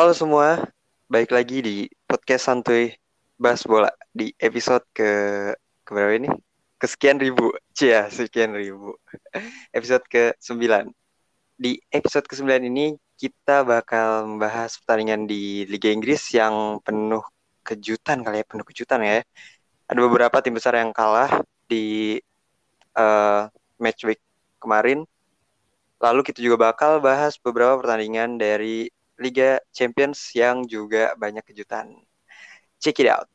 Halo 0.00 0.16
semua, 0.16 0.64
baik 1.12 1.28
lagi 1.28 1.60
di 1.60 1.76
podcast 2.08 2.48
santuy 2.48 2.88
bahas 3.36 3.60
bola 3.68 3.92
di 4.08 4.32
episode 4.40 4.80
ke 4.96 5.12
ke 5.84 5.90
berapa 5.92 6.16
ini? 6.16 6.32
Kesekian 6.80 7.20
ribu, 7.20 7.52
cia 7.76 8.08
sekian 8.08 8.56
ribu. 8.56 8.96
episode 9.76 10.00
ke 10.08 10.32
9 10.40 10.88
Di 11.52 11.76
episode 11.92 12.24
ke 12.24 12.32
9 12.32 12.64
ini 12.64 12.96
kita 13.20 13.60
bakal 13.60 14.24
membahas 14.24 14.80
pertandingan 14.80 15.28
di 15.28 15.68
Liga 15.68 15.92
Inggris 15.92 16.32
yang 16.32 16.80
penuh 16.80 17.20
kejutan 17.60 18.24
kali 18.24 18.40
ya, 18.40 18.44
penuh 18.48 18.64
kejutan 18.64 19.04
ya. 19.04 19.20
Ada 19.84 20.00
beberapa 20.00 20.40
tim 20.40 20.56
besar 20.56 20.80
yang 20.80 20.96
kalah 20.96 21.44
di 21.68 22.16
uh, 22.96 23.52
match 23.76 24.08
week 24.08 24.24
kemarin. 24.64 25.04
Lalu 26.00 26.24
kita 26.24 26.40
juga 26.40 26.72
bakal 26.72 27.04
bahas 27.04 27.36
beberapa 27.36 27.76
pertandingan 27.76 28.40
dari 28.40 28.88
Liga 29.20 29.60
Champions 29.68 30.32
yang 30.32 30.64
juga 30.64 31.12
banyak 31.20 31.44
kejutan. 31.44 31.92
Check 32.80 33.04
it 33.04 33.12
out. 33.12 33.28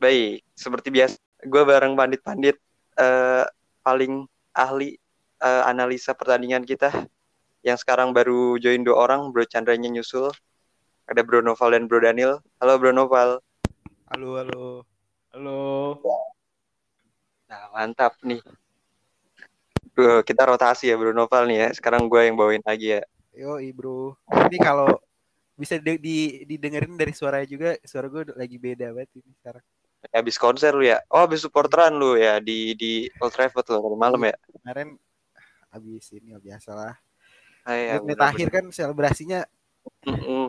Baik, 0.00 0.44
seperti 0.52 0.88
biasa, 0.92 1.16
gue 1.44 1.62
bareng 1.64 1.92
pandit-pandit 1.92 2.56
uh, 2.96 3.44
paling 3.84 4.24
ahli 4.56 4.96
uh, 5.44 5.64
analisa 5.68 6.16
pertandingan 6.16 6.64
kita 6.64 6.88
yang 7.60 7.76
sekarang 7.76 8.16
baru 8.16 8.56
join 8.56 8.80
dua 8.80 9.08
orang, 9.08 9.28
Bro 9.28 9.48
Chandranya 9.48 9.92
nyusul. 9.92 10.32
Ada 11.04 11.20
Bro 11.20 11.44
Noval 11.44 11.76
dan 11.76 11.84
Bro 11.84 12.00
Daniel. 12.00 12.40
Halo 12.60 12.80
Bro 12.80 12.96
Noval. 12.96 13.44
Halo, 14.08 14.28
halo. 14.40 14.88
Halo. 15.36 15.60
Nah, 17.50 17.66
mantap 17.74 18.14
nih. 18.22 18.38
Bro, 19.90 20.22
kita 20.22 20.46
rotasi 20.46 20.86
ya 20.86 20.94
Bro 20.94 21.10
Noval 21.10 21.50
nih 21.50 21.66
ya. 21.66 21.68
Sekarang 21.74 22.06
gue 22.06 22.22
yang 22.22 22.38
bawain 22.38 22.62
lagi 22.62 22.94
ya. 22.94 23.02
Yo, 23.34 23.58
bro. 23.74 24.14
Ini 24.30 24.58
kalau 24.62 24.86
bisa 25.58 25.76
di, 25.82 25.98
di, 25.98 26.16
didengerin 26.46 26.94
dari 26.94 27.10
suaranya 27.10 27.48
juga, 27.50 27.74
suara 27.82 28.06
gue 28.06 28.30
lagi 28.38 28.56
beda 28.56 28.94
banget 28.94 29.10
ini 29.18 29.34
sekarang 29.36 29.64
habis 30.08 30.40
konser 30.40 30.72
lu 30.72 30.80
ya 30.80 30.96
oh 31.12 31.28
habis 31.28 31.44
supporteran 31.44 31.92
lu 31.92 32.16
ya 32.16 32.40
di 32.40 32.72
di 32.72 33.04
Old 33.20 33.36
Trafford 33.36 33.68
lu 33.68 34.00
malam 34.00 34.16
ya 34.24 34.32
kemarin 34.48 34.96
habis 35.68 36.08
ini 36.16 36.32
ya 36.32 36.38
biasa 36.40 36.70
lah 36.72 36.94
ah, 37.68 37.76
iya, 37.76 38.00
menit 38.00 38.16
akhir 38.16 38.48
kan 38.48 38.64
selebrasinya 38.72 39.44
mm 40.08 40.16
-mm. 40.16 40.44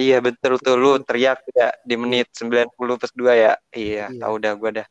iya 0.00 0.24
betul 0.24 0.56
tuh 0.56 0.80
lu 0.80 0.96
teriak 1.04 1.44
ya 1.52 1.68
di 1.84 1.94
menit 2.00 2.32
90 2.32 2.72
plus 2.74 3.12
2 3.12 3.28
ya 3.28 3.52
iya, 3.76 4.08
iya. 4.08 4.20
tahu 4.24 4.40
dah 4.40 4.52
gua 4.56 4.70
dah 4.82 4.86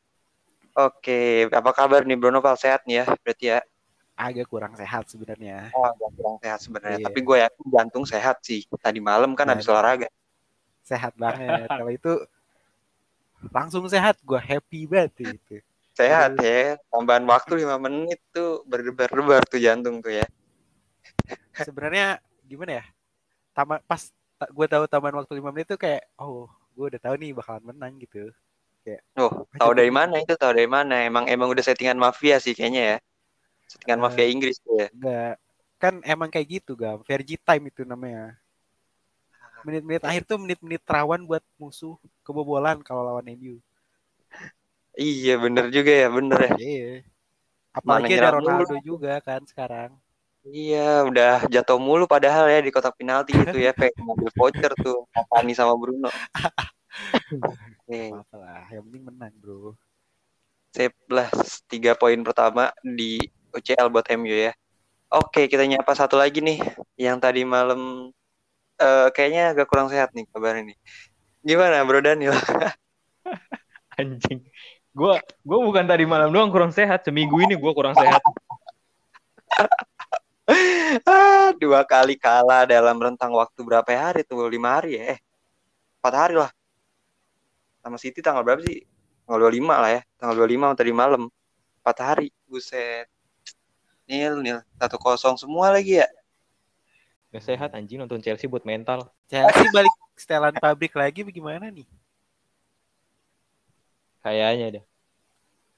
oke 0.78 1.50
apa 1.50 1.72
kabar 1.74 2.06
nih 2.06 2.18
Bruno 2.22 2.38
Val 2.38 2.56
sehat 2.56 2.86
nih 2.86 3.02
ya 3.02 3.06
berarti 3.26 3.46
ya 3.58 3.60
agak 4.18 4.50
kurang 4.50 4.74
sehat 4.74 5.06
sebenarnya. 5.06 5.70
Oh, 5.78 5.86
agak 5.86 6.10
kurang 6.18 6.42
sehat 6.42 6.60
sebenarnya. 6.66 6.98
Iya. 6.98 7.06
Tapi 7.06 7.20
gue 7.22 7.38
yakin 7.38 7.66
jantung 7.70 8.02
sehat 8.02 8.42
sih. 8.42 8.66
Tadi 8.66 8.98
malam 8.98 9.38
kan 9.38 9.46
habis 9.46 9.70
olahraga. 9.70 10.10
Sehat 10.82 11.14
banget. 11.14 11.70
Kalau 11.70 11.86
itu 11.94 12.26
langsung 13.54 13.86
sehat 13.86 14.18
gue 14.26 14.40
happy 14.40 14.90
banget 14.90 15.38
itu 15.38 15.62
sehat 15.94 16.38
ya 16.42 16.78
tambahan 16.94 17.26
waktu 17.26 17.66
lima 17.66 17.78
menit 17.82 18.22
tuh 18.30 18.62
berdebar-debar 18.66 19.42
tuh 19.50 19.62
jantung 19.62 20.02
tuh 20.02 20.14
ya 20.22 20.26
sebenarnya 21.58 22.22
gimana 22.46 22.82
ya 22.82 22.86
taman 23.54 23.82
pas 23.86 24.10
gue 24.38 24.68
tahu 24.70 24.86
tambahan 24.86 25.18
waktu 25.22 25.42
lima 25.42 25.50
menit 25.50 25.70
tuh 25.74 25.80
kayak 25.82 26.06
oh 26.22 26.46
gue 26.78 26.86
udah 26.94 27.02
tahu 27.02 27.16
nih 27.18 27.34
bakalan 27.34 27.74
menang 27.74 27.98
gitu 27.98 28.30
kayak 28.88 29.04
oh 29.20 29.44
tahu 29.60 29.72
dari 29.76 29.92
mana 29.92 30.24
itu 30.24 30.34
tahu 30.40 30.56
dari 30.56 30.70
mana 30.72 31.04
emang 31.04 31.28
emang 31.28 31.52
udah 31.52 31.64
settingan 31.64 32.00
mafia 32.00 32.40
sih 32.40 32.56
kayaknya 32.56 32.96
ya 32.96 32.98
settingan 33.68 34.00
uh, 34.00 34.04
mafia 34.08 34.32
Inggris 34.32 34.64
ya 34.64 34.88
enggak 34.96 35.36
kan 35.78 36.00
emang 36.08 36.32
kayak 36.32 36.64
gitu 36.64 36.80
gam 36.80 37.04
Vergi 37.04 37.36
time 37.36 37.68
itu 37.68 37.84
namanya 37.84 38.40
menit-menit 39.68 40.04
akhir 40.08 40.24
tuh 40.24 40.40
menit-menit 40.40 40.80
rawan 40.88 41.28
buat 41.28 41.44
musuh 41.60 42.00
kebobolan 42.24 42.80
kalau 42.86 43.04
lawan 43.04 43.28
MU. 43.36 43.60
Iya 44.98 45.36
bener 45.38 45.68
juga 45.70 45.92
ya 45.92 46.08
bener 46.08 46.40
ya. 46.40 46.54
Iya. 46.58 46.92
Apalagi 47.76 48.16
Mana 48.16 48.22
ada 48.24 48.36
Ronaldo 48.40 48.74
mulu. 48.80 48.86
juga 48.86 49.14
kan 49.22 49.44
sekarang. 49.44 49.92
Iya 50.48 51.04
udah 51.04 51.44
jatuh 51.52 51.78
mulu 51.78 52.08
padahal 52.08 52.48
ya 52.48 52.64
di 52.64 52.72
kotak 52.72 52.96
penalti 52.96 53.36
itu 53.36 53.58
ya 53.60 53.76
kayak 53.76 53.94
ngambil 54.00 54.30
voucher 54.34 54.72
tuh 54.80 55.04
Tani 55.12 55.54
sama 55.54 55.76
Bruno. 55.76 56.08
okay. 57.84 58.12
lah, 58.14 58.64
yang 58.72 58.84
penting 58.88 59.04
menang 59.08 59.34
bro. 59.40 59.74
Sip 60.76 60.94
lah 61.10 61.30
tiga 61.72 61.98
poin 61.98 62.20
pertama 62.22 62.70
di 62.84 63.18
UCL 63.56 63.90
buat 63.90 64.06
MU 64.18 64.30
ya. 64.30 64.54
Oke 65.08 65.48
kita 65.48 65.64
nyapa 65.64 65.96
satu 65.96 66.20
lagi 66.20 66.44
nih 66.44 66.60
yang 67.00 67.18
tadi 67.18 67.48
malam 67.48 68.12
uh, 68.82 69.08
kayaknya 69.16 69.56
agak 69.56 69.68
kurang 69.72 69.90
sehat 69.90 70.12
nih 70.14 70.28
kabar 70.30 70.60
ini. 70.60 70.76
Gimana 71.42 71.82
Bro 71.88 72.04
Daniel? 72.04 72.36
Anjing. 74.00 74.44
Gua 74.92 75.22
gua 75.46 75.60
bukan 75.62 75.86
tadi 75.86 76.04
malam 76.04 76.34
doang 76.34 76.50
kurang 76.50 76.74
sehat, 76.74 77.06
seminggu 77.06 77.38
ini 77.42 77.56
gua 77.56 77.74
kurang 77.74 77.96
sehat. 77.96 78.18
dua 81.62 81.86
kali 81.86 82.18
kalah 82.18 82.66
dalam 82.66 82.98
rentang 82.98 83.34
waktu 83.34 83.62
berapa 83.62 83.90
hari 83.94 84.26
tuh? 84.26 84.50
Lima 84.50 84.78
hari 84.78 85.00
ya? 85.00 85.18
Eh, 85.18 85.20
empat 86.02 86.14
hari 86.14 86.36
lah. 86.38 86.52
Sama 87.88 87.96
City 87.96 88.20
tanggal 88.20 88.44
berapa 88.44 88.60
sih? 88.68 88.84
Tanggal 89.24 89.48
25 89.48 89.64
lah 89.64 89.92
ya. 89.96 90.02
Tanggal 90.20 90.36
25 90.44 90.76
tadi 90.76 90.92
malam. 90.92 91.32
Empat 91.80 91.98
hari. 92.04 92.36
Buset. 92.44 93.08
Nil, 94.04 94.44
nil. 94.44 94.60
Satu 94.76 95.00
kosong 95.00 95.40
semua 95.40 95.72
lagi 95.72 96.04
ya. 96.04 96.08
Gak 97.32 97.48
sehat 97.48 97.72
anjing 97.72 98.04
nonton 98.04 98.20
Chelsea 98.20 98.44
buat 98.52 98.68
mental. 98.68 99.08
Chelsea 99.32 99.72
balik 99.72 99.96
setelan 100.20 100.52
pabrik 100.60 100.92
lagi 101.00 101.24
bagaimana 101.24 101.72
nih? 101.72 101.88
Kayaknya 104.20 104.84
deh. 104.84 104.86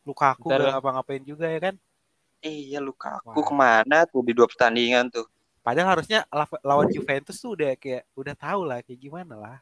Luka 0.02 0.34
aku 0.34 0.50
gak 0.50 0.66
ngapa-ngapain 0.66 1.22
juga 1.22 1.46
ya 1.46 1.62
kan? 1.62 1.76
Iya 2.42 2.82
luka 2.82 3.22
aku 3.22 3.38
ke 3.38 3.54
mana 3.54 4.10
tuh 4.10 4.26
di 4.26 4.34
dua 4.34 4.50
pertandingan 4.50 5.14
tuh. 5.14 5.30
Padahal 5.62 5.94
harusnya 5.94 6.26
lawan 6.66 6.90
Juventus 6.90 7.38
tuh 7.38 7.54
udah 7.54 7.78
kayak 7.78 8.02
udah 8.18 8.34
tahu 8.34 8.66
lah 8.66 8.82
kayak 8.82 8.98
gimana 8.98 9.38
lah. 9.38 9.58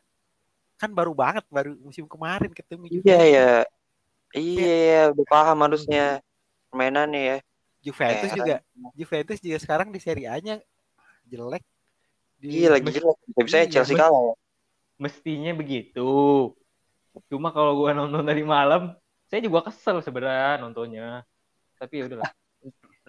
Kan 0.77 0.93
baru 0.93 1.11
banget 1.17 1.43
baru 1.49 1.73
musim 1.81 2.05
kemarin 2.05 2.53
ketemu 2.53 2.85
iya. 2.89 3.01
Iya 3.01 3.21
ya. 3.25 3.51
Iya 4.37 4.75
ya, 4.77 5.01
udah 5.15 5.25
paham 5.25 5.57
harusnya 5.65 6.21
permainannya 6.69 7.21
ya. 7.21 7.37
Juventus 7.81 8.29
eh, 8.33 8.35
juga 8.35 8.55
Juventus 8.97 9.37
juga 9.39 9.57
sekarang 9.61 9.87
di 9.93 9.99
Serie 10.01 10.27
A-nya 10.27 10.59
jelek 11.29 11.63
di... 12.37 12.63
Iya 12.63 12.77
lagi 12.77 12.89
jelek. 12.91 13.17
Bisa 13.33 13.57
iya, 13.63 13.67
Chelsea 13.69 13.97
kalah. 13.97 14.37
Mestinya 14.97 15.51
begitu. 15.53 16.09
Cuma 17.29 17.49
kalau 17.49 17.81
gue 17.81 17.91
nonton 17.97 18.21
dari 18.21 18.45
malam, 18.45 18.93
saya 19.25 19.41
juga 19.41 19.65
kesel 19.65 20.01
sebenarnya 20.05 20.61
nontonnya. 20.61 21.25
Tapi 21.77 22.01
ya 22.01 22.03
udahlah. 22.09 22.31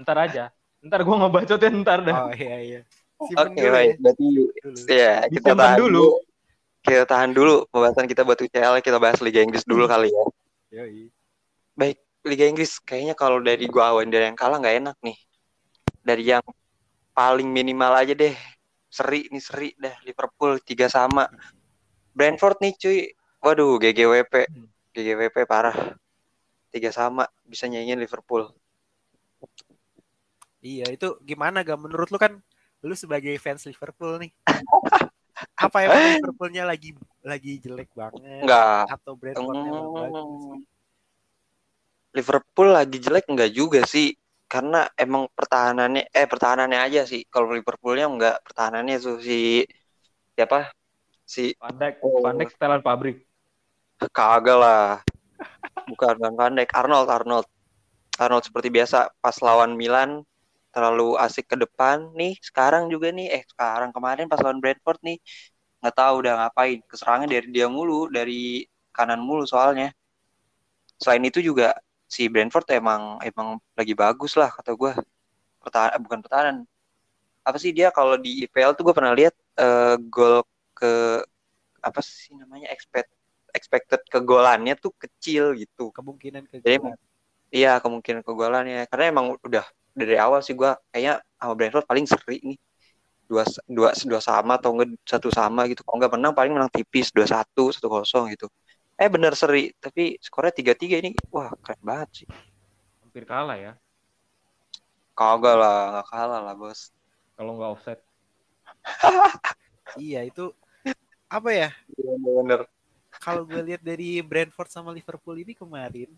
Ntar 0.01 0.17
aja. 0.28 0.45
Ntar 0.81 1.01
gue 1.05 1.17
ngebacotnya 1.17 1.69
ntar 1.83 1.99
dah. 2.05 2.17
Oh 2.28 2.33
iya 2.33 2.57
iya. 2.61 2.81
Oke 3.19 3.34
okay, 3.34 3.69
baik. 3.69 3.91
Berarti 3.99 4.27
ya 4.87 5.27
kita 5.27 5.53
tahan 5.59 5.78
dulu. 5.83 6.23
Kita 6.83 7.05
tahan 7.05 7.34
dulu 7.34 7.66
pembahasan 7.69 8.06
kita 8.06 8.22
buat 8.22 8.39
UCL. 8.39 8.81
Kita 8.81 8.99
bahas 9.03 9.19
Liga 9.21 9.43
Inggris 9.43 9.66
dulu 9.66 9.84
hmm. 9.87 9.93
kali 9.93 10.09
ya. 10.11 10.25
Yoi. 10.83 11.11
Baik. 11.75 11.99
Liga 12.27 12.44
Inggris 12.50 12.83
kayaknya 12.83 13.15
kalau 13.15 13.39
dari 13.39 13.65
gua 13.71 13.94
awan 13.94 14.11
dari 14.11 14.27
yang 14.27 14.37
kalah 14.37 14.59
nggak 14.59 14.77
enak 14.84 14.97
nih. 15.00 15.16
Dari 16.03 16.25
yang 16.27 16.44
paling 17.19 17.50
minimal 17.50 17.99
aja 17.99 18.15
deh 18.15 18.34
seri 18.87 19.28
nih 19.28 19.43
seri 19.43 19.69
dah 19.75 19.93
Liverpool 20.06 20.62
tiga 20.65 20.89
sama 20.89 21.28
Brentford 22.16 22.62
nih 22.62 22.72
cuy 22.78 22.99
waduh 23.43 23.77
GGWP 23.77 24.34
GGWP 24.97 25.37
parah 25.45 25.99
tiga 26.72 26.95
sama 26.95 27.28
bisa 27.45 27.69
nyanyiin 27.69 28.00
Liverpool 28.00 28.49
iya 30.65 30.89
itu 30.89 31.21
gimana 31.27 31.66
gak 31.66 31.78
menurut 31.78 32.09
lu 32.09 32.19
kan 32.22 32.41
lu 32.80 32.95
sebagai 32.97 33.36
fans 33.42 33.69
Liverpool 33.69 34.22
nih 34.22 34.33
apa 35.55 35.77
ya 35.85 35.89
Liverpoolnya 36.19 36.65
lagi 36.73 36.91
lagi 37.23 37.53
jelek 37.63 37.91
banget? 37.95 38.43
Enggak 38.43 38.91
atau 38.91 39.13
Brentfordnya 39.15 39.71
hmm, 39.71 39.95
bagus 39.95 40.67
Liverpool 42.17 42.69
lagi 42.73 42.97
jelek 42.99 43.27
enggak 43.29 43.53
juga 43.53 43.81
sih. 43.85 44.17
Karena 44.49 44.89
emang 44.97 45.29
pertahanannya 45.29 46.09
eh 46.09 46.25
pertahanannya 46.25 46.81
aja 46.81 47.05
sih. 47.05 47.23
Kalau 47.29 47.53
Liverpoolnya 47.53 48.09
enggak 48.09 48.37
pertahanannya 48.49 48.97
tuh 48.97 49.21
si 49.21 49.63
siapa? 50.33 50.73
Si 51.29 51.53
Pandek 51.61 52.01
oh, 52.01 52.25
Pandek 52.25 52.49
setelan 52.49 52.81
pabrik. 52.81 53.23
Kagak 54.01 54.57
lah. 54.57 55.05
Bukan 55.85 56.17
bukan 56.17 56.35
Pandek 56.35 56.73
Arnold 56.73 57.09
Arnold. 57.13 57.47
Arnold 58.19 58.45
seperti 58.49 58.73
biasa 58.73 59.13
pas 59.21 59.37
lawan 59.45 59.77
Milan 59.77 60.25
terlalu 60.78 61.19
asik 61.27 61.47
ke 61.53 61.57
depan 61.59 61.98
nih 62.21 62.39
sekarang 62.48 62.86
juga 62.95 63.10
nih 63.19 63.27
eh 63.36 63.42
sekarang 63.53 63.91
kemarin 63.97 64.30
pas 64.30 64.39
lawan 64.45 64.63
Brentford 64.63 65.01
nih 65.09 65.19
nggak 65.83 65.95
tahu 66.01 66.15
udah 66.22 66.34
ngapain 66.47 66.78
keserangan 66.91 67.28
dari 67.34 67.48
dia 67.57 67.66
mulu 67.77 68.07
dari 68.19 68.63
kanan 68.97 69.21
mulu 69.22 69.42
soalnya. 69.53 69.91
Selain 71.03 71.22
itu 71.27 71.39
juga 71.42 71.75
si 72.09 72.27
Brentford 72.33 72.66
emang 72.75 73.21
emang 73.22 73.59
lagi 73.78 73.95
bagus 73.95 74.34
lah 74.41 74.51
kata 74.51 74.75
gue 74.75 74.92
pertahanan 75.63 75.98
bukan 76.04 76.21
pertahanan. 76.25 76.57
Apa 77.47 77.59
sih 77.63 77.72
dia 77.75 77.89
kalau 77.95 78.16
di 78.19 78.45
IPL 78.45 78.72
tuh 78.77 78.84
gue 78.86 78.95
pernah 78.97 79.15
lihat 79.15 79.34
eh, 79.59 79.97
gol 80.10 80.45
ke 80.78 81.22
apa 81.83 82.01
sih 82.03 82.34
namanya 82.36 82.69
expect 82.75 83.10
expected 83.54 84.01
kegolannya 84.13 84.75
tuh 84.78 84.92
kecil 84.98 85.54
gitu. 85.59 85.91
Kemungkinan 85.95 86.47
ke 86.51 86.63
Jadi 86.63 86.78
emang- 86.83 86.98
iya 87.48 87.80
kemungkinan 87.80 88.21
kegolannya 88.24 88.84
karena 88.92 89.04
emang 89.12 89.27
udah 89.41 89.65
dari 89.97 90.15
awal 90.21 90.41
sih 90.45 90.54
gue 90.54 90.71
kayaknya 90.95 91.18
sama 91.41 91.53
Brentford 91.59 91.86
paling 91.89 92.06
seri 92.06 92.39
nih. 92.45 92.59
Dua 93.28 93.45
dua 93.68 93.91
dua 93.92 94.21
sama 94.24 94.56
atau 94.56 94.72
enggak 94.72 94.97
satu 95.04 95.28
sama 95.28 95.68
gitu. 95.68 95.84
Kalau 95.84 96.00
nggak 96.00 96.12
menang 96.16 96.33
paling 96.33 96.53
menang 96.54 96.72
tipis 96.72 97.12
dua 97.12 97.28
satu 97.28 97.68
satu 97.74 97.89
kosong 97.91 98.33
gitu. 98.33 98.48
Eh 98.97 99.09
bener 99.10 99.36
seri 99.36 99.74
tapi 99.77 100.16
skornya 100.22 100.54
tiga 100.54 100.72
tiga 100.72 100.97
ini 100.97 101.12
wah 101.28 101.53
keren 101.60 101.80
banget 101.84 102.24
sih. 102.24 102.28
Hampir 103.04 103.24
kalah 103.28 103.59
ya. 103.59 103.72
kagak 105.18 105.59
lah 105.59 105.78
nggak 105.98 106.06
kalah 106.15 106.41
lah 106.47 106.54
bos. 106.54 106.94
Kalau 107.34 107.59
nggak 107.59 107.71
offset. 107.74 107.98
iya 109.98 110.22
itu 110.24 110.54
apa 111.28 111.51
ya? 111.53 111.68
Bener. 111.98 112.65
Kalau 113.18 113.42
gue 113.42 113.60
lihat 113.66 113.83
dari 113.83 114.22
Brentford 114.22 114.71
sama 114.71 114.94
Liverpool 114.94 115.42
ini 115.42 115.53
kemarin 115.53 116.09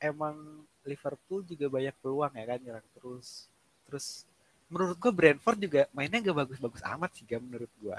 emang 0.00 0.64
Liverpool 0.86 1.42
juga 1.46 1.66
banyak 1.70 1.94
peluang 2.02 2.32
ya 2.36 2.44
kan 2.46 2.58
nyerang 2.62 2.86
terus 2.96 3.48
terus 3.88 4.06
menurut 4.70 4.96
gue 4.98 5.12
Brentford 5.14 5.58
juga 5.62 5.82
mainnya 5.94 6.18
gak 6.22 6.38
bagus-bagus 6.46 6.82
amat 6.96 7.10
sih 7.16 7.24
gak 7.26 7.42
menurut 7.42 7.70
gue 7.80 7.98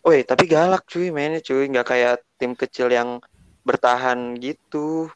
Woi, 0.00 0.24
tapi 0.24 0.48
galak 0.48 0.88
cuy 0.88 1.12
mainnya 1.12 1.44
cuy, 1.44 1.68
nggak 1.68 1.86
kayak 1.92 2.14
tim 2.40 2.52
kecil 2.56 2.88
yang 2.88 3.20
bertahan 3.68 4.32
gitu. 4.40 5.12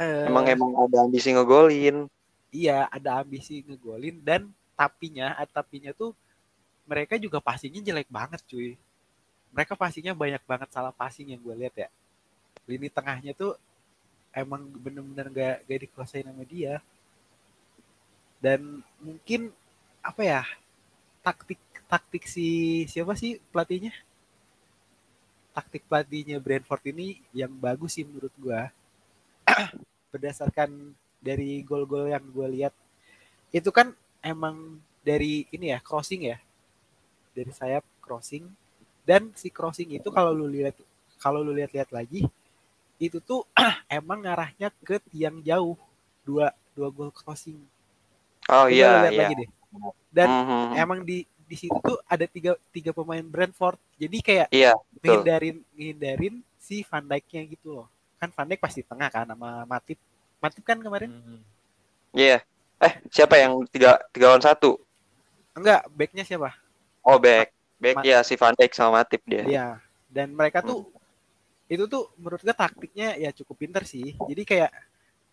Eh, 0.00 0.24
Emang 0.28 0.44
emang 0.48 0.72
ada 0.84 1.04
ambisi 1.04 1.28
ngegolin. 1.36 2.08
iya 2.50 2.88
ada 2.90 3.22
ambisi 3.22 3.62
ngegolin 3.62 4.16
dan 4.24 4.50
tapinya 4.74 5.36
tapinya 5.54 5.92
tuh 5.94 6.16
mereka 6.88 7.14
juga 7.20 7.38
passingnya 7.38 7.80
jelek 7.84 8.08
banget 8.10 8.40
cuy 8.50 8.74
mereka 9.54 9.74
passingnya 9.78 10.14
banyak 10.14 10.42
banget 10.46 10.68
salah 10.74 10.94
passing 10.94 11.30
yang 11.34 11.40
gue 11.42 11.54
lihat 11.66 11.74
ya 11.76 11.88
lini 12.66 12.88
tengahnya 12.90 13.32
tuh 13.36 13.54
emang 14.30 14.66
bener-bener 14.78 15.26
gak, 15.30 15.56
gak 15.66 15.80
dikuasain 15.86 16.26
sama 16.26 16.44
dia. 16.46 16.78
Dan 18.40 18.80
mungkin 19.02 19.52
apa 20.00 20.22
ya 20.24 20.42
taktik 21.20 21.60
taktik 21.84 22.24
si 22.24 22.82
siapa 22.88 23.12
sih 23.18 23.36
pelatihnya? 23.52 23.92
Taktik 25.52 25.84
pelatihnya 25.84 26.40
Brentford 26.40 26.82
ini 26.94 27.20
yang 27.36 27.52
bagus 27.52 27.98
sih 27.98 28.06
menurut 28.06 28.32
gua. 28.40 28.70
Berdasarkan 30.14 30.94
dari 31.20 31.60
gol-gol 31.60 32.08
yang 32.08 32.24
gue 32.32 32.48
lihat 32.58 32.74
itu 33.52 33.68
kan 33.68 33.92
emang 34.24 34.80
dari 35.04 35.44
ini 35.52 35.76
ya 35.76 35.78
crossing 35.84 36.32
ya. 36.32 36.38
Dari 37.36 37.52
sayap 37.52 37.84
crossing. 38.00 38.48
Dan 39.04 39.34
si 39.36 39.52
crossing 39.52 39.90
itu 39.92 40.08
kalau 40.08 40.32
lu 40.32 40.48
lihat 40.48 40.74
kalau 41.20 41.44
lu 41.44 41.52
lihat-lihat 41.52 41.92
lagi 41.92 42.24
itu 43.00 43.18
tuh 43.18 43.48
emang 43.88 44.20
ngarahnya 44.20 44.68
ke 44.84 45.00
tiang 45.08 45.40
jauh 45.40 45.74
dua 46.22 46.52
dua 46.76 46.88
gol 46.92 47.10
crossing 47.10 47.58
Oh 48.46 48.66
iya 48.68 49.08
lihat 49.08 49.12
iya. 49.12 49.20
lagi 49.24 49.34
deh 49.40 49.48
dan 50.10 50.28
Mhm. 50.28 50.62
emang 50.76 51.00
di 51.00 51.18
di 51.46 51.56
situ 51.58 51.74
tuh 51.82 51.98
ada 52.06 52.26
tiga 52.30 52.54
tiga 52.70 52.90
pemain 52.92 53.22
Brentford 53.22 53.74
jadi 53.96 54.16
kayak 54.22 54.48
Iya, 54.50 54.72
betul. 54.92 55.02
menghindarin 55.24 55.56
menghindarin 55.74 56.34
si 56.60 56.86
Van 56.86 57.02
Dijk-nya 57.02 57.42
gitu 57.48 57.68
loh 57.74 57.86
kan 58.18 58.28
Van 58.30 58.46
Dijk 58.46 58.60
pasti 58.60 58.84
tengah 58.84 59.08
kan 59.08 59.26
sama 59.26 59.64
Matip 59.64 59.98
Matip 60.38 60.62
kan 60.62 60.78
kemarin 60.78 61.10
Hmm. 61.10 61.40
Iya. 62.10 62.42
Eh, 62.80 62.92
siapa 63.08 63.36
yang 63.36 63.60
tiga 63.68 64.00
tiga 64.10 64.30
lawan 64.30 64.40
satu? 64.40 64.78
enggak 65.52 65.84
backnya 65.90 66.22
siapa 66.22 66.54
Oh, 67.00 67.16
back. 67.16 67.50
Back 67.80 67.96
Ma- 67.96 68.04
ya 68.04 68.18
si 68.20 68.36
Van 68.36 68.52
Dijk 68.52 68.72
sama 68.76 69.00
Matip 69.00 69.24
dia. 69.24 69.42
Iya. 69.42 69.66
Dan 70.06 70.36
mereka 70.36 70.60
tuh 70.60 70.84
itu 71.70 71.86
tuh 71.86 72.10
menurut 72.18 72.42
gue 72.42 72.50
taktiknya 72.50 73.14
ya 73.14 73.30
cukup 73.30 73.62
pinter 73.62 73.86
sih. 73.86 74.18
Jadi 74.18 74.42
kayak 74.42 74.70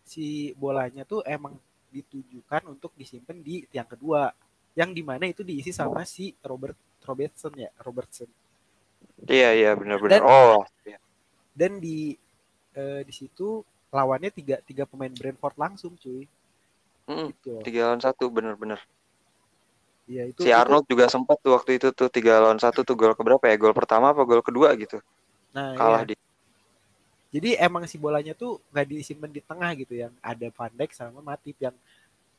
si 0.06 0.54
bolanya 0.54 1.01
tuh 1.04 1.25
emang 1.25 1.57
ditujukan 1.89 2.69
untuk 2.69 2.94
disimpan 2.94 3.42
di 3.42 3.66
tiang 3.66 3.89
kedua, 3.89 4.30
yang 4.78 4.94
di 4.94 5.01
mana 5.01 5.25
itu 5.25 5.42
diisi 5.42 5.74
sama 5.74 6.06
si 6.06 6.30
Robert 6.45 6.78
Robertson 7.01 7.54
ya 7.57 7.74
Robertson. 7.81 8.30
Iya, 9.25 9.50
iya 9.57 9.72
benar-benar. 9.74 10.22
Oh, 10.22 10.62
iya. 10.86 11.01
Dan 11.57 11.81
di 11.81 12.13
eh, 12.78 13.01
di 13.01 13.13
situ 13.13 13.66
lawannya 13.89 14.30
tiga 14.30 14.62
tiga 14.62 14.86
pemain 14.86 15.10
Brentford 15.10 15.57
langsung 15.57 15.98
cuy. 15.98 16.30
Mm, 17.07 17.34
Gitu. 17.34 17.54
tiga 17.66 17.89
lawan 17.89 18.01
satu 18.04 18.30
bener-bener. 18.30 18.78
Iya 20.06 20.30
itu. 20.30 20.45
Si 20.45 20.51
itu- 20.51 20.56
Arnold 20.56 20.86
juga 20.86 21.10
sempat 21.10 21.39
tuh 21.42 21.56
waktu 21.57 21.81
itu 21.81 21.89
tuh 21.95 22.12
tiga 22.13 22.38
lawan 22.44 22.60
satu 22.62 22.84
tuh 22.86 22.94
gol 22.94 23.16
keberapa 23.18 23.42
ya? 23.50 23.56
Gol 23.57 23.74
pertama 23.74 24.13
apa 24.13 24.22
gol 24.22 24.44
kedua 24.45 24.75
gitu? 24.78 25.01
nah, 25.56 25.74
Kalah 25.74 26.06
iya. 26.06 26.13
di. 26.13 26.16
Jadi 27.27 27.59
emang 27.59 27.83
si 27.85 28.00
bolanya 28.00 28.31
tuh 28.31 28.63
nggak 28.71 28.88
disimpan 28.88 29.31
di 29.31 29.41
tengah 29.44 29.71
gitu 29.75 29.94
yang 30.00 30.13
ada 30.24 30.47
Van 30.47 30.71
Dijk 30.71 30.91
sama 30.95 31.19
Matip 31.19 31.57
yang 31.59 31.75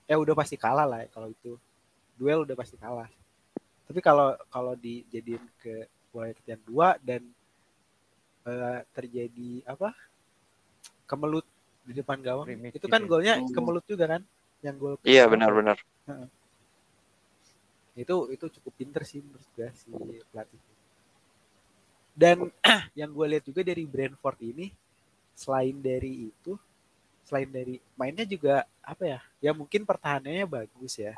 ya 0.08 0.17
udah 0.17 0.32
pasti 0.32 0.56
kalah 0.56 0.88
lah 0.88 1.05
ya 1.05 1.08
kalau 1.12 1.29
itu 1.29 1.52
duel 2.17 2.49
udah 2.49 2.56
pasti 2.56 2.76
kalah. 2.81 3.08
Tapi 3.85 4.00
kalau 4.00 4.32
kalau 4.49 4.73
dijadiin 4.76 5.44
ke 5.61 5.85
bola 6.08 6.32
tiang 6.44 6.62
dua 6.64 6.96
dan 7.05 7.20
eh, 8.49 8.81
terjadi 8.96 9.50
apa 9.69 9.93
kemelut 11.05 11.44
di 11.85 11.93
depan 11.96 12.20
gawang 12.20 12.49
itu 12.49 12.85
kan 12.88 13.00
gitu 13.00 13.08
ya. 13.08 13.11
golnya 13.12 13.35
kemelut 13.52 13.85
juga 13.88 14.05
kan 14.17 14.23
yang 14.64 14.76
gol 14.76 14.96
ke- 15.00 15.08
Iya 15.08 15.25
benar-benar. 15.29 15.76
itu 17.99 18.14
itu 18.31 18.46
cukup 18.61 18.73
pinter 18.79 19.02
sih 19.02 19.19
menurut 19.19 19.49
gue 19.58 19.69
si 19.75 19.90
pelatih 20.31 20.61
dan 22.19 22.50
yang 22.99 23.11
gue 23.15 23.26
lihat 23.31 23.44
juga 23.47 23.62
dari 23.62 23.85
Brentford 23.87 24.38
ini 24.43 24.67
selain 25.38 25.79
dari 25.79 26.35
itu 26.35 26.59
selain 27.23 27.47
dari 27.47 27.76
mainnya 27.94 28.26
juga 28.26 28.67
apa 28.82 29.05
ya 29.06 29.20
ya 29.38 29.53
mungkin 29.55 29.87
pertahanannya 29.87 30.44
bagus 30.49 30.99
ya. 30.99 31.15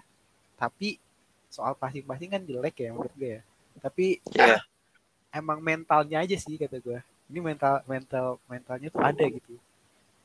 Tapi 0.61 1.00
soal 1.49 1.73
passing-passing 1.75 2.31
kan 2.35 2.43
jelek 2.44 2.76
ya 2.85 2.91
menurut 2.93 3.14
gue 3.17 3.31
ya. 3.41 3.43
Tapi 3.81 4.20
Iya. 4.37 4.61
emang 5.41 5.58
mentalnya 5.62 6.20
aja 6.26 6.37
sih 6.37 6.61
kata 6.61 6.76
gue 6.82 6.99
ini 7.31 7.38
mental 7.41 7.81
mental 7.88 8.26
mentalnya 8.50 8.88
tuh 8.93 9.00
ada 9.00 9.25
gitu. 9.25 9.55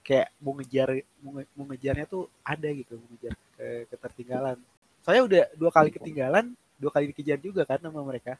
Kayak 0.05 0.29
mau 0.43 0.53
ngejar 0.59 0.89
mau, 1.23 1.31
nge- 1.39 1.51
mau 1.57 1.65
ngejarnya 1.71 2.05
tuh 2.05 2.23
ada 2.45 2.69
gitu 2.69 2.93
mau 2.99 3.07
ngejar 3.15 3.33
ke 3.55 3.67
ketertinggalan. 3.95 4.57
Saya 5.05 5.21
udah 5.23 5.43
dua 5.55 5.71
kali 5.71 5.89
ketinggalan 5.93 6.51
dua 6.75 6.91
kali 6.91 7.07
dikejar 7.15 7.39
juga 7.39 7.63
kan 7.63 7.79
sama 7.79 8.03
mereka 8.03 8.35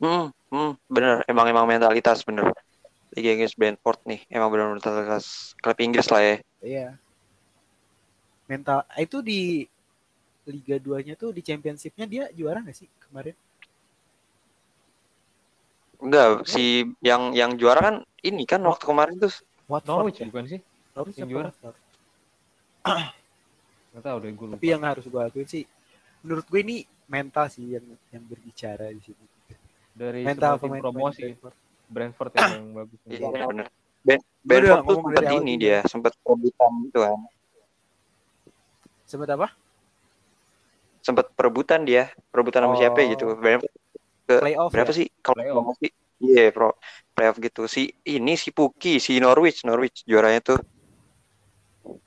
Hmm, 0.00 0.32
hmm, 0.48 0.72
bener. 0.88 1.20
Emang 1.28 1.46
emang 1.46 1.68
mentalitas 1.68 2.24
bener. 2.24 2.48
Liga 3.12 3.34
Inggris 3.34 3.58
Brentford 3.58 4.00
nih, 4.06 4.22
emang 4.30 4.54
bener 4.54 4.70
mentalitas 4.70 5.52
klub 5.58 5.74
Inggris 5.82 6.06
lah 6.14 6.22
ya. 6.22 6.36
iya 6.62 6.88
mental 8.50 8.82
ah, 8.82 8.98
itu 8.98 9.22
di 9.22 9.62
Liga 10.50 10.82
2 10.82 11.06
nya 11.06 11.14
tuh 11.14 11.30
di 11.30 11.46
championshipnya 11.46 12.10
dia 12.10 12.26
juara 12.34 12.58
gak 12.66 12.74
sih 12.74 12.90
kemarin 13.06 13.38
Enggak, 16.00 16.48
si 16.48 16.88
yang 17.04 17.36
yang 17.36 17.60
juara 17.60 17.84
kan 17.84 18.00
ini 18.24 18.48
kan 18.48 18.64
waktu 18.64 18.88
kemarin 18.88 19.20
tuh 19.20 19.28
Watford 19.68 20.00
Norwich 20.00 20.18
ya? 20.18 20.26
bukan 20.32 20.44
sih? 20.48 20.60
Norwich 20.96 21.18
yang 21.20 21.28
juara? 21.28 21.52
Nggak 23.92 24.04
tahu 24.08 24.16
deh 24.24 24.32
gue 24.32 24.46
lupa. 24.48 24.56
tapi 24.56 24.66
yang 24.72 24.82
harus 24.82 25.04
gue 25.04 25.20
akuin 25.20 25.46
sih 25.46 25.68
menurut 26.24 26.48
gue 26.48 26.60
ini 26.64 26.88
mental 27.04 27.52
sih 27.52 27.76
yang 27.76 27.84
yang 28.10 28.24
berbicara 28.24 28.88
di 28.90 28.98
sini 29.04 29.24
Dari 30.00 30.24
mental 30.24 30.56
tim 30.56 30.72
pemain 30.72 30.80
promosi 30.80 31.36
Brentford. 31.92 32.32
Yang 32.32 32.48
paling 32.48 32.72
bagus. 32.72 32.98
Iya 33.04 33.28
Iya. 33.28 33.44
benar. 33.44 33.66
Ben 34.00 34.18
Brentford 34.40 34.80
tuh 34.80 34.96
sempat 34.96 35.24
ini 35.28 35.52
juga. 35.52 35.60
dia, 35.60 35.78
sempat 35.84 36.12
perebutan 36.16 36.70
gitu 36.88 36.98
kan. 37.04 37.18
Sebut 39.04 39.28
apa? 39.28 39.48
Sempat 41.00 41.26
perebutan 41.32 41.80
dia, 41.84 42.08
perebutan 42.32 42.64
sama 42.64 42.80
siapa 42.80 42.96
Oh. 42.96 43.08
gitu. 43.08 43.24
Brentford 43.36 43.72
ke 44.24 44.34
Playoff 44.38 44.70
berapa 44.72 44.88
ya? 44.88 44.96
sih 44.96 45.06
kalau 45.20 45.36
Playoff. 45.36 45.56
promosi? 45.60 45.88
Iya, 46.20 46.52
pro 46.52 46.76
playoff 47.10 47.36
gitu. 47.36 47.64
Si 47.64 47.88
ini 48.04 48.36
si 48.36 48.52
Puki, 48.52 49.00
si 49.00 49.16
Norwich, 49.16 49.64
Norwich 49.64 50.04
juaranya 50.04 50.40
tuh. 50.40 50.60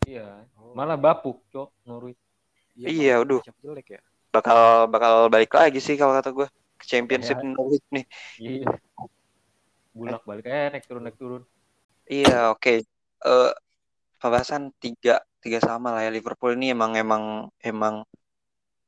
Iya. 0.05 0.45
Malah 0.73 0.97
bapuk, 0.97 1.41
cok, 1.49 1.69
Norwich. 1.83 2.17
Iya, 2.73 3.21
emang 3.21 3.25
aduh. 3.25 3.41
jelek 3.59 3.97
ya. 3.97 4.01
Bakal 4.29 4.89
bakal 4.89 5.13
balik 5.29 5.53
lagi 5.53 5.77
sih 5.77 5.93
kalau 5.93 6.13
kata 6.13 6.29
gue 6.29 6.47
championship 6.85 7.37
Iya. 7.39 7.49
Norwich 7.55 7.87
nih. 7.91 8.05
Iya. 8.39 8.69
Bulak 9.93 10.23
balik 10.25 10.45
eh 10.49 10.67
naik 10.73 10.85
turun 10.89 11.03
naik 11.05 11.17
turun. 11.17 11.43
Iya, 12.09 12.51
oke. 12.53 12.83
Eh 13.23 13.51
pembahasan 14.19 14.71
tiga 14.79 15.19
tiga 15.43 15.59
sama 15.59 15.91
lah 15.91 16.07
ya 16.07 16.11
Liverpool 16.11 16.55
ini 16.55 16.71
emang 16.71 16.95
emang 16.95 17.51
emang 17.59 18.07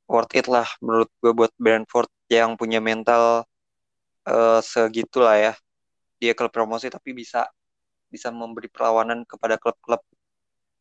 worth 0.07 0.31
it 0.37 0.47
lah 0.47 0.67
menurut 0.79 1.11
gue 1.19 1.31
buat 1.35 1.51
Brentford 1.59 2.07
yang 2.31 2.55
punya 2.55 2.79
mental 2.79 3.43
eh 4.25 4.59
segitu 4.63 5.21
lah 5.21 5.37
ya. 5.37 5.53
Dia 6.17 6.31
klub 6.33 6.51
promosi 6.53 6.87
tapi 6.87 7.11
bisa 7.11 7.45
bisa 8.09 8.31
memberi 8.31 8.71
perlawanan 8.71 9.27
kepada 9.27 9.59
klub-klub 9.59 9.99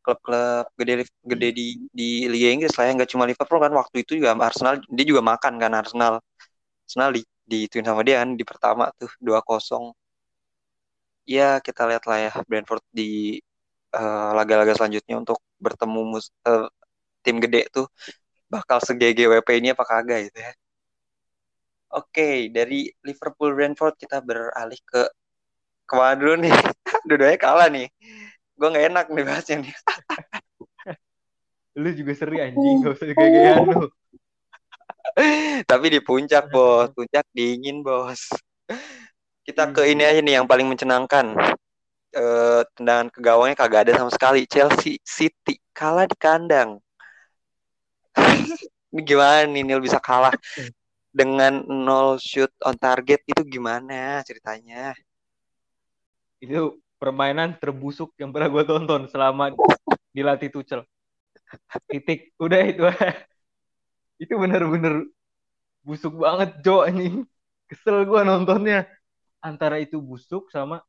klub-klub 0.04 0.68
gede 0.76 1.08
gede 1.24 1.48
di 1.56 1.66
di 1.90 2.28
Liga 2.28 2.52
Inggris 2.52 2.76
lah 2.76 2.84
ya 2.86 2.92
nggak 2.92 3.10
cuma 3.10 3.24
Liverpool 3.24 3.56
kan 3.58 3.72
waktu 3.72 4.04
itu 4.04 4.20
juga 4.20 4.36
Arsenal 4.36 4.78
dia 4.86 5.04
juga 5.08 5.24
makan 5.24 5.56
kan 5.56 5.72
Arsenal 5.72 6.20
Arsenal 6.84 7.10
di 7.16 7.22
di 7.44 7.58
twin 7.68 7.84
sama 7.84 8.00
dia 8.06 8.24
kan 8.24 8.30
di 8.40 8.44
pertama 8.44 8.84
tuh 9.00 9.10
2-0 9.20 9.92
ya 11.24 11.60
kita 11.60 11.82
lihat 11.88 12.04
lah 12.08 12.18
ya 12.28 12.32
Brentford 12.48 12.84
di 12.92 13.40
eh, 13.96 14.30
laga-laga 14.38 14.72
selanjutnya 14.76 15.16
untuk 15.22 15.38
bertemu 15.60 16.00
mus 16.04 16.26
eh, 16.48 16.68
tim 17.24 17.36
gede 17.40 17.68
tuh 17.72 17.86
bakal 18.52 18.78
se-GGWP 18.84 19.48
ini 19.58 19.68
apa 19.74 19.82
kagak 19.82 20.30
gitu 20.30 20.38
ya. 20.44 20.52
Oke, 21.94 22.50
dari 22.50 22.90
Liverpool 23.06 23.54
Brentford 23.54 23.94
kita 23.98 24.18
beralih 24.22 24.78
ke 24.82 25.02
ke 25.88 25.94
mana 25.94 26.14
dulu 26.18 26.34
nih? 26.42 26.52
Dua-duanya 27.08 27.38
kalah 27.38 27.68
nih. 27.70 27.86
Gue 28.54 28.68
nggak 28.70 28.86
enak 28.92 29.06
nih 29.14 29.24
bahasnya 29.26 29.56
nih. 29.62 29.74
Lu 31.82 31.90
juga 31.90 32.12
seri 32.14 32.38
anjing, 32.38 32.86
gak 32.86 32.94
usah 32.94 33.06
gaya 33.18 33.58
lu. 33.66 33.90
Tapi 35.70 35.86
di 35.90 36.00
puncak, 36.02 36.50
bos. 36.50 36.90
Puncak 36.92 37.24
dingin, 37.30 37.80
bos. 37.80 38.30
Kita 39.44 39.70
ke 39.70 39.86
ini 39.92 40.02
aja 40.02 40.20
nih 40.24 40.40
yang 40.40 40.46
paling 40.48 40.66
mencenangkan. 40.66 41.36
Eh, 42.14 42.62
tendangan 42.78 43.10
ke 43.10 43.18
gawangnya 43.18 43.58
kagak 43.58 43.90
ada 43.90 43.98
sama 43.98 44.10
sekali. 44.14 44.46
Chelsea 44.46 45.02
City 45.02 45.58
kalah 45.74 46.06
di 46.06 46.16
kandang. 46.16 46.78
ini 48.94 49.02
gimana 49.02 49.42
nih 49.50 49.62
Nil 49.66 49.82
bisa 49.82 49.98
kalah 49.98 50.30
dengan 51.10 51.66
nol 51.66 52.22
shoot 52.22 52.50
on 52.62 52.78
target 52.78 53.26
itu 53.26 53.42
gimana 53.42 54.22
ceritanya? 54.22 54.94
Itu 56.38 56.78
permainan 57.02 57.58
terbusuk 57.58 58.14
yang 58.18 58.30
pernah 58.30 58.46
gue 58.46 58.62
tonton 58.62 59.10
selama 59.10 59.50
dilatih 60.14 60.54
Tuchel. 60.54 60.86
Titik, 61.90 62.34
udah 62.38 62.60
itu. 62.62 62.82
itu 64.22 64.34
bener-bener 64.38 65.08
busuk 65.84 66.14
banget 66.18 66.50
Jo 66.64 66.84
anjing. 66.86 67.26
Kesel 67.70 68.04
gue 68.04 68.20
nontonnya. 68.24 68.86
Antara 69.40 69.80
itu 69.80 70.00
busuk 70.00 70.48
sama 70.52 70.80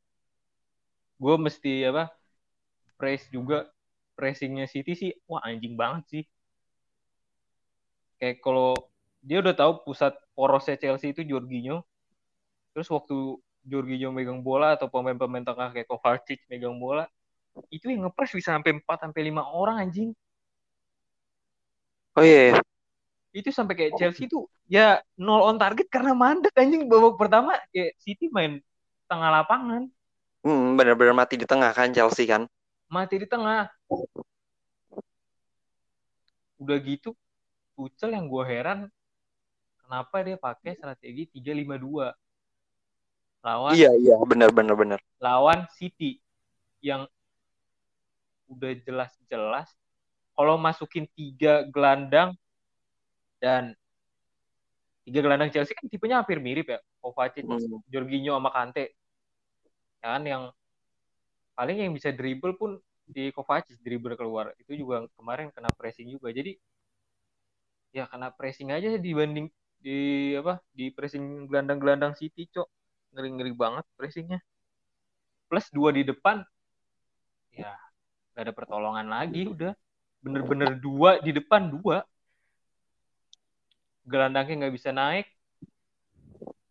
gue 1.16 1.34
mesti 1.40 1.72
apa 1.88 2.12
praise 3.00 3.24
juga 3.32 3.68
pressingnya 4.16 4.68
City 4.68 4.92
sih 4.96 5.10
wah 5.28 5.40
anjing 5.44 5.74
banget 5.76 6.04
sih 6.12 6.24
kayak 8.20 8.40
kalau 8.44 8.76
dia 9.24 9.40
udah 9.40 9.54
tahu 9.56 9.72
pusat 9.84 10.12
porosnya 10.36 10.76
Chelsea 10.76 11.12
itu 11.12 11.24
Jorginho 11.24 11.84
terus 12.76 12.88
waktu 12.92 13.40
Jorginho 13.64 14.12
megang 14.12 14.44
bola 14.44 14.76
atau 14.76 14.88
pemain-pemain 14.92 15.44
tengah 15.44 15.72
kayak 15.72 15.88
Kovacic 15.88 16.44
megang 16.52 16.76
bola 16.76 17.08
itu 17.72 17.88
yang 17.88 18.08
ngepres 18.08 18.36
bisa 18.36 18.52
sampai 18.52 18.76
4 18.76 19.08
sampai 19.08 19.20
5 19.32 19.48
orang 19.48 19.88
anjing 19.88 20.12
Oh 22.16 22.24
iya, 22.24 22.56
iya. 22.56 22.75
Itu 23.36 23.52
sampai 23.52 23.76
kayak 23.76 23.92
Chelsea 24.00 24.24
itu 24.24 24.48
ya 24.64 24.96
nol 25.20 25.44
on 25.44 25.60
target 25.60 25.92
karena 25.92 26.16
mandek 26.16 26.56
anjing. 26.56 26.88
Babak 26.88 27.20
pertama 27.20 27.52
kayak 27.68 27.92
City 28.00 28.32
main 28.32 28.64
tengah 29.04 29.28
lapangan. 29.28 29.92
Hmm, 30.40 30.78
bener-bener 30.78 31.12
mati 31.12 31.36
di 31.36 31.44
tengah 31.44 31.68
kan 31.76 31.92
Chelsea 31.92 32.24
kan? 32.24 32.48
mati 32.86 33.18
di 33.18 33.26
tengah. 33.26 33.66
Udah 36.56 36.78
gitu 36.80 37.12
Tuchel 37.76 38.16
yang 38.16 38.24
gue 38.30 38.44
heran 38.46 38.88
kenapa 39.84 40.24
dia 40.24 40.40
pakai 40.40 40.78
strategi 40.80 41.28
352 41.36 42.16
lawan 43.44 43.72
Iya 43.76 43.92
iya, 44.00 44.16
bener-bener 44.24 44.74
bener. 44.74 44.98
lawan 45.20 45.68
City 45.76 46.18
yang 46.80 47.04
udah 48.48 48.72
jelas-jelas 48.86 49.68
kalau 50.32 50.56
masukin 50.56 51.04
tiga 51.12 51.66
gelandang 51.68 52.32
dan 53.46 53.78
tiga 55.06 55.22
gelandang 55.22 55.54
Chelsea 55.54 55.70
kan 55.70 55.86
tipenya 55.86 56.18
hampir 56.18 56.42
mirip 56.42 56.66
ya. 56.66 56.82
Kovacic, 56.98 57.46
Hmm. 57.46 57.78
Jorginho 57.86 58.34
sama 58.34 58.50
Kante. 58.50 58.90
Ya 60.02 60.18
kan 60.18 60.26
yang 60.26 60.42
paling 61.54 61.78
yang 61.78 61.94
bisa 61.94 62.10
dribble 62.10 62.58
pun 62.58 62.82
di 63.06 63.30
Kovacic 63.30 63.78
dribble 63.86 64.18
keluar. 64.18 64.50
Itu 64.58 64.74
juga 64.74 65.06
kemarin 65.14 65.54
kena 65.54 65.70
pressing 65.78 66.10
juga. 66.10 66.34
Jadi 66.34 66.58
ya 67.94 68.10
kena 68.10 68.34
pressing 68.34 68.74
aja 68.74 68.98
dibanding 68.98 69.46
di 69.78 70.34
apa 70.34 70.58
di 70.74 70.90
pressing 70.90 71.46
gelandang-gelandang 71.46 72.18
City 72.18 72.50
cok. 72.50 72.66
Ngeri-ngeri 73.14 73.54
banget 73.54 73.86
pressingnya. 73.94 74.42
Plus 75.46 75.70
dua 75.70 75.94
di 75.94 76.02
depan 76.02 76.42
ya 77.54 77.78
gak 78.34 78.42
ada 78.42 78.52
pertolongan 78.52 79.06
lagi 79.06 79.46
udah. 79.46 79.70
Bener-bener 80.18 80.74
dua 80.82 81.22
di 81.22 81.30
depan 81.30 81.70
dua 81.70 82.02
gelandangnya 84.10 84.54
nggak 84.66 84.74
bisa 84.78 84.90
naik 84.94 85.26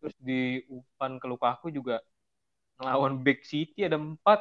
terus 0.00 0.16
di 0.20 0.62
umpan 0.70 1.18
ke 1.20 1.26
Lukaku 1.26 1.66
juga 1.72 2.00
ngelawan 2.80 3.20
back 3.24 3.40
City 3.44 3.86
ada 3.88 3.96
empat 4.00 4.40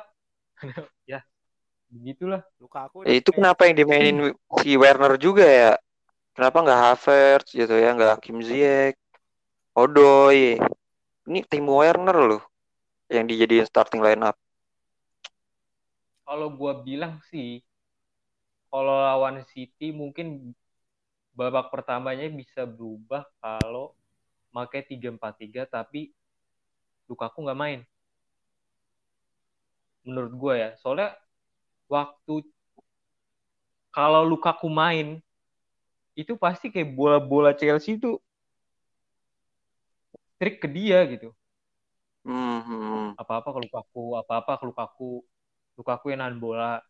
ya 1.12 1.20
begitulah 1.92 2.42
Luka 2.60 2.88
aku 2.90 3.06
Ya, 3.08 3.14
itu 3.22 3.30
kenapa 3.30 3.70
yang 3.70 3.76
dimainin 3.78 4.18
si 4.62 4.74
Werner 4.82 5.14
juga 5.22 5.46
ya? 5.46 5.72
Kenapa 6.36 6.58
nggak 6.66 6.82
Havertz 6.84 7.50
gitu 7.54 7.76
ya, 7.78 7.94
nggak 7.96 8.16
Kim 8.24 8.40
Ziyech, 8.42 8.98
Odoi? 9.78 10.58
Ini 11.30 11.40
tim 11.50 11.66
Werner 11.70 12.18
loh 12.30 12.44
yang 13.12 13.26
dijadiin 13.30 13.68
starting 13.70 14.02
line 14.02 14.24
up. 14.26 14.36
kalau 16.26 16.48
gua 16.60 16.74
bilang 16.86 17.16
sih 17.30 17.62
kalau 18.70 18.96
lawan 19.08 19.38
City 19.52 19.88
mungkin 19.96 20.54
babak 21.36 21.68
pertamanya 21.68 22.32
bisa 22.32 22.64
berubah 22.64 23.28
kalau 23.44 23.92
pakai 24.56 24.88
3-4-3 24.88 25.68
tapi 25.68 26.16
Lukaku 27.12 27.46
nggak 27.46 27.60
main. 27.60 27.80
Menurut 30.08 30.34
gue 30.34 30.54
ya, 30.58 30.70
soalnya 30.80 31.14
waktu 31.92 32.42
kalau 33.94 34.26
Lukaku 34.26 34.72
main 34.72 35.20
itu 36.16 36.34
pasti 36.40 36.72
kayak 36.72 36.96
bola-bola 36.96 37.52
Chelsea 37.52 38.00
itu 38.00 38.18
trik 40.40 40.64
ke 40.64 40.68
dia 40.72 41.04
gitu. 41.12 41.36
Hmm, 42.26 42.60
hmm. 42.66 43.06
Apa-apa 43.22 43.54
ke 43.54 43.60
Lukaku, 43.70 44.18
apa-apa 44.18 44.58
ke 44.58 44.64
Lukaku, 44.66 45.14
Lukaku 45.78 46.06
yang 46.10 46.26
nahan 46.26 46.38
bola. 46.42 46.82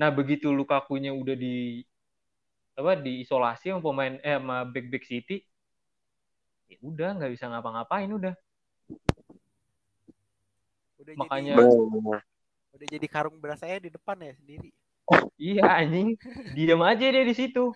Nah, 0.00 0.08
begitu 0.08 0.48
Lukakunya 0.48 1.12
udah 1.12 1.36
di 1.36 1.84
apa 2.72 2.96
diisolasi 2.96 3.68
sama 3.68 3.84
pemain 3.84 4.16
eh 4.24 4.36
sama 4.40 4.64
back-back 4.64 5.04
City, 5.04 5.44
ya 6.72 6.78
udah 6.80 7.08
nggak 7.20 7.32
bisa 7.32 7.48
ngapa-ngapain 7.52 8.08
udah. 8.08 8.34
udah 11.02 11.14
makanya- 11.18 11.58
jadi 11.58 12.22
udah 12.72 12.86
jadi 12.88 13.06
karung 13.10 13.36
beras 13.36 13.60
saya 13.60 13.76
di 13.82 13.90
depan 13.92 14.16
ya 14.22 14.32
sendiri. 14.38 14.70
Iya 15.36 15.66
anjing, 15.82 16.14
diam 16.54 16.80
aja 16.86 17.04
dia 17.10 17.24
di 17.26 17.34
situ. 17.34 17.74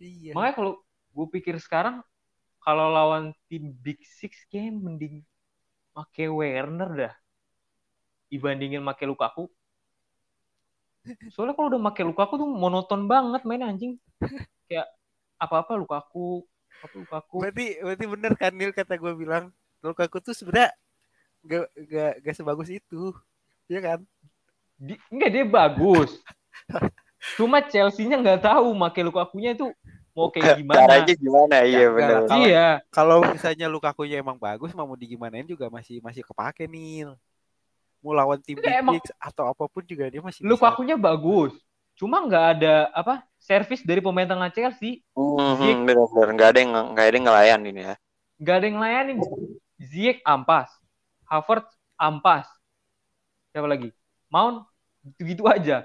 Iya. 0.00 0.32
Makanya 0.32 0.54
kalau 0.56 0.72
gue 1.12 1.26
pikir 1.34 1.56
sekarang 1.60 2.00
kalau 2.60 2.92
lawan 2.92 3.32
tim 3.48 3.72
Big 3.80 4.00
Six 4.04 4.44
kayak 4.48 4.76
mending 4.76 5.24
make 5.96 6.24
Werner 6.28 6.90
dah 6.94 7.14
dibandingin 8.30 8.80
make 8.80 9.02
Lukaku. 9.04 9.48
Soalnya 11.32 11.56
kalau 11.56 11.68
udah 11.72 11.80
make 11.80 12.02
Lukaku 12.04 12.34
tuh 12.36 12.48
monoton 12.48 13.08
banget 13.08 13.42
main 13.48 13.64
anjing. 13.64 13.96
Kayak 14.68 14.86
apa-apa 15.40 15.80
Lukaku, 15.80 16.44
apa 16.84 16.94
Lukaku. 16.96 17.36
Berarti 17.40 17.66
berarti 17.80 18.04
bener 18.04 18.32
kan 18.36 18.52
Nil 18.52 18.72
kata 18.76 19.00
gue 19.00 19.12
bilang 19.16 19.48
Lukaku 19.80 20.20
tuh 20.20 20.36
sebenarnya 20.36 20.76
gak, 21.44 21.66
gak, 21.88 22.12
gak 22.20 22.34
sebagus 22.36 22.68
itu. 22.68 23.16
Iya 23.70 23.80
kan? 23.80 24.00
Di, 24.76 24.94
enggak 25.08 25.30
dia 25.32 25.44
bagus. 25.48 26.20
Cuma 27.36 27.60
Chelsea-nya 27.60 28.16
nggak 28.16 28.48
tahu 28.48 28.72
make 28.72 29.00
Lukaku-nya 29.04 29.52
itu 29.52 29.68
mau 30.16 30.28
kayak 30.32 30.60
gimana. 30.60 30.78
Caranya 30.84 31.14
gimana? 31.16 31.56
Iya 31.64 31.86
enggak 31.88 31.92
benar. 31.96 32.20
Iya, 32.40 32.68
Kalau 32.92 33.18
misalnya 33.24 33.66
Lukaku-nya 33.68 34.20
emang 34.20 34.36
bagus 34.40 34.72
mau 34.72 34.88
digimanain 34.96 35.44
juga 35.48 35.68
masih 35.72 36.00
masih 36.00 36.24
kepake 36.24 36.64
Nil. 36.68 37.16
Mau 38.00 38.16
lawan 38.16 38.40
tim 38.40 38.56
Big 38.56 38.64
emang- 38.64 38.96
atau 39.20 39.44
apa 39.52 39.64
pun 39.68 39.84
juga 39.84 40.08
dia 40.08 40.24
masih 40.24 40.40
bisa. 40.40 40.48
Lukaku-nya 40.48 40.96
bagus. 40.96 41.52
Cuma 41.92 42.24
nggak 42.24 42.46
ada 42.56 42.88
apa 42.96 43.20
servis 43.36 43.84
dari 43.84 44.00
pemain 44.00 44.24
tengah 44.24 44.48
Chelsea. 44.48 45.04
Hmm, 45.12 45.60
Ziyech. 45.60 45.76
hmm, 45.76 45.84
benar-benar 45.84 46.28
nggak 46.32 46.48
ada 46.48 46.58
yang 46.64 46.72
nggak 46.96 47.06
ada 47.06 47.14
yang 47.16 47.26
ngelayan 47.28 47.60
ini 47.68 47.80
ya. 47.84 47.94
Nggak 48.40 48.54
ada 48.56 48.64
yang 48.64 48.76
ngelayanin. 48.80 49.18
Ziyech 49.76 50.18
ampas. 50.24 50.68
Havertz 51.28 51.70
ampas. 52.00 52.48
Siapa 53.52 53.68
lagi? 53.68 53.92
Mount 54.32 54.64
gitu-gitu 55.04 55.44
aja. 55.44 55.84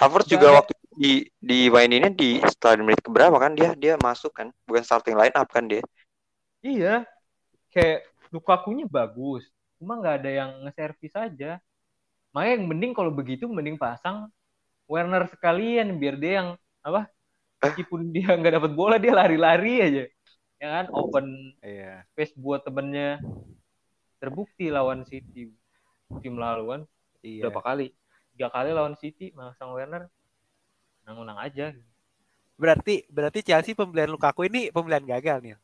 Havertz 0.00 0.24
Nggak 0.32 0.34
juga 0.40 0.46
ada. 0.48 0.56
waktu 0.64 0.72
di 0.96 1.12
di 1.36 1.58
maininnya 1.68 2.08
di 2.08 2.40
setelah 2.40 2.80
di 2.80 2.82
menit 2.88 3.04
keberapa 3.04 3.36
kan 3.36 3.52
dia 3.52 3.76
dia 3.76 3.94
masuk 4.00 4.32
kan 4.32 4.48
bukan 4.64 4.80
starting 4.80 5.12
line 5.12 5.36
up 5.36 5.48
kan 5.52 5.68
dia. 5.68 5.84
Iya. 6.64 7.04
Kayak 7.68 8.08
Lukaku-nya 8.30 8.86
bagus. 8.86 9.42
Cuma 9.80 9.96
nggak 9.96 10.14
ada 10.20 10.30
yang 10.30 10.50
nge-servis 10.68 11.14
aja. 11.16 11.56
makanya 12.30 12.62
yang 12.62 12.66
mending 12.70 12.92
kalau 12.94 13.10
begitu 13.10 13.50
mending 13.50 13.74
pasang 13.74 14.30
Werner 14.86 15.26
sekalian 15.26 15.98
biar 15.98 16.14
dia 16.14 16.32
yang 16.44 16.48
apa 16.78 17.10
meskipun 17.58 18.14
dia 18.14 18.30
nggak 18.38 18.62
dapat 18.62 18.72
bola 18.78 19.02
dia 19.02 19.10
lari-lari 19.16 19.82
aja. 19.82 20.04
Ya 20.62 20.68
kan? 20.78 20.84
Open 20.94 21.56
Iya. 21.64 22.04
space 22.12 22.36
buat 22.38 22.62
temennya. 22.62 23.18
Terbukti 24.20 24.68
lawan 24.70 25.02
City. 25.08 25.50
Tim 26.20 26.36
lalu 26.36 26.64
kan 26.70 26.80
Iya. 27.24 27.48
berapa 27.48 27.60
kali? 27.64 27.86
Tiga 28.36 28.48
kali 28.52 28.70
lawan 28.70 28.94
City 29.00 29.32
masang 29.34 29.72
Werner. 29.74 30.06
Menang-menang 31.02 31.38
aja. 31.40 31.66
Berarti 32.60 33.08
berarti 33.08 33.40
Chelsea 33.40 33.72
pembelian 33.72 34.12
Lukaku 34.12 34.44
ini 34.46 34.68
pembelian 34.68 35.02
gagal 35.08 35.40
nih. 35.40 35.56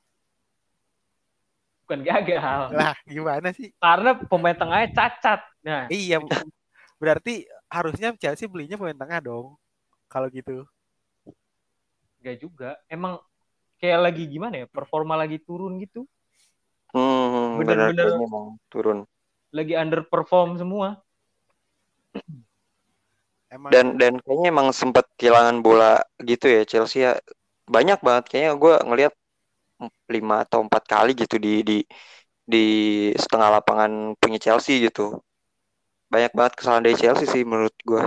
Bukan 1.86 2.02
gagal 2.02 2.42
Lah, 2.74 2.98
gimana 3.06 3.54
sih? 3.54 3.70
karena 3.78 4.18
pemain 4.26 4.58
tengahnya 4.58 4.90
cacat 4.90 5.40
nah 5.62 5.86
Iya. 5.86 6.18
Berarti 6.98 7.46
harusnya 7.70 8.10
Chelsea 8.18 8.50
belinya 8.50 8.74
pemain 8.74 8.96
tengah 8.96 9.20
dong. 9.22 9.54
Kalau 10.10 10.26
gitu. 10.32 10.66
Gak 12.20 12.42
juga. 12.42 12.74
Emang 12.88 13.20
kayak 13.76 14.00
lagi 14.10 14.24
gimana 14.26 14.64
ya? 14.64 14.66
Performa 14.66 15.14
lagi 15.14 15.36
turun 15.38 15.76
gitu. 15.78 16.08
Hmm, 16.90 17.60
benar 17.60 17.92
Bener-bener. 17.92 18.06
kayaknya 18.08 18.26
emang 18.26 18.46
turun. 18.72 18.98
Lagi 19.52 19.74
underperform 19.76 20.56
semua. 20.56 20.88
Emang 23.46 23.70
Dan 23.70 23.86
dan 24.00 24.18
kayaknya 24.24 24.48
emang 24.50 24.68
sempat 24.74 25.06
kehilangan 25.20 25.62
bola 25.62 26.02
gitu 26.18 26.48
ya 26.48 26.64
Chelsea 26.66 27.04
ya. 27.04 27.14
Banyak 27.68 28.00
banget 28.02 28.24
kayaknya 28.30 28.52
gue 28.58 28.74
ngelihat 28.88 29.14
lima 30.08 30.46
atau 30.46 30.64
empat 30.64 30.82
kali 30.88 31.12
gitu 31.12 31.36
di 31.36 31.60
di 31.60 31.78
di 32.46 32.64
setengah 33.18 33.60
lapangan 33.60 34.14
punya 34.16 34.38
Chelsea 34.38 34.80
gitu. 34.80 35.18
Banyak 36.06 36.32
banget 36.32 36.52
kesalahan 36.54 36.84
dari 36.86 36.96
Chelsea 36.96 37.26
sih 37.26 37.42
menurut 37.42 37.74
gue. 37.82 38.02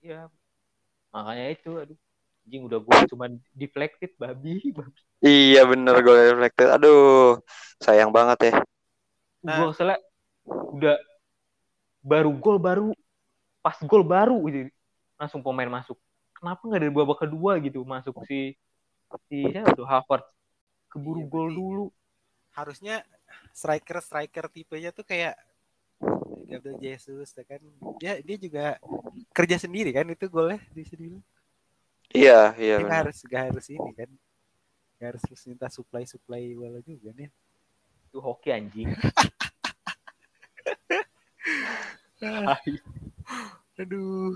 Iya. 0.00 0.32
Makanya 1.12 1.46
itu 1.52 1.70
aduh. 1.76 1.98
Anjing 2.46 2.62
udah 2.62 2.78
gue 2.78 2.98
cuman 3.10 3.42
deflected 3.58 4.14
babi. 4.22 4.70
babi. 4.70 5.00
Iya 5.18 5.66
bener 5.66 5.98
gue 5.98 6.14
reflected. 6.30 6.70
Aduh 6.78 7.42
sayang 7.82 8.14
banget 8.14 8.38
ya. 8.48 8.54
Nah. 9.42 9.66
Gue 9.66 9.66
keselnya 9.74 9.98
udah 10.46 10.96
baru 12.06 12.30
gol 12.38 12.62
baru 12.62 12.94
pas 13.58 13.74
gol 13.82 14.06
baru 14.06 14.38
gitu 14.46 14.70
langsung 15.18 15.42
pemain 15.42 15.66
masuk. 15.66 15.98
Kenapa 16.38 16.62
nggak 16.62 16.80
dari 16.86 16.92
babak 16.94 17.18
kedua 17.26 17.58
gitu 17.58 17.82
masuk 17.82 18.14
si 18.30 18.54
si 19.30 19.46
siapa 19.50 19.72
tuh 19.74 19.86
Harvard 19.86 20.24
keburu 20.90 21.22
Iya, 21.24 21.30
gol 21.30 21.48
dulu. 21.54 21.84
harusnya 22.56 23.04
striker 23.52 24.00
striker 24.00 24.48
tipenya 24.48 24.88
tuh 24.92 25.04
kayak 25.04 25.36
Gabriel 26.46 26.78
Jesus 26.78 27.34
ya 27.34 27.44
kan. 27.44 27.60
Dia 28.00 28.22
dia 28.22 28.36
juga 28.38 28.78
kerja 29.34 29.56
sendiri 29.60 29.90
kan 29.92 30.06
itu 30.08 30.24
golnya 30.30 30.62
di 30.72 30.84
sini. 30.86 31.20
Iya 32.14 32.54
iya 32.56 32.76
Dia 32.80 33.02
harus 33.02 33.18
nggak 33.26 33.42
harus 33.52 33.66
ini 33.68 33.90
kan. 33.92 34.10
Nggak 34.96 35.08
harus 35.12 35.22
terus 35.26 35.42
minta 35.50 35.66
supply 35.68 36.04
supply 36.08 36.54
bola 36.54 36.80
juga 36.80 37.10
nih. 37.12 37.28
Itu 38.08 38.22
hoki 38.22 38.48
anjing. 38.54 38.94
Aduh. 43.76 44.32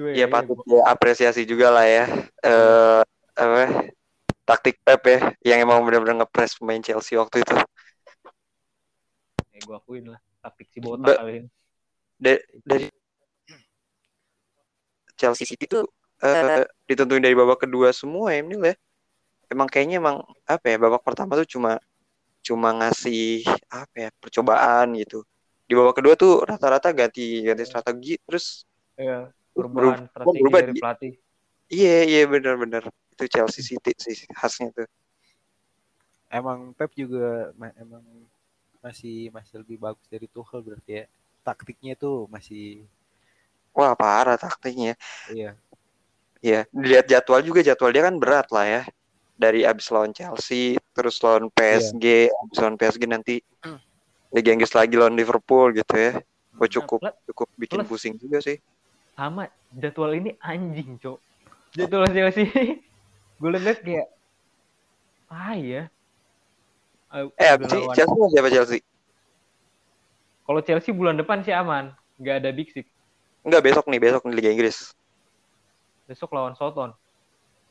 Iya 0.00 0.24
ya, 0.24 0.32
patut 0.32 0.60
ya 0.64 0.80
apresiasi 0.88 1.44
juga 1.44 1.68
lah 1.72 1.86
ya. 1.88 2.04
Eh 2.44 3.02
apa 3.40 3.88
taktik 4.44 4.76
Pep 4.84 5.00
ya 5.08 5.18
yang 5.54 5.58
emang 5.64 5.80
benar-benar 5.86 6.20
ngepres 6.24 6.60
pemain 6.60 6.82
Chelsea 6.84 7.16
waktu 7.16 7.40
itu. 7.40 7.56
Ya, 9.50 9.58
gue 9.64 9.76
akuin 9.76 10.04
lah 10.12 10.20
taktik 10.44 10.68
si 10.68 10.78
botak 10.84 11.08
Ba- 11.08 11.18
kali 11.24 11.32
ini. 11.44 11.48
Da- 12.20 12.44
dari 12.68 12.86
Chelsea 15.16 15.44
City 15.48 15.64
tuh 15.68 15.88
eh 16.20 16.64
ditentuin 16.84 17.20
dari 17.24 17.32
babak 17.32 17.64
kedua 17.64 17.92
semua 17.96 18.32
ya 18.36 18.44
Emil 18.44 18.60
ya. 18.60 18.74
Emang 19.48 19.66
kayaknya 19.66 19.98
emang 20.00 20.20
apa 20.44 20.66
ya 20.68 20.76
babak 20.76 21.02
pertama 21.02 21.34
tuh 21.40 21.48
cuma 21.48 21.80
cuma 22.44 22.72
ngasih 22.76 23.44
apa 23.72 23.94
ya 23.96 24.10
percobaan 24.20 24.96
gitu. 25.00 25.24
Di 25.64 25.72
babak 25.76 26.00
kedua 26.02 26.14
tuh 26.16 26.44
rata-rata 26.44 26.92
ganti 26.92 27.40
ganti 27.44 27.64
strategi 27.64 28.20
terus 28.20 28.64
Ya, 29.00 29.32
berubah, 29.56 29.96
perubahan 29.96 30.00
strategi 30.12 30.40
berubah 30.44 30.60
dari 30.60 30.74
pelatih. 30.76 31.12
iya 31.72 31.96
iya 32.04 32.22
benar-benar 32.28 32.84
itu 33.20 33.28
Chelsea 33.36 33.62
City 33.68 33.92
sih 34.04 34.16
khasnya 34.38 34.68
tuh. 34.76 34.88
Emang 36.38 36.72
Pep 36.78 36.90
juga 36.96 37.52
ma- 37.60 37.76
emang 37.84 38.04
masih 38.84 39.16
masih 39.36 39.54
lebih 39.62 39.76
bagus 39.84 40.06
dari 40.12 40.26
Tuchel 40.34 40.60
berarti 40.66 40.90
ya. 40.98 41.04
Taktiknya 41.46 41.92
tuh 42.04 42.16
masih 42.34 42.64
Wah 43.76 43.92
parah 44.00 44.36
taktiknya. 44.38 44.94
iya. 45.28 45.56
Iya, 46.40 46.64
dilihat 46.72 47.04
jadwal 47.12 47.40
juga 47.44 47.60
jadwal 47.60 47.92
dia 47.92 48.04
kan 48.08 48.16
berat 48.22 48.46
lah 48.56 48.64
ya. 48.64 48.82
Dari 49.42 49.60
abis 49.64 49.88
lawan 49.92 50.12
Chelsea, 50.16 50.76
terus 50.96 51.16
lawan 51.24 51.48
PSG, 51.56 52.28
abis 52.32 52.58
lawan 52.62 52.76
PSG 52.80 53.04
nanti 53.08 53.34
Hmm. 53.64 53.76
Liga 54.34 54.50
Inggris 54.54 54.72
lagi 54.78 54.94
lawan 55.00 55.16
Liverpool 55.20 55.68
gitu 55.76 55.94
ya. 55.96 56.12
Oh, 56.60 56.68
cukup 56.68 57.02
Nah, 57.04 57.12
cukup 57.28 57.48
bikin 57.56 57.80
plus- 57.80 57.88
pusing 57.88 58.14
juga 58.20 58.38
sih. 58.44 58.56
sama 59.16 59.44
jadwal 59.82 60.12
ini 60.18 60.30
anjing, 60.42 60.98
Cok. 61.02 61.18
Jadwal 61.76 62.06
Chelsea 62.14 62.46
gue 63.40 63.48
liat 63.56 63.80
kayak 63.80 64.06
ah 65.32 65.56
ya. 65.56 65.82
Eh 67.40 67.48
abis 67.48 67.66
sih 67.72 67.82
Chelsea 67.96 68.24
siapa 68.30 68.48
Chelsea? 68.52 68.80
Kalau 70.44 70.60
Chelsea 70.66 70.90
bulan 70.92 71.16
depan 71.16 71.40
sih 71.46 71.54
aman, 71.54 71.94
nggak 72.20 72.44
ada 72.44 72.50
Big 72.52 72.68
Six. 72.74 72.90
Enggak 73.46 73.64
besok 73.64 73.88
nih, 73.88 74.02
besok 74.02 74.26
nih 74.28 74.34
Liga 74.36 74.50
Inggris. 74.52 74.92
Besok 76.10 76.34
lawan 76.36 76.52
Soton. 76.58 76.92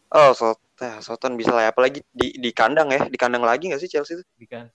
Oh, 0.10 0.32
Sot 0.34 0.58
eh, 0.82 0.98
Soton 1.06 1.38
bisa 1.38 1.54
lah 1.54 1.70
ya. 1.70 1.72
Apalagi 1.76 2.02
di 2.10 2.34
di 2.40 2.50
kandang 2.50 2.90
ya, 2.90 3.06
di 3.06 3.18
kandang 3.20 3.46
lagi 3.46 3.70
nggak 3.70 3.84
sih 3.84 3.92
Chelsea 3.92 4.18
itu? 4.18 4.26
di 4.40 4.48
kan 4.50 4.66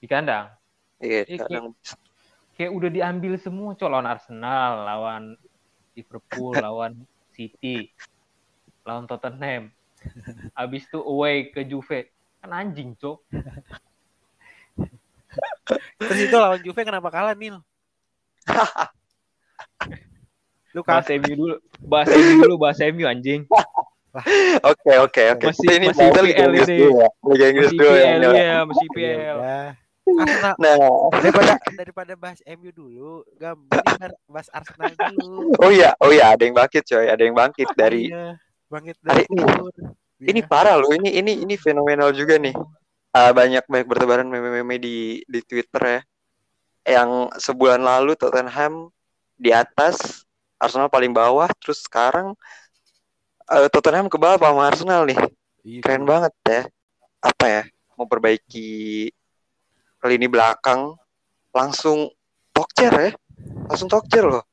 di 0.00 0.06
kandang. 0.08 0.48
Iya, 1.02 1.28
di 1.28 1.36
Iki. 1.36 1.40
kandang. 1.44 1.66
Kayak 2.54 2.72
udah 2.72 2.90
diambil 2.92 3.34
semua, 3.36 3.74
Cok. 3.74 3.90
Lawan 3.90 4.08
Arsenal, 4.08 4.72
lawan 4.86 5.22
Liverpool, 5.98 6.54
lawan 6.64 6.92
City, 7.34 7.90
lawan 8.86 9.04
Tottenham. 9.10 9.74
Abis 10.54 10.84
itu 10.84 10.98
away 10.98 11.48
ke 11.48 11.62
Juve. 11.62 12.10
Kan 12.38 12.50
anjing, 12.50 12.92
Cok. 12.94 13.18
Terus 15.98 16.18
itu 16.20 16.36
lawan 16.36 16.60
Juve 16.60 16.80
kenapa 16.82 17.08
kalah 17.08 17.34
Nil? 17.34 17.58
Lu 20.74 20.82
Bahas 20.82 21.06
kalah. 21.06 21.18
MU 21.18 21.32
dulu. 21.34 21.54
Bahas 21.80 22.08
MU 22.10 22.32
dulu, 22.40 22.54
bahas 22.58 22.78
MU 22.82 23.04
anjing. 23.04 23.42
Oke, 24.62 24.92
oke, 24.96 25.22
oke. 25.34 25.44
Masih- 25.50 25.70
Ini 25.70 25.86
masih 25.90 26.06
Liga 26.22 26.44
Inggris 26.46 26.68
dulu 26.68 26.90
ya. 26.94 27.08
Liga 27.26 27.46
Inggris 27.50 27.68
Masih 27.68 27.78
dulu 27.78 27.94
ya. 27.94 28.04
PL 28.04 28.32
ya, 28.34 28.54
masih 28.62 28.86
Ya 28.86 28.94
PL. 28.94 29.38
Arsenal 30.04 30.54
Nah, 30.60 30.76
daripada 31.16 31.52
daripada 31.72 32.12
bahas 32.14 32.40
MU 32.44 32.68
dulu, 32.70 33.10
gam 33.34 33.56
mending 33.56 34.12
bahas 34.28 34.52
Arsenal 34.52 34.92
dulu. 34.92 35.56
oh 35.56 35.70
iya, 35.72 35.96
oh 35.96 36.12
iya, 36.12 36.28
ada 36.30 36.44
yang 36.44 36.52
bangkit 36.52 36.84
coy, 36.84 37.08
ada 37.08 37.22
yang 37.24 37.32
bangkit 37.32 37.72
dari 37.72 38.12
Iya, 38.12 38.36
bangkit 38.74 38.96
dari 38.98 39.22
ini. 39.30 39.42
tidur. 39.46 39.74
ini 40.24 40.40
Iya. 40.42 40.50
parah 40.50 40.74
loh 40.78 40.90
ini 40.90 41.14
ini 41.14 41.46
ini 41.46 41.54
fenomenal 41.54 42.10
juga 42.10 42.34
nih. 42.42 42.54
Ah, 43.14 43.30
banyak 43.30 43.62
banyak 43.70 43.86
bertebaran 43.86 44.26
meme-meme 44.26 44.82
di 44.82 45.22
di 45.30 45.40
Twitter 45.46 45.82
ya. 45.82 46.00
Yang 46.98 47.10
sebulan 47.38 47.78
lalu 47.78 48.18
Tottenham 48.18 48.90
di 49.38 49.54
atas 49.54 50.26
Arsenal 50.58 50.90
paling 50.90 51.14
bawah 51.14 51.46
terus 51.62 51.86
sekarang 51.86 52.34
eh, 53.54 53.68
Tottenham 53.70 54.10
ke 54.10 54.18
bawah 54.18 54.38
sama 54.38 54.66
Arsenal 54.66 55.06
nih. 55.06 55.18
Iya, 55.62 55.80
keren 55.86 56.04
banget 56.04 56.34
ya. 56.42 56.62
Apa 57.22 57.46
ya 57.46 57.62
memperbaiki 57.94 59.08
lini 60.04 60.26
belakang 60.28 60.98
langsung 61.54 62.10
tokcer 62.50 62.92
ya. 62.92 63.10
Langsung 63.70 63.86
tokcer 63.86 64.26
loh. 64.26 64.44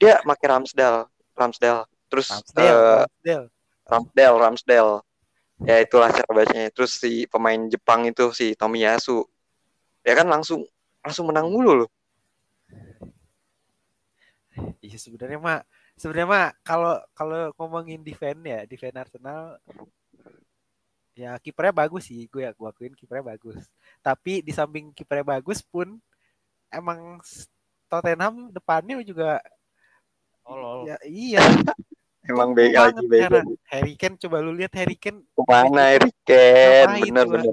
Dia 0.00 0.24
pakai 0.24 0.46
Ramsdale 0.48 1.06
Ramsdale 1.36 1.84
terus 2.06 2.28
Ramsdale, 2.30 2.66
eh, 2.66 2.96
Ramsdale. 3.04 3.46
Ramsdale, 3.86 4.36
Ramsdale. 4.38 4.94
Ya 5.64 5.76
itulah 5.80 6.10
cara 6.12 6.30
bacanya. 6.30 6.68
Terus 6.68 7.00
si 7.00 7.24
pemain 7.30 7.60
Jepang 7.70 8.04
itu 8.04 8.28
si 8.36 8.52
Tomiyasu. 8.52 9.24
Ya 10.04 10.12
kan 10.12 10.28
langsung 10.28 10.68
langsung 11.00 11.30
menang 11.30 11.48
mulu 11.48 11.84
loh. 11.84 11.90
Iya 14.80 14.96
sebenarnya 14.96 15.38
mah 15.40 15.58
sebenarnya 15.96 16.28
mah 16.28 16.46
kalau 16.64 16.96
kalau 17.16 17.52
ngomongin 17.56 18.00
defense 18.04 18.40
ya, 18.44 18.64
defense 18.68 18.96
Arsenal 18.96 19.60
ya 21.16 21.32
kipernya 21.40 21.72
bagus 21.72 22.12
sih, 22.12 22.28
gue 22.28 22.44
ya 22.44 22.52
gue 22.52 22.68
akuin 22.68 22.92
kipernya 22.92 23.24
bagus. 23.24 23.56
Tapi 24.04 24.44
di 24.44 24.52
samping 24.52 24.92
kipernya 24.92 25.24
bagus 25.24 25.64
pun 25.64 25.96
emang 26.68 27.20
Tottenham 27.88 28.52
depannya 28.52 29.00
juga 29.06 29.40
Tolol. 30.42 30.86
ya 30.90 30.96
iya 31.06 31.42
Emang 32.26 32.50
bega 32.52 32.90
lagi 32.90 33.04
sekarang. 33.06 33.46
Harry 33.66 33.94
Kane 33.94 34.16
coba 34.18 34.36
lu 34.42 34.52
lihat 34.52 34.72
Harry 34.74 34.96
Kane 34.96 35.22
Ke 35.24 35.42
mana 35.46 35.94
Harry 35.94 36.12
Kane? 36.22 37.06
Bener 37.06 37.26
bener. 37.26 37.52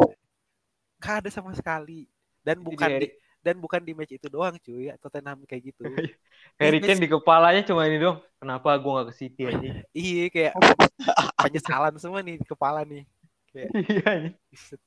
gak 0.98 1.16
ada 1.24 1.30
sama 1.30 1.52
sekali 1.52 2.08
dan 2.42 2.64
bukan 2.64 2.88
di 2.98 3.08
dan 3.44 3.60
bukan 3.60 3.84
di 3.84 3.92
match 3.92 4.16
itu 4.16 4.32
doang 4.32 4.56
cuy 4.56 4.88
Tottenham 5.04 5.44
kayak 5.44 5.68
gitu 5.70 5.84
Harry 6.62 6.80
Kane 6.80 6.96
di 6.98 7.08
kepalanya 7.08 7.62
cuma 7.64 7.84
ini 7.86 8.00
dong. 8.00 8.24
Kenapa 8.40 8.76
gua 8.80 9.04
nggak 9.04 9.08
ke 9.12 9.16
City 9.16 9.42
aja? 9.48 9.70
iya 9.96 10.26
kayak 10.32 10.54
penyesalan 11.44 11.96
semua 12.00 12.24
nih 12.24 12.40
di 12.40 12.48
kepala 12.48 12.88
nih 12.88 13.04
kayak 13.52 13.70
Iya. 13.76 14.12
Buset. 14.50 14.80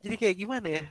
jadi 0.00 0.14
kayak 0.16 0.36
gimana 0.38 0.68
ya 0.70 0.84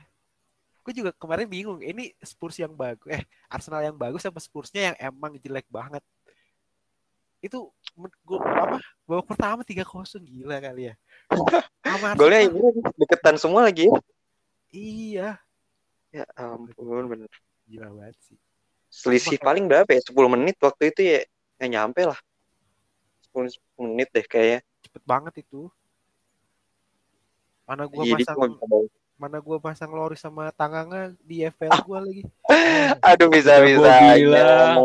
gue 0.86 0.92
juga 0.94 1.10
kemarin 1.18 1.50
bingung 1.50 1.82
ini 1.82 2.14
Spurs 2.22 2.62
yang 2.62 2.70
bagus 2.70 3.10
eh 3.10 3.24
Arsenal 3.50 3.82
yang 3.82 3.98
bagus 3.98 4.22
apa 4.22 4.38
Spursnya 4.38 4.94
yang 4.94 4.96
emang 5.10 5.34
jelek 5.34 5.66
banget 5.66 5.98
itu 7.46 7.60
gua 8.26 8.38
apa 8.42 8.76
babak 9.06 9.26
pertama 9.30 9.60
tiga 9.62 9.82
kosong 9.82 10.22
gila 10.22 10.58
kali 10.58 10.90
ya 10.90 10.94
Golnya 12.18 12.42
ini 12.44 12.58
deketan 12.98 13.38
semua 13.38 13.62
lagi 13.64 13.86
ya. 13.86 13.94
iya 14.68 15.28
Ya 16.10 16.24
ampun 16.34 17.06
bener. 17.06 17.30
gila 17.64 17.88
banget 17.94 18.16
sih 18.26 18.38
Selisih 18.86 19.36
paling 19.36 19.68
berapa 19.68 19.86
ya? 19.86 20.00
10 20.00 20.30
menit 20.30 20.56
waktu 20.56 20.88
itu 20.88 21.00
ya. 21.04 21.20
Ya 21.60 21.66
nyampe 21.68 22.00
lah. 22.08 22.16
10, 23.28 23.52
10 23.52 23.82
menit 23.92 24.08
deh 24.08 24.24
kayaknya. 24.24 24.64
cepet 24.80 25.02
banget 25.04 25.34
itu 25.44 25.68
mana 27.66 27.84
gua 27.84 28.02
Jadi 28.02 28.12
pasang 28.16 28.36
bisa 28.40 28.56
bawa- 28.64 28.90
mana 29.16 29.40
gua 29.40 29.56
pasang 29.56 29.88
Loris 29.88 30.20
sama 30.20 30.52
Tanganga 30.52 31.12
di 31.20 31.40
FPL 31.42 31.80
gua 31.82 32.04
lagi 32.04 32.22
Aduh 33.08 33.28
bisa 33.28 33.58
bisa. 33.60 33.80
gua 33.80 34.12
bilang. 34.12 34.76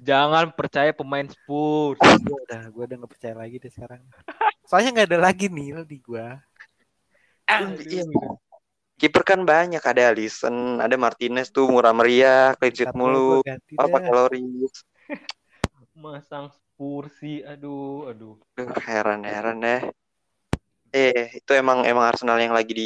Jangan 0.00 0.48
percaya 0.50 0.90
pemain 0.90 1.28
Spurs. 1.28 2.00
gua 2.00 2.38
udah 2.48 2.62
gua 2.68 2.82
udah 2.88 2.96
nggak 2.98 3.12
percaya 3.12 3.34
lagi 3.36 3.56
deh 3.56 3.68
sekarang 3.68 4.00
soalnya 4.64 4.90
nggak 4.96 5.08
ada 5.12 5.20
lagi 5.22 5.46
nih 5.48 5.84
di 5.84 5.98
gua 6.00 6.40
Iya. 7.80 8.04
Kiper 8.98 9.22
kan 9.22 9.46
banyak 9.46 9.78
ada 9.78 10.10
Alisson, 10.10 10.82
ada 10.82 10.98
Martinez 10.98 11.48
tuh 11.48 11.70
murah 11.70 11.94
meriah, 11.94 12.52
clean 12.58 12.90
mulu. 12.92 13.40
gua 13.40 13.54
ganti 13.54 13.72
Oh, 13.78 13.86
dah. 13.86 13.92
pakai 13.94 14.10
Loris. 14.10 14.74
Masang 15.94 16.50
Spurs 16.50 17.14
sih. 17.16 17.46
Aduh, 17.46 18.10
aduh. 18.10 18.34
Duh, 18.52 18.68
heran-heran 18.82 19.62
deh. 19.62 19.82
Eh, 20.96 21.36
itu 21.38 21.50
emang 21.52 21.78
emang 21.90 22.04
Arsenal 22.10 22.38
yang 22.40 22.54
lagi 22.58 22.72
di 22.80 22.84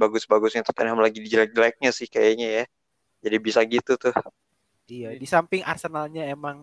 bagus-bagusnya 0.00 0.64
Tottenham 0.64 0.98
lagi 1.04 1.18
di 1.20 1.28
jelek-jeleknya 1.32 1.90
sih 1.98 2.08
kayaknya 2.14 2.46
ya. 2.58 2.64
Jadi 3.24 3.36
bisa 3.46 3.60
gitu 3.74 3.92
tuh. 4.02 4.14
Iya, 4.92 5.08
di 5.20 5.26
samping 5.34 5.62
Arsenalnya 5.64 6.22
emang 6.34 6.56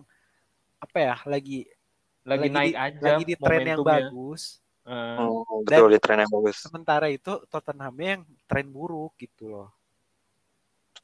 apa 0.84 0.98
ya 1.06 1.14
lagi 1.32 1.58
Lagi, 2.30 2.46
Lagi 2.46 2.56
naik 2.56 2.74
di- 2.74 2.78
aja 2.86 3.06
lagi 3.06 3.22
di 3.30 3.34
tren 3.44 3.64
yang 3.72 3.82
momentumnya. 3.82 3.88
bagus. 3.90 4.42
Hmm, 5.16 5.30
betul 5.66 5.86
di 5.92 5.98
tren 6.02 6.18
yang 6.22 6.32
bagus. 6.36 6.58
Sementara 6.62 7.06
itu 7.18 7.32
Tottenhamnya 7.52 8.08
yang 8.14 8.22
tren 8.48 8.66
buruk 8.76 9.12
gitu 9.22 9.44
loh. 9.52 9.68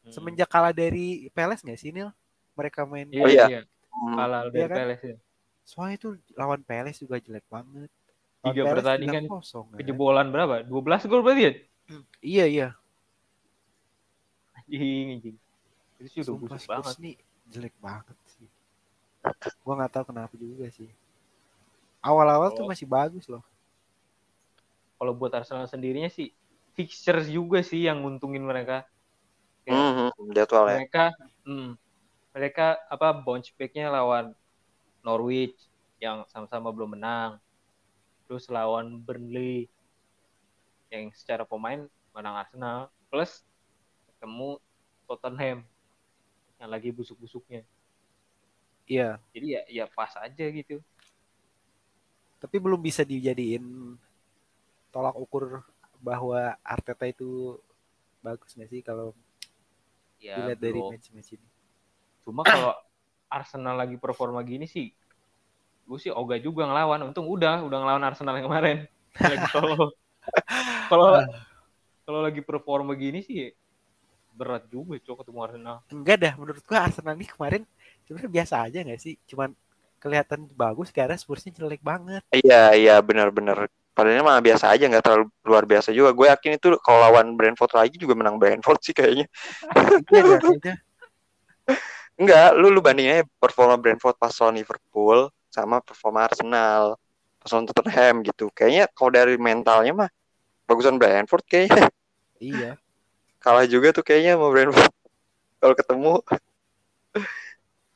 hmm. 0.04 0.08
Semenjak 0.14 0.48
kalah 0.54 0.72
dari 0.80 1.28
Palace 1.36 1.62
nggak 1.64 1.80
sih 1.82 1.90
Nil? 1.96 2.10
Mereka 2.58 2.80
main 2.92 3.08
Iya, 3.14 3.24
Oh, 3.24 3.30
iya. 3.32 3.44
iya. 3.46 3.60
Hmm, 3.92 4.16
Kalah 4.16 4.42
dari 4.54 4.64
Iya 4.64 4.66
kan? 4.72 4.82
Palace 4.82 5.04
ya. 5.12 5.16
soalnya 5.70 5.96
itu 6.00 6.08
lawan 6.40 6.62
Palace 6.70 7.00
juga 7.04 7.16
jelek 7.26 7.46
banget. 7.54 7.90
Tiga 8.44 8.62
pertandingan 8.70 9.24
3-0, 9.26 9.66
kan? 9.74 9.78
Kejebolan 9.78 10.28
berapa? 10.30 10.62
12 10.62 11.10
gol 11.10 11.22
berarti 11.26 11.42
ya? 11.42 11.52
Iya 12.22 12.44
iya. 12.46 12.68
Anjing, 14.56 15.06
anjing. 15.18 15.36
Itu 15.98 16.08
sih 16.12 16.20
udah 16.22 16.28
Sumpah 16.30 16.58
busuk 16.58 16.70
banget. 16.70 16.94
nih 17.02 17.14
jelek 17.50 17.74
banget 17.82 18.16
sih. 18.36 18.48
Gua 19.64 19.74
nggak 19.78 19.92
tahu 19.94 20.04
kenapa 20.12 20.34
juga 20.38 20.66
sih. 20.70 20.88
Awal-awal 21.98 22.54
tuh 22.54 22.62
Oh. 22.64 22.70
masih 22.70 22.86
bagus 22.86 23.26
loh. 23.26 23.42
Kalau 24.98 25.14
buat 25.14 25.34
Arsenal 25.34 25.66
sendirinya 25.66 26.10
sih 26.10 26.30
fixtures 26.74 27.26
juga 27.30 27.62
sih 27.62 27.86
yang 27.86 28.02
nguntungin 28.02 28.42
mereka. 28.42 28.86
Kayak 29.66 29.78
hmm, 29.78 29.94
hmm, 30.14 30.28
jadwal 30.34 30.64
ya. 30.70 30.76
mereka 30.78 31.04
hmm, 31.42 31.70
mereka 32.34 32.66
apa 32.86 33.08
bounce 33.14 33.50
back-nya 33.58 33.90
lawan 33.90 34.30
Norwich 35.02 35.58
yang 35.98 36.22
sama-sama 36.30 36.70
belum 36.70 36.94
menang. 36.98 37.42
Terus 38.28 38.44
lawan 38.52 39.00
Burnley 39.02 39.66
yang 40.92 41.08
secara 41.12 41.44
pemain 41.48 41.88
menang 42.14 42.36
Arsenal 42.44 42.78
plus 43.08 43.44
ketemu 44.08 44.60
Tottenham 45.08 45.64
yang 46.60 46.70
lagi 46.70 46.90
busuk-busuknya. 46.92 47.64
Iya, 48.88 49.20
Jadi 49.34 49.46
ya 49.56 49.62
ya 49.68 49.84
pas 49.88 50.12
aja 50.16 50.44
gitu. 50.52 50.80
tapi 52.38 52.56
belum 52.62 52.78
bisa 52.78 53.02
dijadiin 53.02 53.64
tolak 54.94 55.16
ukur 55.18 55.62
bahwa 55.98 56.54
Arteta 56.62 57.04
itu 57.10 57.58
bagus 58.22 58.54
nggak 58.54 58.70
sih 58.70 58.80
kalau 58.82 59.14
Ya 60.18 60.34
dilihat 60.38 60.58
dari 60.58 60.80
match-match 60.82 61.30
ini. 61.38 61.48
Cuma 62.26 62.42
kalau 62.42 62.74
Arsenal 63.30 63.76
lagi 63.78 63.96
performa 64.00 64.42
gini 64.42 64.66
sih, 64.66 64.90
gue 65.88 65.98
sih 65.98 66.12
ogah 66.12 66.36
juga 66.36 66.68
ngelawan. 66.68 67.08
Untung 67.08 67.24
udah, 67.24 67.64
udah 67.64 67.78
ngelawan 67.80 68.04
Arsenal 68.04 68.36
yang 68.36 68.46
kemarin. 68.52 68.76
Lagi 69.24 69.46
solo. 69.48 69.96
Kalau 70.92 71.24
kalau 72.04 72.20
lagi 72.24 72.40
performa 72.44 72.92
gini 72.96 73.24
sih 73.24 73.52
berat 74.36 74.68
juga 74.68 75.00
cok 75.00 75.24
ketemu 75.24 75.38
Arsenal. 75.40 75.76
Enggak 75.88 76.16
dah, 76.20 76.32
menurut 76.36 76.60
gua 76.64 76.84
Arsenal 76.84 77.16
ini 77.16 77.26
kemarin 77.26 77.62
sebenarnya 78.04 78.30
biasa 78.32 78.54
aja 78.68 78.78
nggak 78.84 79.00
sih? 79.00 79.16
Cuman 79.24 79.56
kelihatan 79.98 80.46
bagus 80.54 80.92
karena 80.92 81.16
Spursnya 81.16 81.56
jelek 81.56 81.80
banget. 81.80 82.22
Iya, 82.30 82.76
iya 82.76 82.96
benar-benar. 83.00 83.66
Padahal 83.96 84.22
mah 84.22 84.38
biasa 84.38 84.70
aja 84.70 84.86
nggak 84.86 85.02
terlalu 85.02 85.26
luar 85.42 85.64
biasa 85.66 85.90
juga. 85.90 86.14
Gue 86.14 86.30
yakin 86.30 86.60
itu 86.60 86.76
kalau 86.84 87.02
lawan 87.02 87.34
Brentford 87.34 87.72
lagi 87.74 87.96
juga 87.98 88.14
menang 88.14 88.36
Brentford 88.36 88.80
sih 88.84 88.94
kayaknya. 88.94 89.26
Iya. 90.08 90.76
Enggak, 92.18 92.50
lu 92.58 92.74
lu 92.74 92.82
bandingin 92.82 93.22
aja 93.22 93.24
performa 93.38 93.78
Brentford 93.78 94.18
pas 94.18 94.34
lawan 94.42 94.58
Liverpool 94.58 95.30
sama 95.58 95.82
performa 95.82 96.30
Arsenal 96.30 96.94
lawan 97.48 97.64
Tottenham 97.64 98.14
gitu. 98.26 98.52
Kayaknya 98.52 98.84
kalau 98.92 99.10
dari 99.14 99.34
mentalnya 99.40 99.92
mah 99.94 100.10
bagusan 100.68 101.00
Brentford 101.00 101.44
kayaknya. 101.48 101.88
Iya. 102.38 102.78
Kalah 103.42 103.66
juga 103.66 103.90
tuh 103.90 104.06
kayaknya 104.06 104.38
sama 104.38 104.54
Brentford. 104.54 104.94
Kalau 105.58 105.74
ketemu, 105.74 106.14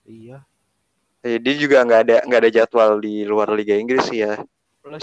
Iya. 0.03 0.39
eh, 1.23 1.39
dia 1.39 1.55
juga 1.55 1.87
nggak 1.87 2.01
ada 2.03 2.17
nggak 2.27 2.41
ada 2.43 2.51
jadwal 2.51 2.99
di 2.99 3.23
luar 3.23 3.55
Liga 3.55 3.79
Inggris 3.79 4.03
sih 4.11 4.27
ya. 4.27 4.43
Juga 4.83 4.99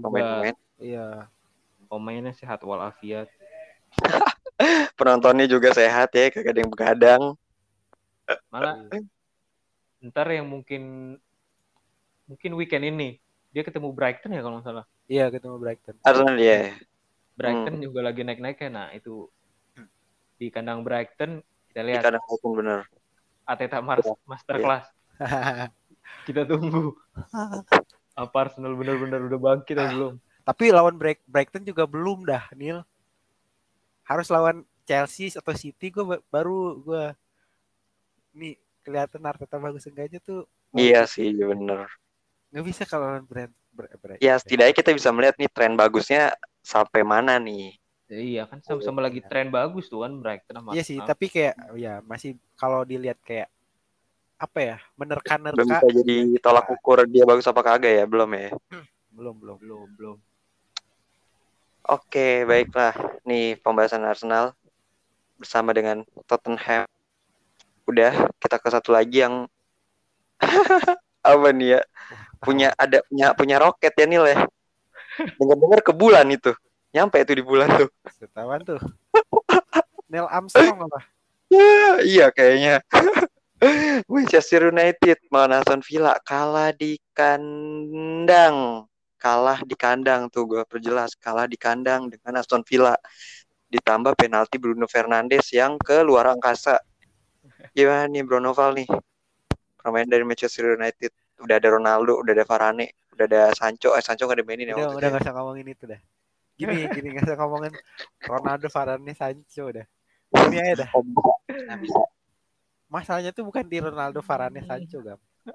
pemain-pemain. 0.00 0.56
Iya. 0.80 1.28
pemainnya 1.84 2.32
sehat 2.32 2.64
walafiat. 2.64 3.28
Penontonnya 4.96 5.44
juga 5.44 5.76
sehat 5.76 6.08
ya, 6.16 6.32
kagak 6.32 6.56
ada 6.56 6.60
yang 6.64 6.72
begadang. 6.72 7.22
Malah 8.48 8.88
ntar 10.00 10.32
yang 10.32 10.48
mungkin 10.48 11.16
mungkin 12.28 12.52
weekend 12.60 12.84
ini 12.84 13.16
dia 13.50 13.64
ketemu 13.64 13.88
Brighton 13.96 14.36
ya 14.36 14.44
kalau 14.44 14.60
nggak 14.60 14.68
salah. 14.68 14.84
Iya 15.08 15.32
ketemu 15.32 15.56
Brighton. 15.56 15.96
Arsenal 16.04 16.36
ya. 16.36 16.76
Brighton 17.34 17.80
juga 17.80 18.00
lagi 18.04 18.20
naik-naiknya. 18.22 18.68
Nah 18.68 18.86
itu 18.92 19.26
di 20.36 20.52
kandang 20.52 20.84
Brighton 20.84 21.40
kita 21.72 21.80
Di 21.82 21.86
lihat 21.88 22.04
kandang 22.04 22.24
maupun 22.28 22.50
bener. 22.60 22.80
Ateta 23.48 23.80
Mars 23.80 24.04
Masterclass. 24.28 24.86
Kita 26.28 26.44
tunggu. 26.44 26.92
Apa 28.12 28.36
Arsenal 28.46 28.76
benar-benar 28.76 29.24
udah 29.24 29.40
bangkit 29.40 29.80
atau 29.80 29.88
belum? 29.96 30.14
Tapi 30.44 30.64
lawan 30.68 31.00
Bright- 31.00 31.24
Brighton 31.24 31.64
juga 31.64 31.88
belum 31.88 32.28
dah, 32.28 32.44
Nil. 32.52 32.84
Harus 34.04 34.28
lawan 34.28 34.64
Chelsea 34.84 35.32
atau 35.32 35.52
City 35.56 35.92
gue 35.92 36.04
baru 36.32 36.80
gue 36.80 37.04
nih 38.36 38.56
kelihatan 38.80 39.20
Arteta 39.24 39.60
bagus 39.60 39.84
enggaknya 39.84 40.20
tuh 40.20 40.48
Iya 40.76 41.04
sih, 41.08 41.32
bener. 41.32 41.88
Nggak 42.48 42.64
bisa 42.64 42.82
kalau 42.88 43.06
lawan 43.12 43.24
Brent, 43.28 43.52
Bre- 43.72 43.92
Brighton. 44.00 44.24
Ya 44.24 44.34
setidaknya 44.40 44.74
kita 44.74 44.90
bisa 44.96 45.12
melihat 45.12 45.36
nih 45.36 45.50
tren 45.52 45.76
bagusnya 45.76 46.32
sampai 46.64 47.04
mana 47.04 47.36
nih. 47.36 47.76
Ya, 48.08 48.18
iya 48.24 48.42
kan 48.48 48.64
sama-sama 48.64 49.04
lagi 49.04 49.20
tren 49.20 49.52
bagus 49.52 49.92
tuh 49.92 50.00
kan 50.00 50.12
Brighton 50.16 50.56
sama 50.56 50.72
Iya 50.72 50.82
sih, 50.82 50.96
Arsenal. 50.96 51.08
tapi 51.12 51.26
kayak 51.28 51.54
ya 51.76 52.00
masih 52.00 52.40
kalau 52.56 52.80
dilihat 52.88 53.20
kayak 53.20 53.52
apa 54.38 54.58
ya 54.62 54.76
Belum 54.96 55.18
menerka-nerka 55.18 55.62
bisa 55.66 55.86
jadi 55.92 56.16
tolak 56.40 56.66
ukur 56.72 57.04
dia 57.04 57.26
bagus 57.28 57.44
apa 57.44 57.60
kagak 57.60 57.92
ya, 58.00 58.04
belum 58.08 58.30
ya. 58.32 58.48
belum 59.16 59.34
belum 59.36 59.56
belum 59.60 59.88
belum. 59.98 60.16
Oke, 61.88 62.44
baiklah. 62.44 62.92
Nih 63.24 63.56
pembahasan 63.60 64.04
Arsenal 64.04 64.52
bersama 65.40 65.72
dengan 65.72 66.04
Tottenham. 66.28 66.84
Udah, 67.88 68.12
kita 68.36 68.56
ke 68.60 68.68
satu 68.68 68.92
lagi 68.92 69.24
yang 69.24 69.48
apa 71.24 71.48
nih 71.52 71.76
ya? 71.76 71.80
Punya 72.38 72.74
ada 72.78 73.02
punya 73.06 73.34
punya 73.34 73.56
roket 73.58 73.92
ya 73.94 74.06
Nil 74.06 74.24
ya. 74.26 74.46
Dengar-dengar 75.38 75.80
ke 75.82 75.92
bulan 75.92 76.26
itu. 76.30 76.54
Nyampe 76.94 77.20
itu 77.20 77.32
di 77.36 77.44
bulan 77.44 77.68
tuh. 77.74 77.88
Ketahuan 78.18 78.62
tuh. 78.64 78.80
Neil 80.10 80.24
Armstrong 80.24 80.88
apa? 80.88 80.98
Ya, 81.52 82.00
iya 82.16 82.26
kayaknya. 82.32 82.80
Manchester 84.12 84.70
United 84.70 85.18
melawan 85.28 85.58
Aston 85.58 85.82
Villa 85.82 86.14
kalah 86.22 86.70
di 86.70 86.96
kandang. 87.12 88.86
Kalah 89.18 89.58
di 89.66 89.74
kandang 89.74 90.30
tuh 90.30 90.46
gue 90.46 90.62
perjelas 90.62 91.18
kalah 91.18 91.50
di 91.50 91.58
kandang 91.58 92.06
dengan 92.08 92.40
Aston 92.40 92.62
Villa. 92.64 92.96
ditambah 93.68 94.16
penalti 94.16 94.56
Bruno 94.56 94.88
Fernandes 94.88 95.52
yang 95.52 95.76
ke 95.76 96.00
luar 96.00 96.32
angkasa. 96.32 96.80
Gimana 97.76 98.08
nih 98.08 98.24
Bruno 98.24 98.56
Val 98.56 98.72
nih? 98.72 98.88
Pemain 99.76 100.08
dari 100.08 100.24
Manchester 100.24 100.72
United. 100.72 101.12
Udah 101.38 101.56
ada 101.58 101.68
Ronaldo, 101.70 102.18
udah 102.18 102.32
ada 102.34 102.44
Varane, 102.44 102.86
udah 103.14 103.24
ada 103.26 103.42
Sancho. 103.54 103.94
Eh 103.94 104.02
Sancho 104.02 104.26
gak 104.26 104.42
dimainin 104.42 104.70
ya 104.70 104.74
Udah, 104.74 104.86
waktu 104.90 104.98
udah 104.98 105.08
itu. 105.08 105.14
gak 105.14 105.24
usah 105.24 105.34
ngomongin 105.34 105.66
itu 105.70 105.84
dah. 105.86 106.00
Gini, 106.58 106.74
gini 106.96 107.08
gak 107.14 107.24
usah 107.30 107.38
ngomongin 107.38 107.72
Ronaldo, 108.26 108.66
Varane, 108.70 109.12
Sancho 109.14 109.64
udah. 109.70 109.86
Ini 110.28 110.56
aja 110.60 110.74
dah. 110.84 110.90
Masalahnya 112.88 113.36
tuh 113.36 113.44
bukan 113.44 113.68
di 113.68 113.78
Ronaldo, 113.84 114.24
Varane, 114.24 114.64
Sancho, 114.64 115.04
Gam. 115.04 115.20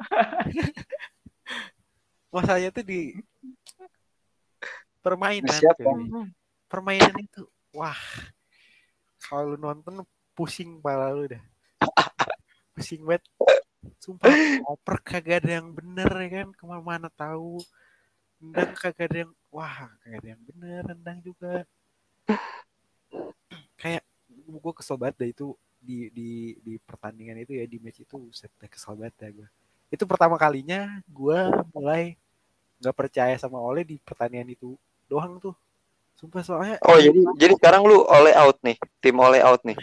Masalahnya 2.34 2.70
tuh 2.70 2.86
di 2.86 3.18
permainan. 5.02 5.58
Siapa? 5.58 5.82
cuy. 5.82 6.30
Permainan 6.70 7.14
itu, 7.22 7.46
wah. 7.74 7.98
Kalau 9.18 9.54
lu 9.54 9.58
nonton 9.58 10.06
pusing 10.38 10.82
kepala 10.82 11.14
lu 11.14 11.30
dah. 11.30 11.42
Pusing 12.74 13.06
banget. 13.06 13.22
Sumpah, 14.00 14.32
oper 14.68 14.98
kagak 15.04 15.44
ada 15.44 15.62
yang 15.62 15.72
bener 15.72 16.10
ya 16.10 16.30
kan. 16.42 16.48
Ke 16.56 16.64
mana-mana 16.64 17.08
tahu. 17.14 17.60
Rendang 18.40 18.72
kagak 18.76 19.08
ada 19.12 19.18
yang, 19.28 19.32
wah 19.52 19.92
kagak 20.04 20.18
ada 20.20 20.28
yang 20.36 20.42
bener. 20.48 20.82
Rendang 20.88 21.18
juga. 21.24 21.54
Kayak 23.80 24.04
gue 24.30 24.74
kesel 24.76 24.96
banget 25.00 25.16
dah 25.20 25.30
itu 25.30 25.48
di 25.84 26.08
di 26.16 26.56
di 26.64 26.74
pertandingan 26.80 27.44
itu 27.44 27.60
ya 27.60 27.68
di 27.68 27.76
match 27.84 28.08
itu 28.08 28.16
set 28.32 28.48
kesel 28.72 28.96
banget 28.96 29.14
dah 29.20 29.30
gue 29.36 29.48
itu 29.92 30.04
pertama 30.08 30.40
kalinya 30.40 31.04
gue 31.12 31.40
mulai 31.76 32.16
nggak 32.80 32.96
percaya 32.96 33.36
sama 33.36 33.60
Ole 33.60 33.84
di 33.84 34.00
pertandingan 34.00 34.56
itu 34.56 34.80
doang 35.12 35.44
tuh 35.44 35.52
sumpah 36.16 36.40
soalnya 36.40 36.80
Oh 36.88 36.96
jadi 36.96 37.20
jadi 37.36 37.54
sekarang 37.60 37.84
lu 37.84 38.00
oleh 38.08 38.32
out 38.38 38.58
nih, 38.64 38.78
tim 39.04 39.16
oleh 39.20 39.44
out 39.44 39.60
nih. 39.68 39.76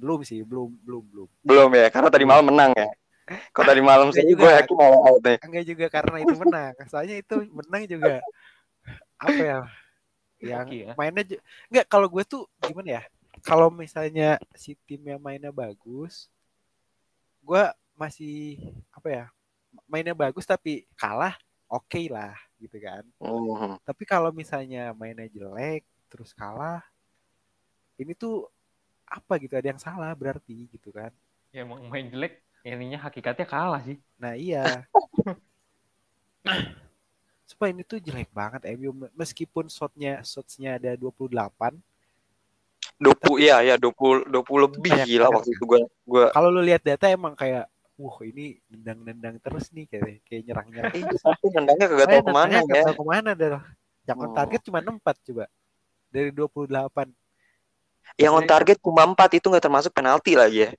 Belum 0.00 0.20
sih 0.24 0.40
belum 0.44 0.68
belum 0.84 1.02
belum 1.08 1.28
Belum 1.44 1.70
ya, 1.72 1.86
karena 1.88 2.08
tadi 2.12 2.24
malam 2.28 2.46
menang 2.48 2.72
ya. 2.76 2.88
Kalau 3.54 3.66
tadi 3.70 3.82
malam 3.82 4.08
sih 4.10 4.26
juga. 4.26 4.42
gue 4.42 4.50
yakin 4.58 4.74
oleh 4.74 5.00
out 5.06 5.20
nih. 5.22 5.38
enggak 5.46 5.64
juga 5.70 5.86
karena 5.86 6.16
itu 6.18 6.34
menang 6.34 6.72
soalnya 6.90 7.16
itu 7.22 7.34
menang 7.54 7.82
juga 7.86 8.16
apa 9.22 9.38
ya 9.38 9.58
yang 10.42 10.66
ya. 10.66 10.92
mainnya 10.98 11.38
enggak 11.70 11.86
kalau 11.86 12.10
gue 12.10 12.26
tuh 12.26 12.42
gimana 12.58 12.98
ya 12.98 13.02
kalau 13.46 13.70
misalnya 13.70 14.34
si 14.58 14.74
timnya 14.82 15.14
mainnya 15.20 15.54
bagus 15.54 16.26
gue 17.44 17.62
masih 17.94 18.58
apa 18.90 19.08
ya 19.08 19.24
mainnya 19.86 20.16
bagus 20.16 20.42
tapi 20.42 20.82
kalah 20.98 21.38
oke 21.70 22.02
lah 22.10 22.34
gitu 22.58 22.82
kan 22.82 23.06
Hmm. 23.22 23.78
tapi 23.86 24.02
kalau 24.08 24.34
misalnya 24.34 24.90
mainnya 24.96 25.30
jelek 25.30 25.86
terus 26.10 26.34
kalah 26.34 26.82
ini 27.94 28.16
tuh 28.16 28.48
apa 29.10 29.34
gitu 29.36 29.52
ada 29.52 29.66
yang 29.66 29.78
salah 29.78 30.14
berarti 30.14 30.70
gitu 30.70 30.90
kan 30.90 31.10
Ya 31.50 31.66
emang 31.66 31.82
main 31.84 32.06
jelek, 32.06 32.38
ininya 32.62 33.02
hakikatnya 33.02 33.42
kalah 33.42 33.82
sih. 33.82 33.98
nah 34.14 34.32
iya 34.32 34.86
supaya 37.42 37.74
ini 37.74 37.82
tuh 37.82 37.98
jelek 37.98 38.30
banget 38.30 38.62
MU 38.78 38.94
meskipun 39.12 39.66
shotnya 39.66 40.22
shotsnya 40.22 40.78
ada 40.78 40.94
28 40.94 41.74
20 42.96 43.42
iya 43.42 43.58
ya 43.60 43.74
20 43.76 44.30
20 44.30 44.64
lebih 44.64 44.78
Banyak 44.86 45.06
gila 45.06 45.26
banget 45.26 45.36
waktu 45.36 45.50
itu 45.52 45.64
gue 45.66 45.78
gue 46.06 46.24
kalau 46.30 46.48
lu 46.48 46.62
lihat 46.62 46.80
data 46.80 47.10
emang 47.10 47.34
kayak 47.34 47.66
wah 47.98 48.16
ini 48.22 48.56
nendang-nendang 48.70 49.36
terus 49.42 49.68
nih 49.74 49.84
kayak 49.84 50.22
kayak 50.24 50.42
nyerang-nyerang 50.46 50.94
eh, 50.94 51.04
tapi 51.18 51.46
nendangnya 51.50 51.86
kagak 51.90 52.08
tahu 52.08 52.22
ke 52.22 52.32
mana 52.32 52.54
ya. 52.54 52.60
Gak 52.64 52.84
tahu 52.86 52.96
ke 52.96 53.04
mana 53.04 53.30
dah. 53.34 53.62
Yang 54.08 54.16
on 54.16 54.24
Oh. 54.24 54.32
target 54.32 54.60
cuma 54.64 54.78
4 54.80 55.16
coba. 55.28 55.44
Dari 56.08 56.30
28. 56.32 57.12
Yang 58.18 58.32
on 58.34 58.46
target 58.46 58.78
cuma 58.82 59.02
4 59.06 59.38
itu 59.38 59.46
nggak 59.46 59.64
termasuk 59.64 59.92
penalti 59.94 60.34
lagi 60.34 60.66
ya. 60.66 60.70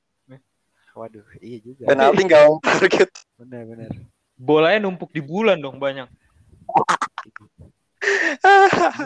Waduh, 0.92 1.24
iya 1.40 1.58
juga. 1.64 1.88
Penalti 1.88 2.22
nggak 2.28 2.44
on 2.48 2.60
target. 2.60 3.10
Benar 3.40 3.62
benar. 3.64 3.90
Bolanya 4.36 4.80
numpuk 4.84 5.14
di 5.14 5.22
bulan 5.24 5.56
dong 5.60 5.80
banyak. 5.80 6.10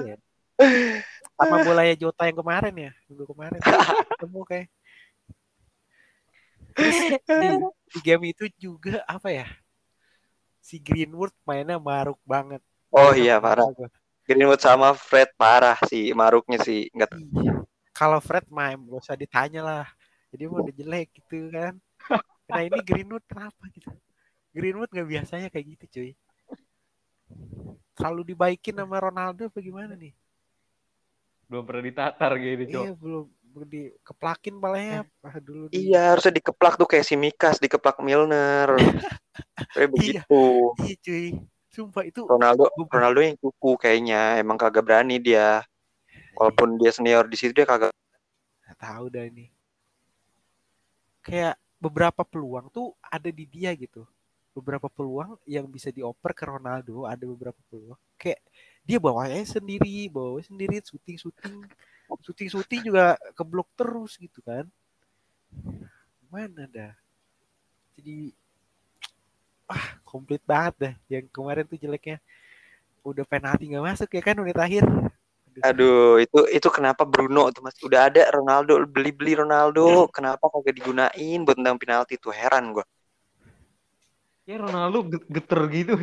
Iya. 0.05 0.15
Sama 1.35 1.67
bolanya 1.67 1.95
Jota 1.99 2.31
yang 2.31 2.39
kemarin 2.39 2.71
ya, 2.71 2.91
minggu 3.11 3.27
kemarin. 3.27 3.59
Ketemu 3.59 4.39
kayak. 4.47 4.67
Di, 6.75 6.91
di 7.91 7.99
game 8.03 8.23
itu 8.31 8.47
juga 8.55 9.03
apa 9.03 9.31
ya? 9.31 9.47
Si 10.63 10.79
Greenwood 10.79 11.35
mainnya 11.43 11.75
maruk 11.75 12.19
banget. 12.23 12.63
Oh 12.87 13.11
iya 13.11 13.37
parah. 13.43 13.67
Greenwood 14.25 14.63
sama 14.63 14.95
Fred 14.97 15.29
parah 15.37 15.77
sih 15.85 16.09
maruknya 16.15 16.57
sih 16.63 16.89
nggak 16.95 17.11
Iya. 17.13 17.61
Kalau 17.95 18.19
Fred 18.19 18.43
main 18.51 18.75
gak 18.75 18.99
usah 19.07 19.15
ditanya 19.15 19.63
lah. 19.63 19.85
Jadi 20.35 20.43
mau 20.51 20.59
udah 20.59 20.75
jelek 20.75 21.07
gitu 21.15 21.47
kan. 21.49 21.79
Nah 22.45 22.61
ini 22.61 22.77
Greenwood 22.85 23.25
kenapa 23.25 23.65
gitu? 23.73 23.89
Greenwood 24.53 24.93
nggak 24.93 25.09
biasanya 25.09 25.47
kayak 25.49 25.65
gitu 25.75 25.85
cuy. 25.97 26.11
Selalu 27.97 28.21
dibaikin 28.35 28.77
sama 28.77 29.01
Ronaldo 29.01 29.49
apa 29.49 29.59
gimana 29.65 29.97
nih? 29.97 30.13
Belum 31.49 31.65
pernah 31.65 31.83
ditatar 31.89 32.31
gitu, 32.37 32.63
Cok. 32.69 32.83
Iya 32.85 32.91
belum 32.93 33.25
belum 33.55 33.67
dikeplakin 33.71 34.55
palanya 34.59 35.07
ah, 35.23 35.39
dulu 35.39 35.71
di- 35.71 35.89
Iya 35.89 36.11
harusnya 36.11 36.35
dikeplak 36.35 36.75
tuh 36.75 36.87
kayak 36.91 37.05
si 37.07 37.15
Mikas 37.15 37.57
dikeplak 37.57 37.97
Milner. 38.03 38.69
Kayak 39.73 39.89
begitu. 39.95 40.43
Iya 40.83 40.95
cuy. 41.01 41.25
Sumpah 41.71 42.03
itu 42.07 42.23
Ronaldo 42.23 42.71
Ronaldo 42.87 43.19
yang 43.25 43.35
cupu 43.41 43.75
kayaknya 43.75 44.39
emang 44.39 44.55
kagak 44.59 44.85
berani 44.85 45.17
dia. 45.19 45.65
Walaupun 46.35 46.75
dia 46.75 46.91
senior 46.91 47.23
di 47.25 47.37
situ 47.39 47.55
dia 47.55 47.63
kagak. 47.63 47.95
nggak 48.65 48.77
tahu 48.81 49.05
dah 49.07 49.23
ini. 49.23 49.47
Kayak 51.23 51.55
beberapa 51.79 52.21
peluang 52.27 52.67
tuh 52.69 52.91
ada 53.01 53.29
di 53.31 53.45
dia 53.47 53.71
gitu. 53.73 54.03
Beberapa 54.55 54.87
peluang 54.87 55.35
yang 55.43 55.67
bisa 55.67 55.91
dioper 55.91 56.31
ke 56.31 56.47
Ronaldo, 56.47 57.03
ada 57.07 57.23
beberapa 57.27 57.59
peluang. 57.71 57.99
Kayak 58.15 58.39
dia 58.85 58.97
bawanya 59.01 59.41
sendiri, 59.43 60.07
bawa 60.07 60.39
sendiri, 60.43 60.79
syuting 60.79 61.17
syuting, 61.17 61.55
syuting 62.23 62.49
syuting 62.51 62.81
juga 62.85 63.17
keblok 63.35 63.67
terus 63.75 64.15
gitu 64.19 64.39
kan. 64.43 64.67
Mana 66.29 66.67
dah? 66.67 66.93
Jadi 67.95 68.35
ah 69.65 69.97
komplit 70.05 70.41
banget 70.45 70.75
dah. 70.77 70.93
Yang 71.09 71.25
kemarin 71.33 71.65
tuh 71.65 71.79
jeleknya 71.79 72.17
udah 73.05 73.25
penalti 73.25 73.69
nggak 73.69 73.85
masuk 73.85 74.09
ya 74.09 74.21
kan 74.21 74.37
menit 74.41 74.57
akhir. 74.57 74.85
Aduh 75.63 76.19
itu 76.23 76.37
itu 76.57 76.67
kenapa 76.77 77.03
Bruno 77.07 77.47
tuh 77.55 77.61
mas 77.65 77.75
udah 77.87 78.01
ada 78.11 78.21
Ronaldo 78.35 78.73
beli 78.93 79.11
beli 79.17 79.33
Ronaldo 79.41 80.07
kenapa 80.15 80.45
kagak 80.53 80.75
digunain 80.79 81.37
buat 81.45 81.55
tendang 81.59 81.77
penalti 81.81 82.13
tuh 82.19 82.33
heran 82.35 82.71
gua. 82.75 82.85
Ya 84.49 84.57
Ronaldo 84.57 84.99
get- 85.11 85.27
geter 85.35 85.61
gitu. 85.73 85.93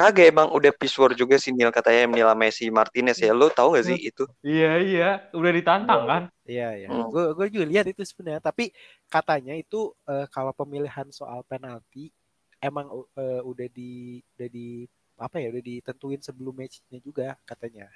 Kagak 0.00 0.26
emang 0.34 0.48
udah 0.58 0.72
pishwar 0.80 1.10
juga 1.20 1.34
sih 1.42 1.50
Nil 1.54 1.70
katanya 1.76 2.02
Nila 2.10 2.34
Messi 2.42 2.66
Martinez 2.78 3.18
ya 3.26 3.30
lo 3.40 3.46
tau 3.58 3.68
gak 3.74 3.86
sih 3.88 3.98
itu? 4.10 4.24
Iya, 4.44 4.66
iya. 4.84 5.04
Udah 5.38 5.52
ditantang 5.58 6.02
kan? 6.10 6.22
Iya 6.50 6.64
ya, 6.82 6.88
Hmm. 6.92 7.08
gue 7.12 7.22
gue 7.36 7.46
juga 7.54 7.64
lihat 7.72 7.86
itu 7.92 8.02
sebenarnya. 8.04 8.42
Tapi 8.44 8.64
katanya 9.08 9.52
itu 9.56 9.76
eh, 10.10 10.26
kalau 10.34 10.52
pemilihan 10.52 11.08
soal 11.18 11.40
penalti 11.50 12.12
emang 12.60 12.86
eh, 13.16 13.40
udah 13.50 13.66
di 13.72 14.20
udah 14.36 14.48
di 14.56 14.84
apa 15.16 15.36
ya 15.42 15.46
udah 15.52 15.62
ditentuin 15.70 16.20
sebelum 16.20 16.54
matchnya 16.60 16.98
juga 17.00 17.26
katanya. 17.48 17.88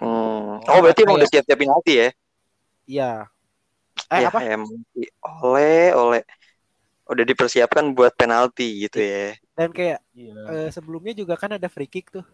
Hmm. 0.00 0.64
Oh 0.64 0.78
berarti 0.80 1.00
emang 1.04 1.16
Kayak- 1.16 1.20
udah 1.20 1.28
siap-siap 1.32 1.58
penalti 1.60 1.92
ya? 2.00 2.08
Iya. 2.86 3.30
Eh 4.10 4.20
ya 4.24 4.28
apa? 4.32 4.40
oleh 5.44 5.92
oleh 5.94 6.20
udah 7.10 7.24
dipersiapkan 7.26 7.84
buat 7.96 8.12
penalti 8.16 8.86
gitu 8.86 8.98
ya. 9.02 9.34
Dan 9.58 9.70
kayak 9.76 9.98
Iya. 10.16 10.32
eh, 10.56 10.68
sebelumnya 10.72 11.12
juga 11.20 11.34
kan 11.36 11.50
ada 11.58 11.68
free 11.68 11.90
kick 11.90 12.06
tuh. 12.14 12.24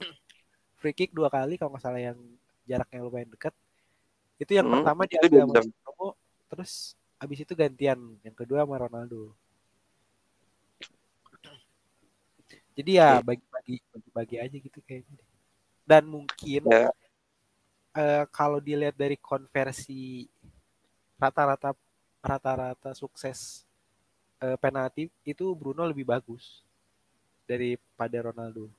free 0.80 0.94
kick 0.96 1.10
dua 1.14 1.28
kali 1.32 1.54
kalau 1.58 1.70
nggak 1.74 1.84
salah 1.84 2.00
yang 2.02 2.18
jaraknya 2.68 3.00
lumayan 3.04 3.30
dekat. 3.34 3.54
Itu 4.42 4.52
yang 4.58 4.66
Hmm, 4.68 4.82
pertama 4.82 5.02
dia 5.06 5.18
sama 5.22 5.60
Romo, 5.86 6.08
terus 6.50 6.72
abis 7.22 7.38
itu 7.46 7.54
gantian 7.54 8.00
yang 8.26 8.36
kedua 8.36 8.64
sama 8.66 8.76
Ronaldo. 8.82 9.34
Jadi 12.76 12.90
ya 12.98 13.20
bagi-bagi 13.20 13.74
bagi-bagi 13.92 14.36
aja 14.44 14.56
gitu 14.66 14.78
kayaknya. 14.86 15.22
Dan 15.82 16.08
mungkin 16.08 16.62
Ya. 16.66 16.88
eh, 17.92 18.24
kalau 18.32 18.62
dilihat 18.62 18.96
dari 18.96 19.18
konversi 19.20 20.30
rata-rata 21.20 21.76
rata-rata 22.22 22.94
sukses 22.94 23.66
eh, 24.42 24.56
penalti 24.58 25.10
itu 25.22 25.54
Bruno 25.54 25.86
lebih 25.86 26.06
bagus 26.06 26.62
daripada 27.46 28.30
Ronaldo. 28.30 28.70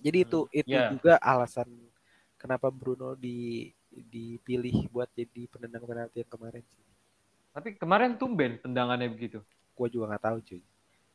Jadi 0.00 0.18
itu 0.24 0.48
itu 0.52 0.72
ya. 0.72 0.88
juga 0.88 1.20
alasan 1.20 1.68
kenapa 2.40 2.72
Bruno 2.72 3.12
di 3.12 3.68
dipilih 3.90 4.88
buat 4.88 5.10
jadi 5.12 5.50
penendang 5.50 5.84
penalti 5.84 6.24
yang 6.24 6.30
kemarin 6.30 6.64
sih. 6.64 6.84
Tapi 7.50 7.68
kemarin 7.76 8.14
tumben 8.16 8.56
tendangannya 8.62 9.10
begitu. 9.10 9.42
Gua 9.74 9.90
juga 9.90 10.14
nggak 10.14 10.24
tahu 10.24 10.38
cuy. 10.40 10.62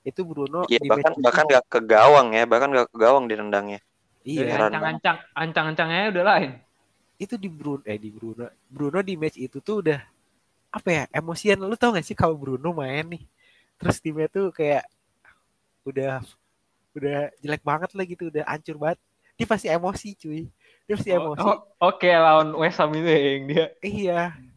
Itu 0.06 0.22
Bruno 0.22 0.70
di 0.70 0.78
bahkan 0.86 1.18
bahkan 1.18 1.46
nggak 1.50 1.66
ke 1.66 1.80
gawang 1.82 2.36
ya 2.38 2.46
bahkan 2.46 2.70
nggak 2.70 2.94
ke 2.94 2.98
gawang 3.00 3.26
ditendangnya. 3.26 3.82
Iya, 4.26 4.46
ancang-ancang, 4.60 5.18
ancang-ancangnya 5.42 6.02
udah 6.14 6.24
lain. 6.32 6.52
itu 7.24 7.36
di 7.40 7.48
Bruno 7.52 7.84
eh 7.88 8.00
di 8.00 8.10
Bruno. 8.12 8.46
Bruno 8.68 9.00
di 9.08 9.14
match 9.22 9.38
itu 9.40 9.58
tuh 9.64 9.76
udah 9.84 10.00
apa 10.78 10.90
ya? 10.98 11.04
Emosian 11.20 11.60
lu 11.64 11.76
tau 11.80 11.92
gak 11.96 12.06
sih 12.08 12.18
kalau 12.18 12.36
Bruno 12.42 12.70
main 12.82 13.06
nih. 13.14 13.24
Terus 13.80 13.98
timnya 14.04 14.28
tuh 14.36 14.46
kayak 14.58 14.86
udah 15.86 16.14
udah 16.98 17.20
jelek 17.44 17.64
banget 17.66 17.92
lah 17.98 18.06
gitu, 18.08 18.24
udah 18.32 18.44
hancur 18.50 18.78
banget. 18.82 19.00
Dia 19.38 19.48
pasti 19.50 19.68
emosi, 19.72 20.10
cuy. 20.22 20.44
Dia 20.88 20.94
pasti 20.98 21.12
Oh, 21.12 21.22
emosi. 21.22 21.50
oh, 21.50 21.56
Oke, 21.82 22.08
lawan 22.10 22.50
West 22.62 22.78
Ham 22.82 22.92
itu 22.98 23.10
yang 23.10 23.44
dia 23.52 23.66
Iya, 23.86 24.14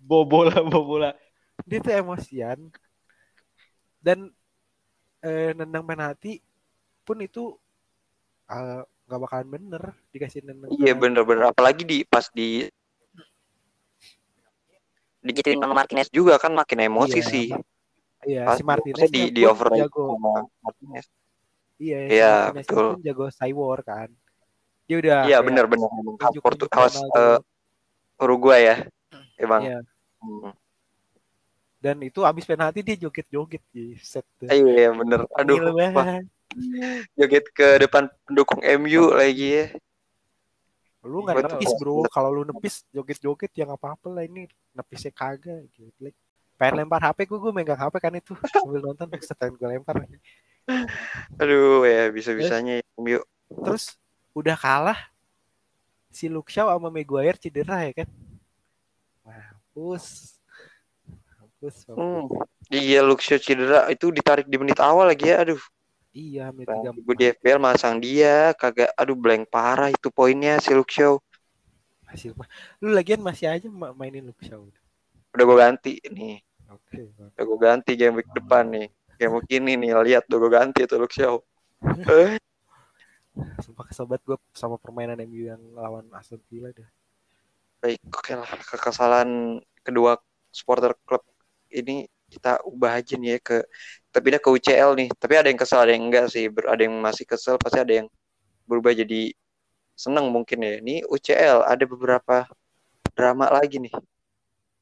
bobola 0.09 0.63
bobola. 0.71 1.11
dia 1.69 1.79
tuh 1.85 1.93
emosian. 2.01 2.59
Dan 4.03 4.31
eh, 5.25 5.51
nendang 5.59 5.85
penalti 5.87 6.41
pun 7.07 7.19
itu 7.23 7.55
eh, 8.51 8.83
nggak 9.09 9.21
bakalan 9.25 9.49
bener 9.49 9.83
dikasih 10.13 10.45
nendang. 10.45 10.69
Iya 10.77 10.93
bener-bener 10.93 11.49
apalagi 11.49 11.83
di 11.89 12.05
pas 12.05 12.29
di 12.29 12.69
digituin 15.25 15.59
sama 15.59 15.75
Martinez 15.75 16.09
juga 16.13 16.37
kan 16.37 16.53
makin 16.55 16.87
emosi 16.87 17.19
Iya, 17.19 17.27
sih. 17.27 17.47
Iya, 18.29 18.43
Pas 18.45 18.57
si 18.61 18.63
Martinez 18.63 19.09
di 19.09 19.23
di 19.33 19.43
pun 19.43 19.51
override 19.57 19.89
jago. 19.89 20.05
Martinez. 20.61 21.07
Iya, 21.79 21.99
si 22.05 22.13
Iya, 22.15 22.33
Martinez 22.53 22.67
betul. 22.69 22.87
pun 22.93 23.03
jago 23.03 23.27
cywar 23.33 23.79
kan. 23.83 24.09
Dia 24.89 24.97
udah 25.01 25.19
Iya 25.25 25.39
bener-bener 25.41 25.89
Portu 26.41 26.65
ke 26.69 26.77
awas 26.77 26.97
Ronaldo. 26.97 27.17
eh, 27.17 27.39
Uruguay 28.25 28.61
ya. 28.65 28.77
Emang. 29.41 29.63
Iya. 29.65 29.79
Hmm. 30.19 30.53
Dan 31.79 31.97
itu 32.03 32.27
abis 32.27 32.43
penalti 32.43 32.83
dia 32.83 32.99
joget-joget 32.99 33.63
di 33.71 33.95
set. 34.03 34.27
tuh. 34.37 34.51
Iya 34.51 34.91
bener. 34.93 35.25
Aduh. 35.39 35.57
Joget 37.15 37.47
ke 37.53 37.69
depan 37.85 38.09
pendukung 38.25 38.61
MU 38.65 39.13
lagi 39.13 39.49
ya. 39.53 39.67
Lu 41.05 41.23
nggak 41.25 41.45
nepis 41.45 41.73
bro. 41.79 42.05
Kalau 42.11 42.31
lu 42.33 42.43
nepis 42.49 42.85
joget-joget 42.91 43.53
ya 43.55 43.65
nggak 43.69 43.81
apa-apa 43.81 44.09
lah 44.13 44.25
ini 44.25 44.49
nepisnya 44.75 45.13
kagak. 45.15 45.69
Gitu. 45.73 45.89
Pengen 46.59 46.85
lempar 46.85 47.01
HP 47.07 47.31
gue, 47.31 47.39
gue 47.39 47.53
megang 47.55 47.79
HP 47.79 47.95
kan 48.03 48.13
itu 48.19 48.35
sambil 48.55 48.83
nonton 48.83 49.07
setelah 49.23 49.55
gue 49.55 49.67
lempar. 49.69 50.05
Aduh 51.41 51.87
ya 51.87 52.11
bisa-bisanya 52.13 52.83
ya, 52.83 52.85
MU. 52.99 53.21
Terus 53.49 53.97
udah 54.37 54.59
kalah 54.59 54.99
si 56.13 56.27
Luke 56.27 56.51
Shaw 56.51 56.69
sama 56.73 56.91
Maguire 56.91 57.39
cedera 57.39 57.87
ya 57.87 58.05
kan. 58.05 58.09
Mampus. 59.25 60.37
Mampus. 61.07 61.77
mampus. 61.89 61.97
Hmm. 61.97 62.27
Iya 62.69 63.01
Luxio 63.01 63.41
cedera 63.41 63.89
itu 63.89 64.13
ditarik 64.13 64.45
di 64.45 64.57
menit 64.61 64.77
awal 64.83 65.09
lagi 65.09 65.31
ya. 65.31 65.41
Aduh. 65.41 65.61
Iya, 66.13 66.51
menit 66.53 66.69
Nah, 66.69 66.77
34. 66.83 67.05
gue 67.07 67.15
di 67.21 67.25
FPL 67.33 67.61
masang 67.61 67.95
dia 68.01 68.53
kagak 68.57 68.91
aduh 69.01 69.17
blank 69.17 69.49
parah 69.53 69.89
itu 69.93 70.09
poinnya 70.13 70.59
si 70.61 70.73
Luxio. 70.77 71.21
hasil 72.09 72.33
lu 72.81 72.89
lagian 72.97 73.21
masih 73.21 73.47
aja 73.53 73.69
ma- 73.69 73.93
mainin 73.93 74.25
Luke 74.25 74.41
Shaw. 74.41 74.65
Udah 75.37 75.45
gue 75.45 75.57
ganti 75.61 75.93
nih. 76.09 76.41
Oke. 76.73 77.13
Bang. 77.17 77.31
Udah 77.37 77.45
gue 77.45 77.59
ganti 77.61 77.93
game 78.01 78.17
week 78.17 78.31
depan 78.33 78.65
nih. 78.73 78.89
Game 79.21 79.33
week 79.37 79.51
ini 79.53 79.77
nih 79.77 79.93
lihat 79.93 80.25
udah 80.29 80.39
gue 80.41 80.51
ganti 80.53 80.81
itu 80.89 80.97
Luxio. 80.97 81.45
Eh, 82.09 82.41
Sumpah 83.65 83.85
kesel 83.87 84.09
banget 84.09 84.25
gue 84.25 84.37
sama 84.57 84.81
permainan 84.81 85.21
MU 85.21 85.47
yang 85.53 85.63
lawan 85.77 86.09
Aston 86.17 86.41
Villa 86.49 86.73
dah. 86.73 86.89
baik 87.79 88.03
oke 88.11 88.33
lah 88.35 88.51
kekesalan 88.75 89.63
kedua 89.87 90.19
supporter 90.51 90.99
klub 91.07 91.23
ini 91.71 92.11
kita 92.29 92.61
ubah 92.69 93.01
aja 93.01 93.17
nih 93.17 93.37
ya 93.37 93.39
ke 93.41 93.57
pindah 94.19 94.41
ke 94.43 94.49
UCL 94.53 94.91
nih. 94.99 95.09
Tapi 95.17 95.35
ada 95.39 95.49
yang 95.49 95.59
kesel 95.59 95.81
ada 95.81 95.93
yang 95.93 96.05
enggak 96.07 96.27
sih. 96.29 96.47
Ber- 96.53 96.69
ada 96.69 96.83
yang 96.85 96.95
masih 97.01 97.25
kesel 97.25 97.57
pasti 97.57 97.81
ada 97.81 98.05
yang 98.05 98.07
berubah 98.69 98.93
jadi 98.93 99.33
seneng 99.97 100.29
mungkin 100.29 100.61
ya. 100.61 100.79
Ini 100.85 101.09
UCL 101.09 101.65
ada 101.65 101.85
beberapa 101.89 102.45
drama 103.17 103.49
lagi 103.49 103.81
nih. 103.81 103.95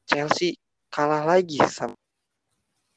Chelsea 0.07 0.59
kalah 0.91 1.27
lagi 1.27 1.59
sama 1.67 1.99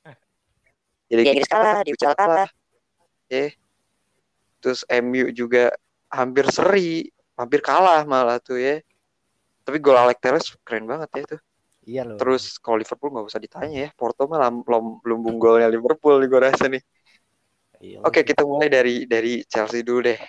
jadi 1.09 1.21
Inggris 1.25 1.49
kalah 1.49 1.81
di 1.85 1.93
UCL 1.93 2.15
kalah. 2.17 2.49
Eh 3.29 3.53
terus 4.59 4.83
MU 4.91 5.31
juga 5.31 5.71
hampir 6.11 6.49
seri 6.51 7.07
hampir 7.39 7.61
kalah 7.61 8.03
malah 8.03 8.41
tuh 8.41 8.57
ya. 8.57 8.81
Tapi 9.63 9.77
gol 9.77 9.97
Alex 9.97 10.17
Telles 10.17 10.47
keren 10.65 10.89
banget 10.89 11.09
ya 11.13 11.23
tuh 11.37 11.41
Iya 11.89 12.01
loh. 12.09 12.17
Terus 12.19 12.43
kalau 12.63 12.77
Liverpool 12.81 13.09
nggak 13.13 13.27
usah 13.31 13.41
ditanya 13.45 13.77
ya. 13.85 13.89
Porto 13.99 14.21
mah 14.31 14.39
lam- 14.43 14.65
lom- 14.71 14.99
lumbung 15.09 15.37
golnya 15.43 15.67
Liverpool 15.75 16.15
nih 16.21 16.27
gue 16.31 16.41
rasa 16.47 16.65
nih. 16.73 16.81
Iya 17.81 17.99
Oke 18.07 18.21
kita 18.23 18.43
mulai 18.47 18.67
dari 18.71 18.95
dari 19.13 19.33
Chelsea 19.51 19.83
dulu 19.83 19.99
deh. 20.07 20.19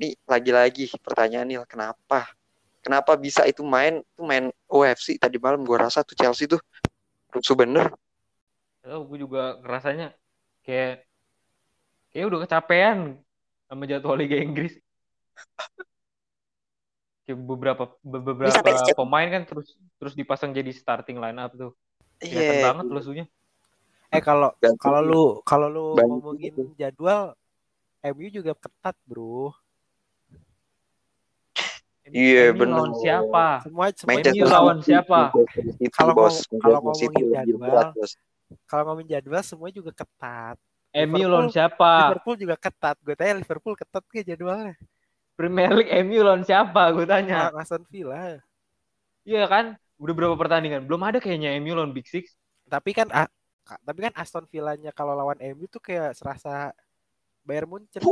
Nih 0.00 0.12
lagi-lagi 0.26 0.90
pertanyaan 1.04 1.46
nih 1.48 1.58
kenapa? 1.68 2.20
Kenapa 2.84 3.12
bisa 3.18 3.42
itu 3.50 3.62
main 3.66 4.00
tuh 4.16 4.24
main 4.30 4.44
OFC 4.70 5.18
tadi 5.18 5.36
malam 5.42 5.62
gue 5.68 5.78
rasa 5.78 6.00
tuh 6.06 6.16
Chelsea 6.18 6.46
tuh 6.46 6.60
rusuh 7.34 7.56
bener. 7.58 7.92
Oh, 8.86 9.00
gue 9.08 9.18
juga 9.24 9.40
ngerasanya 9.62 10.06
kayak 10.64 10.92
kayak 12.10 12.26
udah 12.28 12.40
kecapean 12.44 12.98
sama 13.68 13.82
jadwal 13.90 14.16
Liga 14.20 14.36
Inggris. 14.46 14.72
Kayak 17.26 17.38
beberapa 17.42 17.84
be- 18.06 18.22
beberapa 18.22 18.62
pemain 18.94 19.26
kan 19.26 19.42
terus 19.42 19.74
terus 19.98 20.14
dipasang 20.14 20.54
jadi 20.54 20.70
starting 20.70 21.18
line 21.18 21.36
up 21.36 21.50
tuh. 21.52 21.74
Kelihatan 22.22 22.54
Iya. 22.54 22.64
banget 22.70 22.86
lesunya. 22.88 23.24
Eh 24.14 24.22
kalau 24.22 24.54
kalau 24.78 25.00
lu 25.02 25.24
kalau 25.42 25.66
lu 25.66 25.86
Banyak 25.98 26.06
ngomongin 26.22 26.52
gitu. 26.54 26.62
jadwal 26.78 27.34
MU 28.06 28.30
juga 28.30 28.54
ketat, 28.54 28.94
Bro. 29.02 29.50
Iya, 32.06 32.54
MU 32.54 32.62
bener. 32.62 32.74
lawan 32.78 32.94
siapa? 33.02 33.46
Semua 33.66 33.86
semua 33.90 34.10
Manchester 34.14 34.46
MU 34.46 34.54
lawan 34.54 34.78
siapa? 34.78 35.20
Manchester 35.26 35.62
City, 35.74 35.86
Kalau 35.90 36.12
kalau 36.62 36.78
ngomongin 36.86 37.10
jadwal, 37.34 37.86
kalau 38.70 38.82
ngomongin 38.86 39.08
jadwal 39.10 39.42
semua 39.42 39.68
juga 39.74 39.90
ketat. 39.90 40.56
MU 40.94 41.26
lawan 41.26 41.50
siapa? 41.50 41.90
Liverpool 42.14 42.36
juga 42.38 42.54
ketat. 42.54 42.96
Gue 43.02 43.18
tanya 43.18 43.42
Liverpool 43.42 43.74
ketat 43.74 44.06
ke 44.06 44.22
jadwalnya? 44.22 44.78
Premier 45.36 45.70
League 45.76 45.92
MU 46.08 46.24
lawan 46.24 46.42
siapa? 46.42 46.88
Gue 46.96 47.04
tanya. 47.04 47.52
Nah, 47.52 47.60
Aston 47.60 47.84
Villa. 47.92 48.40
Iya 49.22 49.44
kan? 49.46 49.76
Udah 50.00 50.14
berapa 50.16 50.34
pertandingan? 50.34 50.88
Belum 50.88 51.04
ada 51.04 51.20
kayaknya 51.20 51.52
MU 51.60 51.76
lawan 51.76 51.92
Big 51.92 52.08
Six. 52.08 52.32
Tapi 52.66 52.96
kan 52.96 53.12
ah, 53.12 53.28
tapi 53.84 54.08
kan 54.08 54.14
Aston 54.16 54.48
Villanya 54.48 54.90
kalau 54.96 55.12
lawan 55.12 55.38
MU 55.54 55.68
tuh 55.68 55.82
kayak 55.84 56.16
serasa 56.16 56.72
Bayern 57.44 57.70
Munchen. 57.70 58.02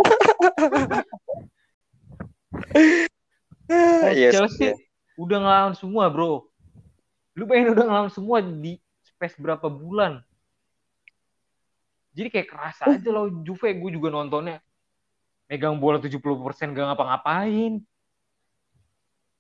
Ah, 3.65 4.13
yes, 4.13 4.37
Chelsea 4.37 4.77
yes. 4.77 4.79
udah 5.17 5.41
ngelawan 5.41 5.73
semua, 5.73 6.13
bro. 6.13 6.45
Lu 7.33 7.49
bayangin 7.49 7.73
udah 7.73 7.85
ngelawan 7.89 8.13
semua 8.13 8.45
di 8.45 8.77
space 9.01 9.41
berapa 9.41 9.73
bulan. 9.73 10.21
Jadi 12.13 12.29
kayak 12.29 12.49
kerasa 12.53 12.93
aja 12.93 13.09
loh 13.09 13.33
Juve 13.41 13.73
gue 13.73 13.91
juga 13.91 14.13
nontonnya. 14.13 14.61
Megang 15.48 15.76
bola 15.76 16.00
70% 16.00 16.20
gak 16.72 16.87
ngapa-ngapain. 16.92 17.83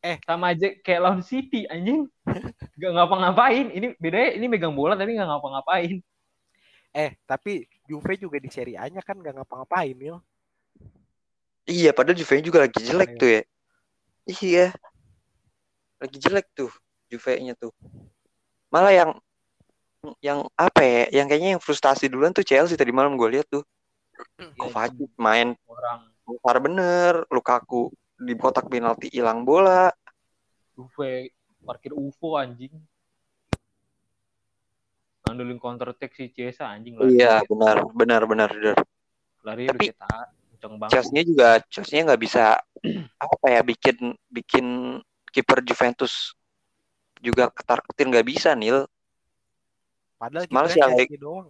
Eh. 0.04 0.20
sama 0.28 0.52
aja 0.52 0.68
kayak 0.84 1.00
lawan 1.00 1.22
City 1.24 1.64
anjing. 1.64 2.04
Gak 2.76 2.92
ngapa-ngapain. 2.92 3.72
Ini 3.72 3.96
bedanya 3.96 4.30
ini 4.36 4.46
megang 4.52 4.76
bola 4.76 4.92
tapi 4.94 5.16
gak 5.16 5.24
ngapa-ngapain. 5.24 6.04
eh, 6.94 7.10
tapi 7.26 7.66
Juve 7.88 8.14
juga 8.14 8.38
di 8.38 8.46
Serie 8.52 8.78
A-nya 8.78 9.02
kan 9.02 9.18
gak 9.18 9.34
ngapa-ngapain, 9.34 9.96
Mil. 9.96 10.20
Iya, 11.64 11.96
padahal 11.96 12.20
Juve 12.20 12.44
juga 12.44 12.68
lagi 12.68 12.78
jelek 12.84 13.16
Iya. 13.16 13.18
tuh 13.18 13.28
ya. 13.32 13.42
Iya. 14.28 14.66
Lagi 15.98 16.16
jelek 16.20 16.46
tuh 16.52 16.70
Juve-nya 17.08 17.56
tuh. 17.56 17.72
Malah 18.68 18.92
yang 18.92 19.10
yang 20.20 20.44
apa 20.52 20.84
ya? 20.84 21.08
Yang 21.08 21.26
kayaknya 21.32 21.50
yang 21.56 21.62
frustasi 21.64 22.12
duluan 22.12 22.36
tuh 22.36 22.44
Chelsea 22.44 22.76
tadi 22.76 22.92
malam 22.92 23.16
gue 23.16 23.40
lihat 23.40 23.48
tuh. 23.48 23.64
Kovacic 24.52 25.10
main 25.16 25.56
Orang 25.64 26.12
besar 26.24 26.56
bener, 26.60 27.12
Lukaku 27.28 27.92
di 28.16 28.32
kotak 28.36 28.68
penalti 28.68 29.12
hilang 29.12 29.44
bola. 29.44 29.92
Juve 30.76 31.32
parkir 31.64 31.92
UFO 31.92 32.36
anjing. 32.36 32.72
Ngandelin 35.24 35.56
counter 35.56 35.92
attack 35.96 36.12
si 36.16 36.28
Chiesa 36.32 36.68
anjing 36.68 37.00
lari. 37.00 37.16
Iya, 37.16 37.40
benar, 37.48 37.84
benar, 37.92 38.22
benar, 38.28 38.50
benar. 38.52 38.76
Lari 39.44 39.64
Tapi-. 39.68 39.92
Chelsea-nya 40.88 41.22
juga 41.28 41.48
Chelsea-nya 41.68 42.12
nggak 42.12 42.22
bisa 42.24 42.56
apa 43.24 43.46
ya 43.52 43.60
bikin 43.60 44.16
bikin 44.32 44.96
kiper 45.28 45.60
Juventus 45.60 46.32
juga 47.20 47.52
ketar-ketir 47.52 48.08
nggak 48.08 48.24
bisa 48.28 48.56
Nil. 48.56 48.88
Padahal 50.16 50.48
Malah 50.48 50.72
kita 50.72 50.76
si 50.76 50.80
Alec- 50.80 51.20
doang. 51.20 51.48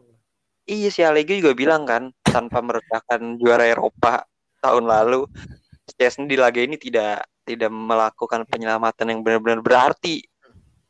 Iya 0.64 0.88
si 0.90 1.00
Allegri 1.04 1.44
juga 1.44 1.54
bilang 1.54 1.84
kan 1.86 2.10
tanpa 2.34 2.58
meredakan 2.58 3.38
juara 3.38 3.62
Eropa 3.70 4.26
tahun 4.58 4.90
lalu 4.90 5.30
Chelsea 5.94 6.26
di 6.26 6.34
laga 6.34 6.58
ini 6.58 6.74
tidak 6.74 7.28
tidak 7.46 7.70
melakukan 7.70 8.42
penyelamatan 8.48 9.06
yang 9.14 9.20
benar-benar 9.22 9.60
berarti. 9.62 10.24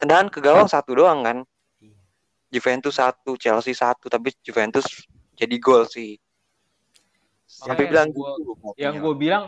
Tendangan 0.00 0.30
ke 0.32 0.38
gawang 0.40 0.70
satu 0.70 0.96
doang 0.96 1.20
kan. 1.26 1.38
Iya. 1.82 1.94
Juventus 2.54 2.96
satu, 2.96 3.34
Chelsea 3.36 3.74
satu, 3.74 4.06
tapi 4.06 4.32
Juventus 4.40 4.86
jadi 5.34 5.56
gol 5.58 5.84
sih. 5.90 6.16
Sampai 7.44 7.90
bilang 7.90 8.08
gua- 8.14 8.38
gitu. 8.38 8.54
yang 8.78 8.96
katanya. 8.96 9.04
gue 9.04 9.14
bilang 9.14 9.44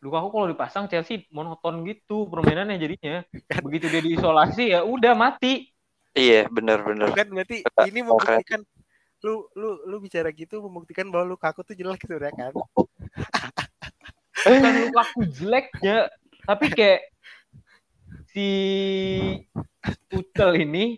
Lukaku 0.00 0.32
kalau 0.32 0.48
dipasang 0.48 0.88
Chelsea 0.88 1.28
monoton 1.28 1.84
gitu 1.84 2.24
permainannya 2.32 2.80
jadinya. 2.80 3.20
Begitu 3.60 3.92
dia 3.92 4.00
diisolasi 4.00 4.72
ya 4.72 4.80
udah 4.80 5.12
mati. 5.12 5.68
Iya, 6.16 6.48
benar-benar. 6.48 7.12
Kan 7.12 7.28
berarti 7.28 7.60
ini 7.84 8.00
membuktikan 8.00 8.64
lu 9.20 9.44
lu 9.52 9.70
lu 9.84 9.96
bicara 10.00 10.32
gitu 10.32 10.64
membuktikan 10.64 11.08
bahwa 11.12 11.36
Lukaku 11.36 11.60
tuh 11.64 11.76
jelek 11.76 12.00
sebenarnya 12.04 12.32
kan. 12.32 12.52
Bukan 14.40 14.74
Lukaku 14.88 15.20
jeleknya, 15.28 16.08
tapi 16.48 16.66
kayak 16.72 17.00
si 18.32 18.48
Tuchel 20.08 20.64
ini 20.64 20.96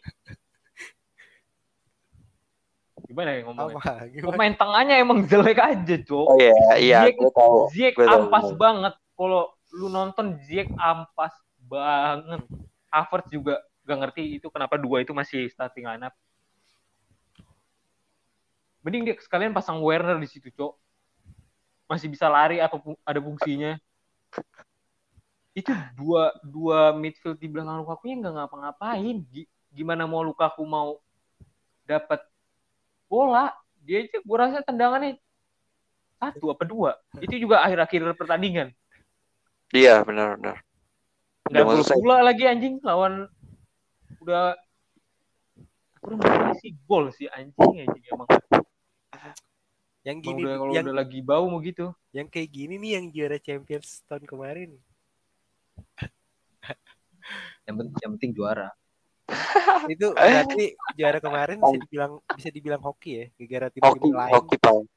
gimana 3.13 3.37
ya 3.37 3.41
ngomongnya? 3.45 3.77
Apa? 3.77 4.09
Gimana? 4.09 4.27
Pemain 4.33 4.55
tengahnya 4.57 4.95
emang 4.97 5.19
jelek 5.29 5.59
aja, 5.61 5.97
Cok. 6.01 6.27
Oh 6.33 6.39
iya, 6.41 6.55
iya, 6.81 6.99
Ziyech- 7.05 7.19
gue 7.21 7.33
tahu. 7.37 7.59
Gue 7.69 8.07
tahu, 8.09 8.25
ampas 8.25 8.49
banget. 8.57 8.95
Kalau 9.13 9.43
lu 9.77 9.87
nonton 9.93 10.27
Ziyech 10.49 10.73
ampas 10.81 11.35
banget. 11.69 12.41
Havertz 12.89 13.29
juga 13.29 13.61
gak 13.85 13.99
ngerti 14.01 14.41
itu 14.41 14.49
kenapa 14.49 14.81
dua 14.81 15.05
itu 15.05 15.13
masih 15.13 15.49
starting 15.53 15.85
lineup. 15.85 16.17
Mending 18.83 19.03
dia 19.07 19.15
sekalian 19.23 19.55
pasang 19.55 19.79
Werner 19.79 20.19
di 20.19 20.27
situ, 20.27 20.51
Cok. 20.51 20.75
Masih 21.87 22.11
bisa 22.11 22.27
lari 22.27 22.59
atau 22.59 22.83
ada 23.07 23.21
fungsinya. 23.23 23.79
Itu 25.53 25.71
dua 25.95 26.33
dua 26.43 26.97
midfield 26.97 27.37
di 27.37 27.47
belakang 27.47 27.85
Lukaku 27.85 28.09
nya 28.11 28.17
nggak 28.25 28.35
ngapa-ngapain. 28.35 29.17
Gi- 29.31 29.51
Gimana 29.73 30.05
mau 30.05 30.21
Lukaku 30.25 30.65
mau 30.69 31.01
dapat 31.89 32.21
bola? 33.09 33.53
Dia 33.83 34.05
aja 34.05 34.19
gue 34.21 34.37
rasa 34.37 34.61
tendangannya 34.65 35.19
satu 36.21 36.55
apa 36.55 36.65
dua. 36.65 36.97
Itu 37.19 37.35
juga 37.41 37.61
akhir-akhir 37.67 38.15
pertandingan. 38.15 38.71
Iya, 39.73 40.05
benar-benar. 40.05 40.61
Nggak 41.51 41.65
Udah 41.67 41.77
selesai. 41.83 41.97
pula 41.99 42.17
lagi 42.23 42.45
anjing 42.47 42.79
lawan 42.85 43.27
udah 44.23 44.55
udah 46.03 46.17
mau 46.19 46.55
sih 46.63 46.73
gol 46.87 47.11
sih 47.11 47.27
anjing 47.33 47.89
anjing 47.89 48.05
emang. 48.09 48.29
Yang 50.03 50.19
gini 50.27 50.43
udah 50.43 50.55
kalau 50.59 50.73
yang 50.75 50.85
udah 50.91 50.97
lagi 50.99 51.21
bau 51.23 51.47
mau 51.47 51.63
gitu. 51.63 51.95
yang 52.11 52.27
kayak 52.27 52.51
gini 52.51 52.75
nih 52.75 52.91
yang 52.99 53.07
juara 53.15 53.39
Champions 53.39 54.03
tahun 54.11 54.27
kemarin. 54.27 54.71
Yang 57.63 57.75
penting 57.79 57.99
yang 58.03 58.13
penting 58.19 58.33
juara. 58.35 58.69
Itu 59.95 60.11
berarti 60.13 60.75
juara 60.99 61.19
kemarin 61.23 61.63
bisa 61.63 61.79
dibilang 61.79 62.13
bisa 62.35 62.49
dibilang 62.51 62.83
hoki 62.83 63.11
ya, 63.15 63.27
gara-gara 63.39 63.69
tim-tim 63.71 63.95
Hoki, 63.95 64.11
lain. 64.11 64.35
hoki. 64.35 64.57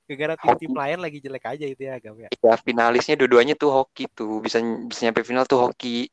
Gara-gara 0.09 0.35
tim-tim 0.41 0.73
lain 0.73 0.97
lagi 0.97 1.17
jelek 1.21 1.45
aja 1.45 1.65
itu 1.69 1.81
ya 1.85 1.93
agam 2.01 2.17
ya. 2.17 2.29
Ya, 2.41 2.53
finalisnya 2.57 3.15
dua-duanya 3.17 3.53
tuh 3.53 3.69
hoki 3.69 4.09
tuh. 4.09 4.41
Bisa 4.41 4.57
bisa 4.61 4.99
nyampe 5.05 5.21
final 5.21 5.45
tuh 5.45 5.61
hoki. 5.61 6.09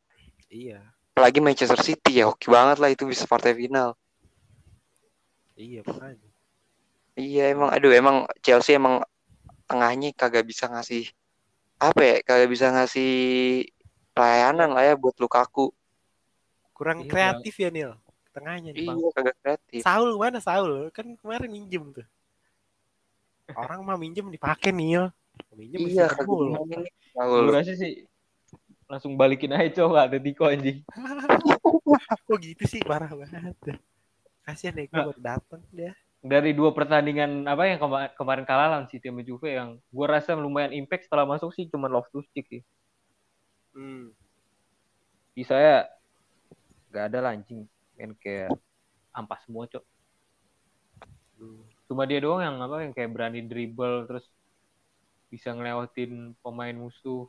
Iya. 0.53 0.85
Apalagi 1.17 1.41
Manchester 1.41 1.81
City 1.81 2.21
ya 2.21 2.29
hoki 2.29 2.53
banget 2.53 2.77
lah 2.81 2.93
itu 2.93 3.09
bisa 3.09 3.25
partai 3.25 3.57
final. 3.57 3.97
Iya 5.57 5.81
makanya. 5.85 6.32
Iya 7.13 7.53
emang 7.53 7.69
aduh 7.69 7.93
emang 7.93 8.17
Chelsea 8.41 8.73
emang 8.73 9.05
tengahnya 9.65 10.13
kagak 10.13 10.43
bisa 10.43 10.65
ngasih 10.67 11.13
apa 11.77 12.01
ya 12.01 12.17
kagak 12.21 12.49
bisa 12.49 12.69
ngasih 12.69 13.13
pelayanan 14.13 14.73
lah 14.73 14.85
ya 14.85 14.95
buat 14.95 15.17
Lukaku. 15.17 15.73
Kurang 16.73 17.05
Iya. 17.05 17.11
kreatif 17.11 17.55
ya 17.57 17.69
Nil. 17.69 17.93
Tengahnya 18.33 18.73
nih 18.73 18.85
Bang. 18.87 18.97
Iya 18.97 19.09
kagak 19.13 19.37
kreatif. 19.39 19.81
Saul 19.83 20.11
mana 20.15 20.39
Saul? 20.39 20.89
Kan 20.91 21.17
kemarin 21.17 21.49
minjem 21.49 21.85
tuh. 21.93 22.07
Orang 23.61 23.85
mah 23.85 23.97
minjem 23.97 24.29
dipakai 24.29 24.73
Nil. 24.73 25.13
Minjem 25.53 25.81
Iya 25.85 26.09
kagak. 26.09 26.25
Gue 26.25 26.89
Saul. 27.13 27.45
rasa 27.51 27.73
sih 27.75 28.09
langsung 28.89 29.17
balikin 29.17 29.53
aja 29.53 29.81
cowok 29.81 29.99
ada 29.99 30.17
Diko 30.17 30.45
anjing. 30.45 30.81
Kok 32.29 32.39
gitu 32.41 32.65
sih 32.65 32.81
parah 32.81 33.09
banget. 33.09 33.57
Kasihan 34.43 34.75
ya 34.75 34.85
gue 34.85 34.93
Nah. 34.93 35.05
baru 35.09 35.21
dateng 35.21 35.61
dia. 35.69 35.93
Dari 36.23 36.55
dua 36.55 36.71
pertandingan 36.71 37.51
apa 37.51 37.67
yang 37.67 37.83
kema- 37.83 38.15
kemarin 38.15 38.47
kalah 38.47 38.71
lawan 38.71 38.87
City 38.87 39.11
sama 39.11 39.27
Juve 39.27 39.59
yang 39.59 39.83
gue 39.91 40.07
rasa 40.07 40.39
lumayan 40.39 40.71
impact 40.71 41.11
setelah 41.11 41.27
masuk 41.27 41.51
sih 41.51 41.67
cuma 41.67 41.91
Loftus 41.91 42.23
Cheek 42.31 42.47
sih. 42.47 42.63
Hmm. 43.75 44.15
Di 45.35 45.43
saya 45.43 45.91
nggak 46.95 47.05
ada 47.11 47.19
lah 47.19 47.31
anjing 47.35 47.67
main 47.99 48.15
kayak 48.23 48.55
ampas 49.11 49.43
semua 49.43 49.67
cok. 49.67 49.85
Hmm. 51.43 51.63
Cuma 51.91 52.07
dia 52.07 52.23
doang 52.23 52.39
yang 52.39 52.57
apa 52.63 52.87
yang 52.87 52.95
kayak 52.95 53.11
berani 53.11 53.43
dribble 53.43 54.07
terus 54.07 54.25
bisa 55.27 55.51
ngelewatin 55.51 56.39
pemain 56.39 56.77
musuh. 56.77 57.27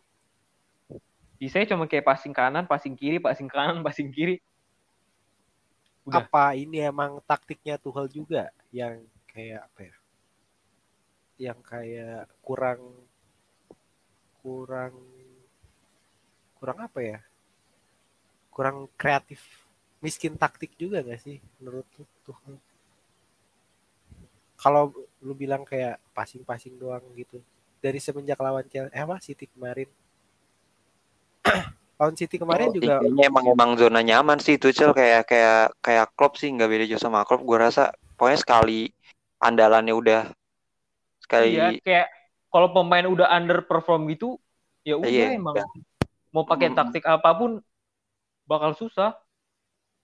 Di 1.42 1.48
saya 1.50 1.66
cuma 1.66 1.90
kayak 1.90 2.06
passing 2.06 2.36
kanan, 2.36 2.70
passing 2.70 2.94
kiri, 2.94 3.18
passing 3.18 3.50
kanan, 3.50 3.82
passing 3.88 4.14
kiri. 4.14 4.38
Udah. 6.04 6.28
Apa 6.28 6.52
ini 6.60 6.84
emang 6.84 7.24
taktiknya 7.24 7.80
Tuchel 7.80 8.12
juga 8.12 8.52
yang 8.76 9.00
kayak 9.32 9.72
apa 9.72 9.80
ya? 9.88 9.96
Yang 11.40 11.60
kayak 11.64 12.24
kurang 12.44 12.82
kurang 14.44 14.94
kurang 16.60 16.78
apa 16.84 17.00
ya? 17.00 17.20
Kurang 18.52 18.92
kreatif, 19.00 19.42
miskin 20.04 20.36
taktik 20.36 20.76
juga 20.76 21.00
gak 21.02 21.24
sih 21.24 21.40
menurut 21.64 21.88
Tuchel? 22.28 22.60
Kalau 24.60 24.92
lu 25.24 25.34
bilang 25.36 25.64
kayak 25.64 26.00
passing-passing 26.12 26.76
doang 26.76 27.04
gitu. 27.16 27.40
Dari 27.84 28.00
semenjak 28.00 28.40
lawan 28.40 28.64
Chelsea, 28.68 28.96
eh 28.96 29.04
apa 29.04 29.20
City 29.20 29.48
kemarin. 29.48 29.88
Lawan 32.04 32.20
City 32.20 32.36
kemarin 32.36 32.68
Oh, 32.68 32.76
juga 32.76 33.00
Kayaknya 33.00 33.24
emang 33.32 33.46
emang 33.48 33.70
zona 33.80 34.04
nyaman 34.04 34.44
sih 34.44 34.60
Tuchel 34.60 34.92
kayak 34.92 35.24
kayak 35.24 35.72
kayak 35.80 36.12
Klopp 36.20 36.36
sih 36.36 36.52
nggak 36.52 36.68
beda 36.68 36.86
jauh 36.92 37.00
sama 37.00 37.24
Klopp. 37.24 37.48
Gue 37.48 37.56
rasa 37.56 37.96
pokoknya 38.20 38.40
sekali 38.44 38.92
andalannya 39.40 39.96
udah 39.96 40.22
sekali 41.24 41.56
Iya, 41.56 41.80
kayak 41.80 42.08
kalau 42.52 42.76
pemain 42.76 43.08
udah 43.08 43.32
underperform 43.32 44.12
gitu, 44.12 44.36
ya 44.84 45.00
udah 45.00 45.08
Iya, 45.08 45.40
emang 45.40 45.56
udah. 45.56 45.68
mau 46.36 46.44
pakai 46.44 46.76
Mm. 46.76 46.76
taktik 46.76 47.08
apa 47.08 47.32
pun 47.32 47.64
bakal 48.44 48.76
susah. 48.76 49.16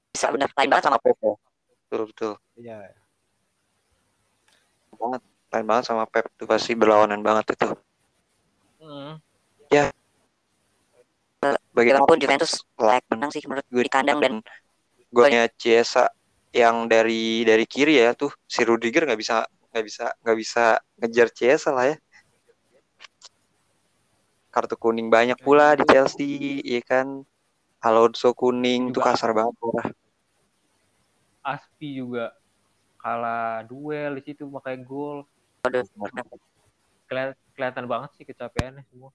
bisa 0.10 0.34
benar 0.34 0.50
lain 0.58 0.74
banget 0.74 0.86
sama 0.90 0.98
Pep 1.04 1.18
ya. 1.22 1.36
Betul 1.86 2.02
betul. 2.10 2.32
ya 2.58 2.78
Banget 4.98 5.22
lain 5.54 5.66
banget 5.68 5.84
sama 5.86 6.04
Pep 6.08 6.26
tuh 6.40 6.48
pasti 6.48 6.74
berlawanan 6.74 7.22
banget 7.22 7.54
itu. 7.54 7.70
Mm. 8.80 9.20
Bagaimanapun 11.72 12.20
Juventus 12.20 12.68
layak 12.76 13.08
menang 13.08 13.32
sih 13.32 13.40
menurut 13.48 13.64
gue 13.72 13.84
di 13.88 13.92
kandang 13.92 14.20
dan 14.20 14.34
golnya 15.08 15.48
Chiesa 15.56 16.12
yang 16.52 16.92
dari 16.92 17.48
dari 17.48 17.64
kiri 17.64 17.96
ya 18.02 18.12
tuh 18.12 18.34
si 18.44 18.66
Rudiger 18.68 19.08
nggak 19.08 19.20
bisa 19.20 19.48
nggak 19.72 19.86
bisa 19.86 20.06
nggak 20.26 20.38
bisa 20.38 20.64
ngejar 21.00 21.28
Chiesa 21.32 21.70
lah 21.72 21.96
ya. 21.96 21.98
Kartu 24.50 24.76
kuning 24.76 25.14
banyak 25.14 25.38
pula 25.40 25.78
di 25.78 25.86
Chelsea, 25.86 26.58
ya 26.66 26.82
kan. 26.82 27.22
Alonso 27.80 28.34
kuning 28.36 28.92
tuh 28.92 29.00
Juga- 29.00 29.14
kasar 29.16 29.32
banget 29.32 29.56
parah. 29.62 29.88
Aspi 31.46 31.96
juga 31.96 32.36
kalah 33.00 33.64
duel 33.64 34.20
di 34.20 34.22
situ 34.28 34.44
makanya 34.50 34.84
gol. 34.84 35.24
Keli- 37.08 37.38
kelihatan 37.56 37.86
banget 37.88 38.10
sih 38.20 38.26
kecapeannya 38.28 38.84
semua. 38.90 39.14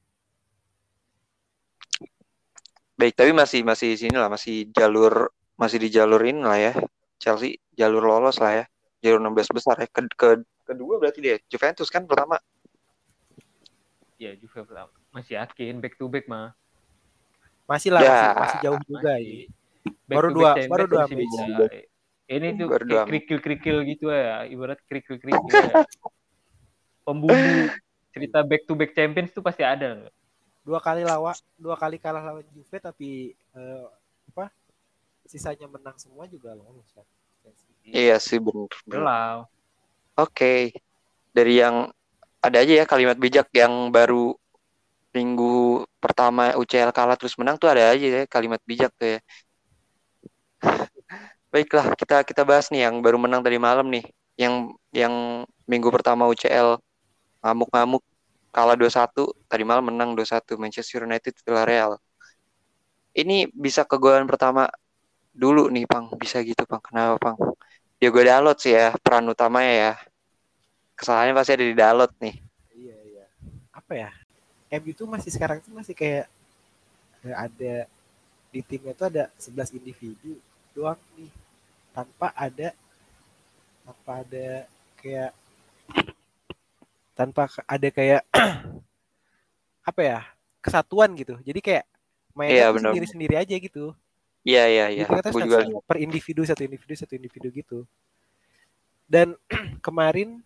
Baik, 2.94 3.14
tapi 3.18 3.34
masih 3.34 3.66
masih 3.66 3.94
di 3.94 3.98
sini 4.06 4.14
lah, 4.14 4.30
masih 4.30 4.70
jalur 4.70 5.34
masih 5.58 5.82
di 5.82 5.90
jalurin 5.90 6.38
lah 6.46 6.58
ya. 6.58 6.72
Chelsea 7.18 7.58
jalur 7.74 8.06
lolos 8.06 8.38
lah 8.38 8.62
ya. 8.62 8.64
Jalur 9.02 9.18
16 9.22 9.50
besar 9.50 9.74
ya. 9.82 9.88
Ke, 9.90 10.06
ke 10.14 10.28
kedua 10.62 11.02
berarti 11.02 11.18
dia 11.18 11.36
Juventus 11.50 11.90
kan 11.90 12.06
pertama. 12.06 12.38
Ya 14.14 14.30
Juve 14.38 14.62
pertama. 14.62 14.94
masih 15.10 15.38
yakin 15.38 15.78
back 15.78 15.94
to 15.98 16.06
back 16.10 16.26
mah. 16.26 16.54
masih 17.64 17.90
lah 17.94 18.02
Ya, 18.02 18.10
masih, 18.10 18.28
masih 18.38 18.58
jauh 18.62 18.80
juga 18.86 19.10
Masih. 19.14 19.24
ini. 19.26 19.42
Back 20.04 20.16
Baru 20.20 20.28
dua- 20.30 20.54
back 20.54 20.68
baru 20.70 20.84
dua 20.86 21.04
match. 21.06 21.18
bisa. 21.18 21.44
Ini 22.24 22.48
tuh 22.56 22.66
Baru 22.72 22.84
kayak 22.88 23.84
gitu 23.84 24.06
ya, 24.10 24.48
ibarat 24.48 24.78
kerikil-kerikil 24.86 25.54
ya. 25.60 25.76
Pembumbu 27.06 27.68
cerita 28.14 28.40
back 28.46 28.64
to 28.64 28.72
back 28.78 28.94
champions 28.96 29.34
tuh 29.34 29.42
pasti 29.44 29.60
ada. 29.66 30.08
Dua 30.64 30.80
kali 30.80 31.04
lawan 31.04 31.36
dua 31.60 31.76
kali 31.76 32.00
kalah 32.00 32.24
lawan 32.24 32.46
Juve 32.56 32.80
tapi 32.80 33.36
eh, 33.36 33.86
apa 34.32 34.48
sisanya 35.28 35.68
menang 35.68 35.96
semua 36.00 36.24
juga 36.24 36.56
lolos 36.56 36.88
kan. 36.96 37.04
Iya 37.84 38.16
sih 38.16 38.40
bener. 38.40 38.72
Belau. 38.88 39.44
Oke. 40.16 40.72
Dari 41.36 41.60
yang 41.60 41.92
ada 42.40 42.56
aja 42.60 42.72
ya 42.80 42.84
kalimat 42.88 43.16
bijak 43.20 43.52
yang 43.52 43.92
baru 43.92 44.32
minggu 45.14 45.84
pertama 46.02 46.56
UCL 46.58 46.90
kalah 46.90 47.14
terus 47.14 47.38
menang 47.38 47.54
tuh 47.54 47.70
ada 47.70 47.94
aja 47.94 48.02
ya 48.02 48.22
kalimat 48.24 48.58
bijak 48.64 48.90
tuh 48.96 49.16
ya. 49.16 49.20
Baiklah, 51.52 51.94
kita 51.94 52.26
kita 52.26 52.42
bahas 52.42 52.66
nih 52.72 52.88
yang 52.88 52.98
baru 52.98 53.20
menang 53.20 53.44
tadi 53.44 53.60
malam 53.60 53.86
nih. 53.86 54.04
Yang 54.34 54.74
yang 54.90 55.14
minggu 55.68 55.88
pertama 55.92 56.26
UCL 56.26 56.82
ngamuk-ngamuk 57.44 58.02
kalah 58.54 58.78
2-1, 58.78 59.34
tadi 59.50 59.66
malam 59.66 59.90
menang 59.90 60.14
2-1 60.14 60.54
Manchester 60.54 61.02
United 61.02 61.34
Villarreal. 61.42 61.98
Ini 63.10 63.50
bisa 63.50 63.82
kegolan 63.82 64.30
pertama 64.30 64.70
dulu 65.34 65.66
nih, 65.74 65.90
Pang. 65.90 66.14
Bisa 66.14 66.38
gitu, 66.46 66.62
Pang. 66.62 66.78
Kenapa, 66.78 67.18
Pang? 67.18 67.36
Diogo 67.98 68.22
Dalot 68.22 68.58
sih 68.62 68.78
ya, 68.78 68.94
peran 69.02 69.26
utamanya 69.26 69.74
ya. 69.74 69.92
Kesalahannya 70.94 71.34
pasti 71.34 71.52
ada 71.58 71.66
di 71.66 71.74
Dalot 71.74 72.12
nih. 72.22 72.34
Iya 72.70 72.96
iya. 73.10 73.26
Apa 73.74 73.92
ya? 73.98 74.10
MU 74.78 74.94
tuh 74.94 75.10
masih 75.10 75.30
sekarang 75.34 75.58
tuh 75.62 75.74
masih 75.74 75.94
kayak 75.94 76.30
ada 77.22 77.86
di 78.54 78.60
timnya 78.62 78.94
tuh 78.94 79.10
ada 79.10 79.30
11 79.38 79.74
individu 79.74 80.38
doang 80.74 80.98
nih 81.18 81.30
tanpa 81.94 82.34
ada 82.34 82.74
tanpa 83.86 84.12
ada 84.26 84.66
kayak 84.98 85.30
tanpa 87.14 87.46
ada 87.64 87.88
kayak 87.88 88.22
apa 89.90 90.00
ya 90.02 90.18
kesatuan 90.58 91.14
gitu 91.14 91.38
jadi 91.46 91.60
kayak 91.62 91.84
mainnya 92.34 92.54
Iya, 92.54 92.66
tuh 92.66 92.74
benar. 92.76 92.90
sendiri-sendiri 92.90 93.34
aja 93.38 93.56
gitu 93.56 93.94
Iya, 94.44 94.64
iya, 94.68 94.84
iya. 94.92 95.06
Kita 95.08 95.32
juga 95.32 95.80
per 95.88 95.96
individu 96.04 96.44
satu 96.44 96.60
individu 96.68 96.92
satu 96.92 97.16
individu 97.16 97.48
gitu. 97.48 97.78
Dan 99.08 99.40
kemarin 99.86 100.44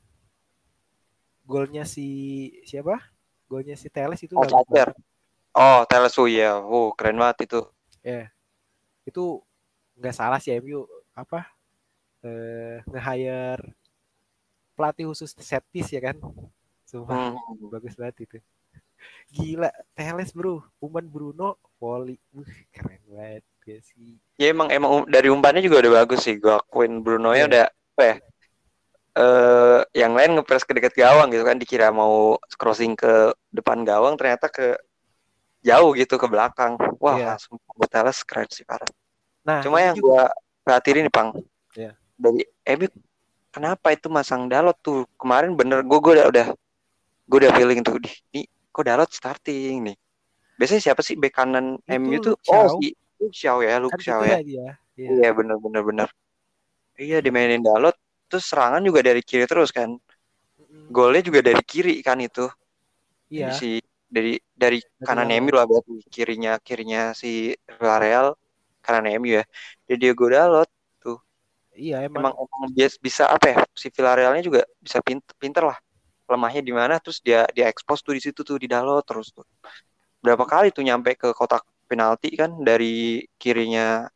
golnya 1.43 1.83
si 1.83 2.07
siapa? 2.63 3.03
Golnya 3.51 3.75
si 3.75 3.91
Teles 3.91 4.23
itu 4.23 4.39
Oh, 4.39 4.47
banget. 4.47 4.95
Oh, 5.51 5.83
Telesu 5.91 6.31
ya. 6.31 6.63
Oh, 6.63 6.95
keren 6.95 7.19
banget 7.19 7.51
itu. 7.51 7.61
Ya. 8.07 8.31
Itu 9.03 9.43
nggak 9.99 10.15
salah 10.15 10.39
sih 10.39 10.55
MU 10.63 10.87
apa? 11.11 11.51
Eh 12.23 12.79
nge-hire 12.87 13.75
pelatih 14.79 15.11
khusus 15.11 15.35
set 15.43 15.67
piece 15.75 15.91
ya 15.91 16.15
kan? 16.15 16.23
Sumpah 16.89 17.37
Hmm. 17.37 17.69
bagus 17.69 17.93
banget 18.01 18.17
itu. 18.25 18.39
Gila, 19.29 19.69
Teles 19.93 20.33
bro, 20.33 20.65
Uman 20.81 21.05
Bruno, 21.05 21.61
volley, 21.77 22.17
Wih, 22.33 22.49
keren 22.73 22.99
banget 23.07 23.45
gak 23.61 23.81
sih. 23.85 24.17
Ya 24.41 24.49
emang 24.49 24.73
emang 24.73 24.91
um- 24.91 25.09
dari 25.09 25.29
umpannya 25.29 25.61
juga 25.61 25.85
udah 25.85 25.93
bagus 26.03 26.25
sih. 26.25 26.41
Gue 26.41 26.57
akuin 26.57 27.05
Bruno 27.05 27.37
nya 27.37 27.45
Iya. 27.45 27.47
udah 27.47 27.65
apa 27.69 28.03
ya? 28.03 28.17
Eh, 29.19 29.81
yang 29.99 30.15
lain 30.17 30.39
ngepres 30.39 30.63
ke 30.63 30.73
dekat 30.73 30.95
gawang 30.95 31.29
gitu 31.29 31.43
kan 31.43 31.59
dikira 31.59 31.91
mau 31.91 32.39
crossing 32.55 32.95
ke 32.95 33.35
depan 33.51 33.83
gawang 33.83 34.15
ternyata 34.15 34.47
ke 34.49 34.79
jauh 35.61 35.91
gitu 35.93 36.17
ke 36.17 36.25
belakang. 36.25 36.79
Wah, 36.97 37.19
Iya. 37.19 37.27
langsung 37.37 37.61
buat 37.69 37.91
Teles 37.91 38.23
keren 38.25 38.49
sih 38.49 38.65
parah. 38.65 38.87
Nah, 39.45 39.61
Cuma 39.61 39.83
yang 39.83 39.93
juga- 39.93 40.33
gua 40.33 40.41
perhatiin 40.65 41.05
nih, 41.05 41.13
Pang. 41.13 41.35
Iya. 41.77 41.93
Dari 42.17 42.43
MU 42.65 42.89
kenapa 43.51 43.93
itu 43.93 44.07
masang 44.09 44.47
Dalot 44.47 44.79
tuh? 44.81 45.05
Kemarin 45.19 45.53
bener 45.53 45.83
gue 45.83 45.99
gue 45.99 46.13
udah 46.17 46.27
udah 46.31 46.47
gue 47.29 47.39
udah 47.45 47.53
feeling 47.53 47.81
tuh 47.85 48.01
di 48.01 48.11
nih 48.33 48.45
kok 48.73 48.85
Dalot 48.89 49.11
starting 49.13 49.93
nih. 49.93 49.97
Biasanya 50.59 50.83
siapa 50.91 51.05
sih 51.05 51.15
bek 51.15 51.31
kanan 51.37 51.79
Itu 51.85 51.99
MU 52.01 52.19
tuh? 52.19 52.35
Shaw. 52.43 52.67
Oh, 52.67 52.81
si 52.81 52.97
Shaw 53.31 53.59
ya, 53.63 53.79
Luke 53.79 54.01
gitu 54.01 54.11
ya. 54.25 54.39
ya. 54.39 54.39
Iya. 54.43 54.69
Iya, 54.99 55.31
bener 55.37 55.57
bener 55.63 55.83
bener. 55.87 56.09
Iya, 56.99 57.23
dimainin 57.23 57.63
Dalot 57.63 57.95
terus 58.27 58.45
serangan 58.51 58.83
juga 58.83 59.05
dari 59.05 59.23
kiri 59.23 59.47
terus 59.47 59.71
kan. 59.71 59.95
Golnya 60.91 61.23
juga 61.23 61.45
dari 61.45 61.63
kiri 61.63 62.01
kan 62.03 62.19
itu. 62.19 62.49
Iya. 63.31 63.55
Si 63.55 63.79
dari 64.09 64.41
dari 64.57 64.81
kanan. 65.05 65.31
MU 65.45 65.53
lah 65.53 65.69
berarti 65.69 66.03
kirinya 66.09 66.57
kirinya 66.59 67.13
si 67.15 67.55
Villarreal 67.79 68.35
kanan 68.83 69.07
MU 69.21 69.39
ya. 69.39 69.45
Jadi 69.87 69.97
Diego 70.01 70.27
Dalot 70.27 70.67
Iya 71.79 72.03
emang 72.03 72.35
emang, 72.35 72.35
emang 72.35 72.71
bias 72.75 72.99
bisa 72.99 73.31
apa 73.31 73.55
ya 73.55 73.57
si 73.71 73.87
Villarrealnya 73.95 74.43
juga 74.43 74.67
bisa 74.83 74.99
pinter, 74.99 75.31
pinter 75.39 75.63
lah 75.63 75.79
lemahnya 76.33 76.63
di 76.69 76.73
mana 76.79 76.95
terus 77.03 77.19
dia 77.27 77.41
dia 77.57 77.67
expose 77.73 78.01
tuh 78.07 78.15
di 78.17 78.23
situ 78.27 78.41
tuh 78.49 78.57
di 78.63 78.69
Dalot 78.73 79.05
terus 79.09 79.29
tuh 79.37 79.45
berapa 80.25 80.45
kali 80.53 80.69
tuh 80.77 80.85
nyampe 80.89 81.11
ke 81.23 81.29
kotak 81.39 81.63
penalti 81.91 82.29
kan 82.41 82.51
dari 82.69 83.25
kirinya 83.41 84.07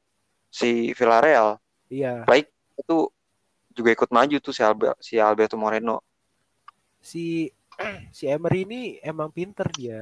si 0.52 0.92
Villarreal 0.98 1.48
iya 1.90 2.24
baik 2.28 2.46
itu 2.80 2.94
juga 3.76 3.90
ikut 3.96 4.10
maju 4.16 4.36
tuh 4.46 4.54
si 4.56 4.62
Albe- 4.68 4.98
si 5.08 5.14
Alberto 5.20 5.56
Moreno 5.60 6.02
si 7.10 7.50
si 8.16 8.24
Emery 8.34 8.60
ini 8.68 8.80
emang 9.10 9.28
pinter 9.32 9.66
dia. 9.78 10.00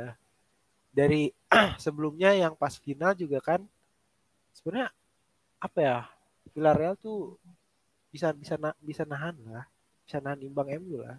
Dari 0.98 1.30
sebelumnya 1.84 2.30
yang 2.34 2.54
pas 2.62 2.74
final 2.84 3.12
juga 3.22 3.38
kan 3.42 3.61
sebenarnya 4.56 4.90
apa 5.66 5.80
ya? 5.80 5.98
Villarreal 6.54 6.94
tuh 6.98 7.38
bisa 8.12 8.28
bisa 8.34 8.56
na- 8.58 8.78
bisa 8.82 9.04
nahan 9.06 9.36
lah, 9.46 9.66
bisa 10.06 10.18
nahan 10.24 10.40
imbang 10.48 10.68
MU 10.80 10.98
lah. 11.04 11.18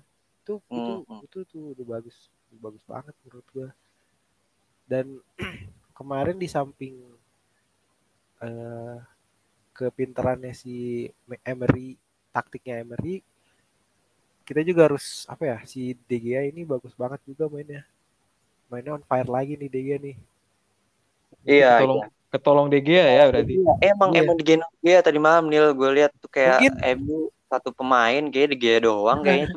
Itu 0.51 0.59
itu 0.69 0.91
Hmm. 1.07 1.19
itu 1.23 1.39
tuh 1.45 1.63
udah 1.71 1.85
bagus 1.87 2.17
bagus 2.51 2.83
banget 2.83 3.15
menurut 3.21 3.47
gua. 3.51 3.69
Dan 4.83 5.05
kemarin 5.97 6.35
di 6.35 6.47
samping 6.47 6.95
eh 8.41 8.97
kepintarannya 9.71 10.51
si 10.51 11.07
Emery, 11.41 11.95
taktiknya 12.29 12.81
Emery, 12.81 13.23
kita 14.41 14.61
juga 14.61 14.91
harus 14.91 15.23
apa 15.25 15.43
ya 15.45 15.57
si 15.63 15.95
De 16.05 16.17
Gea 16.17 16.43
ini 16.43 16.65
bagus 16.65 16.91
banget 16.91 17.21
juga 17.23 17.47
mainnya 17.47 17.85
mainnya 18.67 18.95
on 18.95 19.05
fire 19.05 19.27
lagi 19.27 19.55
nih 19.55 19.69
De 19.69 19.79
Gea 19.79 19.97
nih 19.97 20.17
iya 21.43 21.79
ketolong 21.79 22.01
ketolong 22.27 22.67
De 22.67 22.79
Gea 22.79 23.05
ya 23.07 23.23
berarti. 23.29 23.53
emang 23.79 24.09
Iya. 24.11 24.19
emang 24.21 24.35
di 24.35 24.43
Geno 24.43 24.65
dia 24.79 24.99
tadi 24.99 25.17
malam 25.17 25.47
Nil 25.47 25.71
gue 25.71 25.89
lihat 25.93 26.11
tuh 26.19 26.27
kayak 26.27 26.59
Mungkin- 26.59 26.77
MU 26.99 27.17
satu 27.47 27.69
pemain 27.71 28.23
kayak 28.27 28.49
di 28.51 28.57
Gea 28.59 28.77
doang 28.81 29.21
kayaknya 29.21 29.55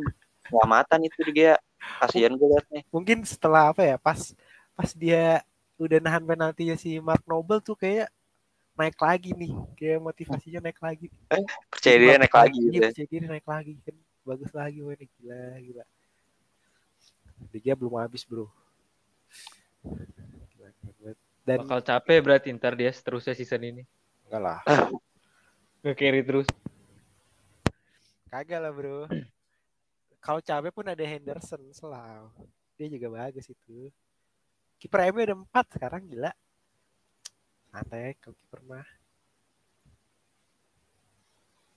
selamatan 0.49 1.01
itu 1.07 1.19
di 1.25 1.33
Gea 1.33 1.57
kasihan 2.01 2.33
gue 2.37 2.49
liatnya 2.49 2.81
mungkin 2.89 3.25
setelah 3.25 3.73
apa 3.73 3.83
ya 3.85 3.97
pas 4.01 4.33
pas 4.75 4.91
dia 4.93 5.45
udah 5.79 5.99
nahan 5.99 6.23
penaltinya 6.23 6.77
si 6.79 6.99
Mark 7.03 7.23
Noble 7.27 7.59
tuh 7.59 7.75
kayak 7.75 8.11
naik 8.75 8.99
lagi 8.99 9.31
nih. 9.35 9.53
Kayak 9.79 9.99
motivasinya 10.03 10.61
naik 10.67 10.81
lagi. 10.83 11.07
Percaya 11.71 11.97
diri 11.99 12.15
naik 12.19 12.35
lagi 12.35 12.59
iya, 12.59 12.67
gitu 12.67 12.79
ya. 12.79 12.89
percaya 12.91 13.09
diri 13.11 13.27
naik 13.31 13.47
lagi. 13.47 13.73
Kan 13.83 13.97
bagus 14.25 14.51
lagi 14.55 14.79
mainnya 14.83 15.07
gila 15.19 15.43
gila. 15.63 15.85
De 17.51 17.59
Gea 17.59 17.75
belum 17.75 17.95
habis 17.99 18.23
bro. 18.27 18.47
Gila, 19.83 21.11
dan 21.45 21.59
Bakal 21.63 21.81
capek 21.83 22.19
berarti 22.23 22.49
ntar 22.55 22.75
dia 22.75 22.91
seterusnya 22.91 23.35
season 23.35 23.63
ini. 23.63 23.83
enggak 24.27 24.41
lah. 24.43 24.61
Nge-carry 25.85 26.23
terus. 26.25 26.49
Kagak 28.33 28.59
lah 28.63 28.73
bro. 28.75 29.07
Kalau 30.25 30.41
cabe 30.41 30.73
pun 30.73 30.89
ada 30.89 31.05
Henderson 31.05 31.61
selalu. 31.69 32.33
Dia 32.81 32.89
juga 32.89 33.13
bagus 33.13 33.45
itu. 33.45 33.93
Kiper 34.81 35.13
MU 35.13 35.21
ada 35.21 35.37
empat 35.37 35.77
sekarang 35.77 36.09
gila. 36.09 36.33
Santai 37.69 38.17
kalau 38.25 38.33
kiper 38.33 38.61
mah. 38.65 38.89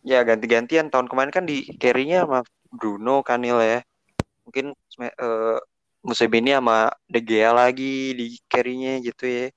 Ya 0.08 0.24
ganti-gantian 0.24 0.88
tahun 0.88 1.12
kemarin 1.12 1.36
kan 1.36 1.44
di 1.44 1.68
carry-nya 1.76 2.24
sama 2.24 2.48
Bruno 2.72 3.20
Kanil 3.20 3.60
ya. 3.60 3.80
Mungkin 4.48 4.72
eh, 5.04 5.60
musim 6.00 6.32
ini 6.32 6.56
sama 6.56 6.88
De 7.04 7.20
Gea 7.20 7.52
lagi 7.52 8.16
di 8.16 8.40
carry-nya 8.48 9.04
gitu 9.04 9.28
ya. 9.28 9.52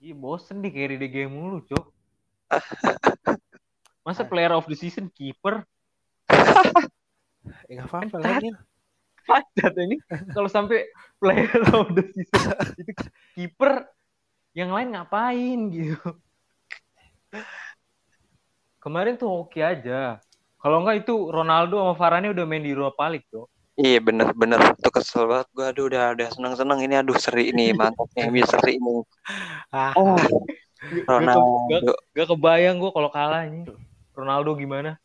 Ih, 0.00 0.16
bosen 0.16 0.64
di 0.64 0.72
carry 0.72 0.96
De 0.96 1.04
Gea 1.04 1.28
mulu, 1.28 1.60
Cok. 1.68 1.84
Masa 4.08 4.24
Ah. 4.24 4.28
player 4.32 4.56
of 4.56 4.64
the 4.64 4.74
season 4.74 5.12
keeper? 5.12 5.68
Ya 7.66 7.82
nggak 7.82 7.88
apa-apa 7.90 8.16
Kan 8.18 8.22
lah 8.22 8.34
Nil. 8.38 8.56
Pacat 9.22 9.74
ini 9.78 9.96
kalau 10.34 10.50
sampai 10.50 10.90
player 11.22 11.46
of 11.78 11.94
the 11.94 12.02
season 12.10 12.58
itu 12.74 12.90
kiper 13.38 13.86
yang 14.50 14.74
lain 14.74 14.98
ngapain 14.98 15.58
gitu. 15.70 15.98
Kemarin 18.82 19.14
tuh 19.14 19.46
oke 19.46 19.62
aja. 19.62 20.18
Kalau 20.58 20.82
enggak 20.82 21.06
itu 21.06 21.30
Ronaldo 21.30 21.78
sama 21.78 21.94
Varane 21.94 22.34
udah 22.34 22.46
main 22.46 22.66
di 22.66 22.74
Europa 22.74 23.06
League, 23.06 23.26
Cok. 23.30 23.46
Iya 23.72 24.04
bener-bener 24.04 24.60
tuh 24.84 24.92
kesel 24.92 25.24
banget 25.24 25.48
gue 25.56 25.64
aduh 25.64 25.84
udah 25.88 26.12
udah 26.12 26.28
seneng-seneng 26.28 26.78
ini 26.84 26.94
aduh 27.00 27.16
seri 27.16 27.56
nih 27.56 27.72
mantapnya 27.72 28.28
MU 28.28 28.44
seri 28.44 28.76
nih 28.76 29.00
Ah, 29.72 29.96
oh, 29.96 30.20
Gak, 30.20 31.08
Ronaldo 31.08 31.94
gak 32.12 32.28
kebayang 32.28 32.76
gue 32.82 32.90
kalau 32.92 33.08
kalah 33.08 33.48
ini. 33.48 33.64
Ronaldo 34.12 34.52
gimana? 34.60 35.00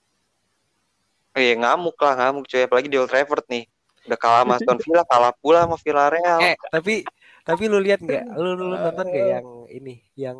Iya 1.37 1.53
ngamuk 1.55 1.95
lah 2.01 2.13
ngamuk 2.17 2.45
cuy. 2.49 2.65
Apalagi 2.65 2.89
di 2.89 2.97
Old 2.97 3.09
Trafford 3.09 3.45
nih. 3.47 3.63
Udah 4.07 4.17
kalah 4.17 4.41
sama 4.43 4.53
Aston 4.57 4.79
Villa 4.81 5.03
kalah 5.03 5.33
pula 5.37 5.59
sama 5.67 5.75
Villarreal. 5.79 6.39
Eh 6.41 6.55
tapi 6.71 7.03
tapi 7.43 7.63
lu 7.67 7.79
lihat 7.79 7.99
nggak? 8.01 8.23
Lu, 8.35 8.55
lu, 8.55 8.71
lu 8.71 8.75
nonton 8.75 9.05
nggak 9.07 9.27
yang 9.35 9.47
ini? 9.69 9.95
Yang 10.15 10.37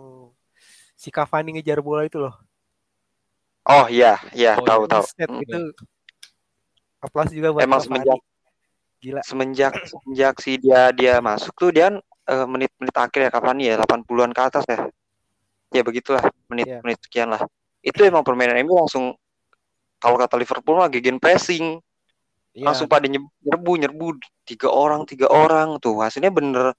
si 0.98 1.14
Cavani 1.14 1.56
ngejar 1.56 1.80
bola 1.84 2.04
itu 2.08 2.18
loh. 2.18 2.34
oh 3.68 3.86
iya 3.92 4.16
iya 4.32 4.56
Oh, 4.56 4.64
tahu 4.64 4.88
tahu. 4.88 5.04
itu 5.44 5.60
aplaus 7.04 7.30
juga 7.30 7.52
buat 7.52 7.64
Emang 7.64 7.84
Cavani. 7.84 8.04
semenjak- 8.08 8.26
Gila. 8.98 9.22
semenjak 9.22 9.74
semenjak 9.86 10.36
si 10.42 10.58
dia 10.58 10.90
dia 10.90 11.22
masuk 11.22 11.54
tuh 11.54 11.70
dia 11.70 11.94
kan, 11.94 12.02
eh, 12.02 12.46
menit-menit 12.50 12.96
akhir 12.98 13.20
ya 13.28 13.30
kapan 13.30 13.58
ya 13.62 13.74
80-an 13.78 14.34
ke 14.34 14.42
atas 14.42 14.64
ya. 14.66 14.90
Ya 15.70 15.82
begitulah 15.86 16.24
menit-menit 16.50 16.98
sekian 17.06 17.30
lah. 17.30 17.44
Itu 17.84 18.02
emang 18.02 18.24
permainan 18.26 18.58
MU 18.66 18.74
langsung 18.80 19.14
kalau 19.98 20.18
kata 20.22 20.36
Liverpool 20.38 20.78
mah 20.78 20.90
gegen 20.94 21.18
pressing. 21.18 21.82
Iya, 22.58 22.74
langsung 22.74 22.90
pada 22.90 23.06
nye- 23.06 23.22
nyerbu 23.46 23.72
nyerbu 23.78 24.18
tiga 24.42 24.70
orang 24.74 25.06
tiga 25.06 25.30
orang 25.30 25.78
tuh. 25.78 26.02
Hasilnya 26.02 26.34
bener 26.34 26.74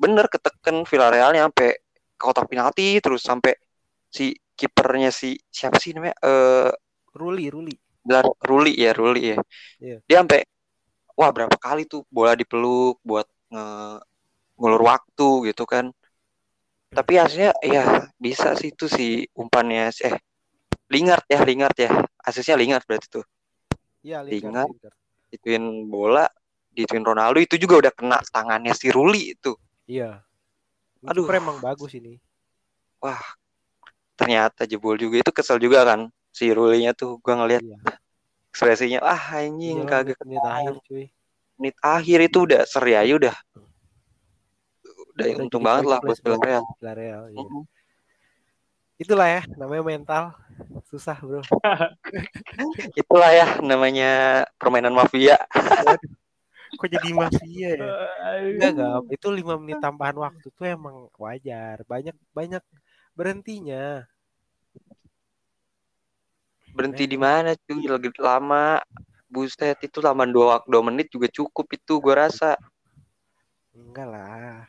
bener 0.00 0.24
keteken 0.32 0.88
Villarrealnya 0.88 1.48
sampai 1.50 1.76
ke 2.18 2.22
kotak 2.22 2.48
penalti 2.48 2.96
terus 3.04 3.22
sampai 3.22 3.52
si 4.08 4.32
kipernya 4.56 5.12
si 5.12 5.36
siapa 5.52 5.76
sih 5.76 5.92
namanya? 5.92 6.16
Eh 6.24 6.70
Ruli, 7.12 7.52
Ruli. 7.52 7.74
Belar 8.00 8.24
Ruli 8.40 8.72
ya 8.78 8.90
Ruli 8.96 9.22
ya. 9.34 9.36
Iya. 9.78 9.96
dia 10.08 10.16
sampai 10.24 10.40
wah 11.18 11.30
berapa 11.34 11.56
kali 11.60 11.84
tuh 11.84 12.06
bola 12.08 12.32
dipeluk 12.32 12.96
buat 13.04 13.26
nge 13.52 13.66
ngulur 14.58 14.82
waktu 14.82 15.52
gitu 15.52 15.68
kan. 15.68 15.92
Tapi 16.88 17.20
hasilnya 17.20 17.52
ya 17.60 18.08
bisa 18.16 18.56
sih 18.56 18.72
itu 18.72 18.88
si 18.88 19.28
umpannya 19.36 19.92
eh 19.92 20.16
Lingard 20.88 21.24
ya 21.28 21.44
Lingard 21.44 21.76
ya 21.76 21.92
asisnya 22.28 22.54
Lingard 22.60 22.84
berarti 22.84 23.08
tuh 23.08 23.24
Iya, 24.04 24.22
Lingard. 24.22 24.68
Lingard. 24.70 24.94
Dituin 25.32 25.64
bola 25.90 26.28
dituin 26.70 27.02
Ronaldo 27.02 27.42
itu 27.42 27.58
juga 27.58 27.88
udah 27.88 27.92
kena 27.92 28.18
tangannya 28.30 28.70
si 28.76 28.92
Ruli 28.92 29.34
itu 29.34 29.56
Iya. 29.88 30.20
Aduh. 31.08 31.24
emang 31.32 31.58
bagus 31.58 31.96
ini. 31.96 32.20
wah 33.00 33.18
ternyata 34.18 34.66
jebol 34.66 34.98
juga 34.98 35.22
itu 35.22 35.30
kesel 35.30 35.62
juga 35.62 35.86
kan 35.86 36.00
si 36.34 36.50
Rulinya 36.50 36.90
tuh 36.92 37.16
gua 37.22 37.38
ngeliat 37.42 37.62
Iya. 37.62 37.78
ekspresinya 38.50 38.98
ah 39.02 39.22
anjing 39.38 39.82
Iya, 39.82 39.90
kagak 39.90 40.18
menit 40.26 40.42
akhir, 40.42 40.74
cuy. 40.86 41.06
menit 41.58 41.76
akhir 41.78 42.18
itu 42.26 42.38
udah 42.46 42.62
seri 42.66 42.92
aja 42.98 43.14
udah 43.14 43.36
udah 45.14 45.26
Udah 45.34 45.42
untung 45.42 45.62
banget 45.66 45.86
lah 45.86 45.98
buat 46.02 46.18
Villarreal 46.22 46.64
Villarreal, 46.78 47.22
iya. 47.30 47.38
Mhm. 47.42 47.62
Itulah 48.98 49.28
ya, 49.30 49.42
namanya 49.54 49.82
mental. 49.86 50.24
Susah, 50.88 51.20
Bro. 51.20 51.44
itulah 53.00 53.30
ya 53.36 53.60
namanya 53.60 54.44
permainan 54.56 54.96
mafia 54.96 55.36
Kok 56.68 56.88
jadi 56.88 57.08
mafia 57.16 57.70
ya? 57.76 57.92
Enggak, 58.44 58.70
enggak. 58.76 59.20
Itu 59.20 59.28
lima 59.32 59.56
menit 59.60 59.80
tambahan 59.80 60.16
waktu 60.20 60.48
tuh 60.52 60.64
emang 60.68 61.08
wajar. 61.16 61.84
Banyak 61.84 62.16
banyak 62.32 62.64
berhentinya. 63.16 64.08
berhenti 66.68 67.10
di 67.10 67.18
mana 67.18 67.58
cuy 67.58 67.90
lagi 67.90 68.12
lama 68.22 68.78
buset 69.26 69.82
itu 69.82 69.98
lama 69.98 70.22
dua 70.28 70.62
dua 70.62 70.82
menit 70.86 71.10
juga 71.10 71.26
cukup 71.26 71.66
itu 71.74 71.98
gua 71.98 72.28
rasa 72.28 72.54
Enggak 73.74 74.06
lah. 74.10 74.66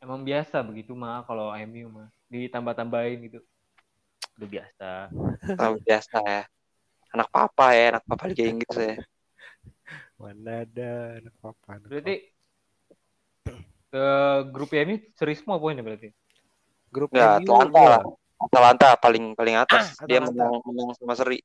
Emang 0.00 0.20
biasa 0.20 0.60
begitu 0.60 0.92
mah 0.92 1.24
kalau 1.24 1.56
MU 1.56 1.88
mah 1.88 2.08
ditambah-tambahin 2.28 3.18
gitu. 3.28 3.40
Udah 4.36 4.48
biasa. 4.48 4.88
Tahu 5.56 5.74
biasa 5.82 6.16
ya 6.24 6.42
anak 7.16 7.28
papa 7.32 7.72
ya 7.72 7.84
anak 7.96 8.04
papa 8.04 8.28
Liga 8.28 8.44
Inggris 8.44 8.76
ya 8.76 8.96
Mana 10.16 10.64
ada 10.64 10.90
anak 11.20 11.34
papan. 11.40 11.78
Berarti 11.84 12.16
ke 13.86 14.06
grup 14.52 14.70
MU 14.72 14.96
seri 15.16 15.34
semua 15.36 15.56
poinnya 15.60 15.84
berarti. 15.84 16.12
grup 16.92 17.12
Atlanta 17.12 17.80
iya. 17.80 17.92
lah. 17.98 18.02
Atalanta 18.36 18.88
paling 18.96 19.32
paling 19.36 19.56
atas 19.60 19.96
Ah, 20.00 20.04
dia 20.08 20.20
Atalanta. 20.20 20.32
menang 20.32 20.54
menang 20.64 20.88
sama 20.96 21.12
seri 21.16 21.40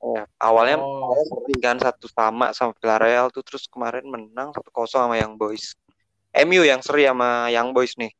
ya, 0.00 0.24
awalnya 0.40 0.76
Oh. 0.80 1.08
awalnya 1.08 1.24
seri 1.28 1.54
kan 1.60 1.76
satu 1.80 2.06
sama 2.08 2.52
sama 2.56 2.72
Villarreal 2.80 3.28
tuh 3.32 3.44
terus 3.44 3.64
kemarin 3.68 4.04
menang 4.04 4.52
satu 4.52 4.68
kosong 4.72 5.08
sama 5.08 5.16
Young 5.20 5.36
Boys 5.36 5.76
MU 6.32 6.64
yang 6.64 6.80
seri 6.84 7.04
sama 7.08 7.48
Young 7.52 7.72
Boys 7.72 7.96
nih 7.96 8.12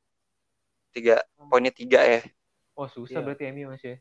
tiga 0.92 1.20
poinnya 1.48 1.72
tiga 1.72 2.00
ya 2.04 2.20
Oh 2.74 2.86
susah 2.86 3.18
Iya. 3.18 3.24
berarti 3.24 3.44
MU 3.50 3.66
masih. 3.70 3.94
ya. 3.94 3.98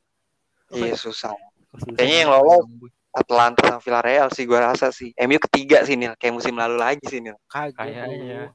iya 0.73 0.93
susah 0.97 1.33
Kok 1.69 1.77
susah 1.85 1.95
Kayaknya 1.97 2.17
yang 2.25 2.31
lolos 2.33 2.65
Atlanta 3.13 3.61
sama 3.69 3.77
Villarreal 3.77 4.27
sih 4.33 4.43
gua 4.49 4.73
rasa 4.73 4.89
sih 4.89 5.13
MU 5.15 5.37
ketiga 5.37 5.85
sih 5.85 5.93
Nil 5.93 6.17
kayak 6.17 6.33
musim 6.33 6.57
lalu 6.57 6.81
lagi 6.81 7.05
sih 7.05 7.21
Nil 7.21 7.37
Kagak. 7.45 7.77
Kayaknya. 7.77 8.49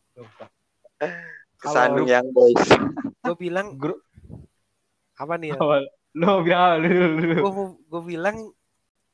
Kesandung 1.59 2.11
Young 2.11 2.31
Boys 2.35 2.59
Gue 3.23 3.37
bilang 3.39 3.79
Grup 3.79 4.03
apa 5.15 5.35
nih? 5.35 5.51
ya? 5.51 5.59
lo 6.15 6.43
bilang 6.43 6.47
apa? 6.47 6.79
Lu, 6.79 6.91
lu, 6.91 7.23
lu. 7.27 7.39
Gue 7.43 7.53
gue 7.87 8.03
bilang 8.07 8.37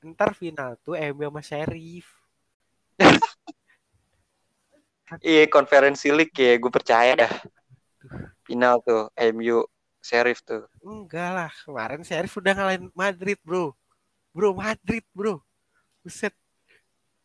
ntar 0.05 0.37
final 0.37 0.77
tuh 0.81 0.97
MU 0.97 1.29
sama 1.29 1.41
Sheriff. 1.41 2.09
iya 5.25 5.45
konferensi 5.49 6.09
league 6.09 6.33
ya 6.37 6.57
gue 6.57 6.69
percaya 6.69 7.13
dah 7.17 7.33
final 8.45 8.81
tuh 8.85 9.09
MU 9.33 9.65
Sheriff 10.05 10.45
tuh 10.45 10.69
Enggak 10.81 11.31
lah, 11.33 11.51
kemarin 11.65 12.05
Sheriff 12.05 12.37
udah 12.37 12.53
ngalahin 12.53 12.93
Madrid, 12.93 13.41
Bro. 13.41 13.73
Bro, 14.31 14.53
Madrid, 14.53 15.01
Bro. 15.11 15.41
Buset. 16.01 16.37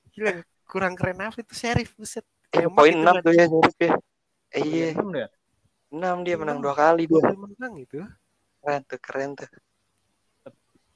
Gila, 0.10 0.40
kurang 0.64 0.96
keren 0.96 1.20
apa 1.20 1.38
itu 1.38 1.52
Sheriff, 1.52 1.92
buset. 1.94 2.24
Eh, 2.50 2.64
poin 2.66 2.90
itu 2.90 3.04
6 3.04 3.06
kan. 3.06 3.20
tuh 3.20 3.34
ya 3.34 3.46
Sheriff 3.46 3.78
ya 3.78 3.94
Eh, 4.50 4.64
iya 4.64 4.88
Enam 4.96 5.12
dah. 5.12 5.30
6 5.92 6.18
dia 6.24 6.36
menang 6.36 6.58
Enam. 6.58 6.64
dua 6.64 6.74
kali 6.74 7.04
Dua 7.04 7.20
dia 7.20 7.28
kali 7.28 7.38
menang 7.38 7.74
itu. 7.78 8.00
keren 8.60 8.82
tuh 8.86 9.00
keren 9.00 9.32
tuh 9.36 9.50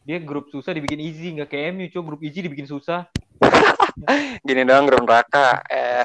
Dia 0.04 0.20
grup 0.20 0.48
susah 0.50 0.72
dibikin 0.72 1.00
easy 1.00 1.32
nggak 1.32 1.48
kayak 1.48 1.72
MU 1.72 1.88
coba 1.90 2.06
grup 2.10 2.22
easy 2.22 2.40
dibikin 2.40 2.66
susah. 2.66 3.08
gini 4.44 4.64
doang 4.64 4.84
ground 4.84 5.06
raka 5.06 5.64
eh 5.66 6.04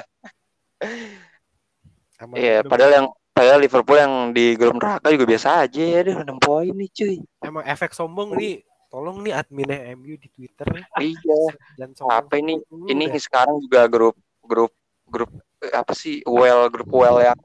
iya 2.33 2.59
Liverpool. 2.59 2.69
padahal 2.69 2.91
yang 2.93 3.07
padahal 3.39 3.59
Liverpool 3.63 3.97
yang 3.97 4.13
di 4.35 4.45
grup 4.59 4.75
neraka 4.75 5.07
juga 5.15 5.25
biasa 5.31 5.47
aja 5.63 5.79
ya 5.79 5.99
deh 6.03 6.15
6 6.19 6.43
poin 6.43 6.73
nih 6.75 6.89
cuy 6.91 7.15
Emang 7.39 7.63
efek 7.63 7.95
sombong 7.95 8.35
nih. 8.35 8.59
Tolong 8.91 9.23
nih 9.23 9.33
adminnya 9.37 9.95
MU 9.95 10.19
di 10.19 10.27
Twitter 10.27 10.67
iya 10.99 11.41
dan 11.79 11.95
sombong. 11.95 12.11
apa 12.19 12.33
ini 12.41 12.59
dulu 12.67 12.89
ini 12.91 13.05
sekarang 13.15 13.61
juga 13.63 13.87
grup 13.87 14.17
grup 14.43 14.73
grup 15.07 15.31
eh, 15.63 15.71
apa 15.71 15.93
sih 15.95 16.19
well 16.27 16.67
grup 16.67 16.89
well 16.91 17.21
yang 17.23 17.37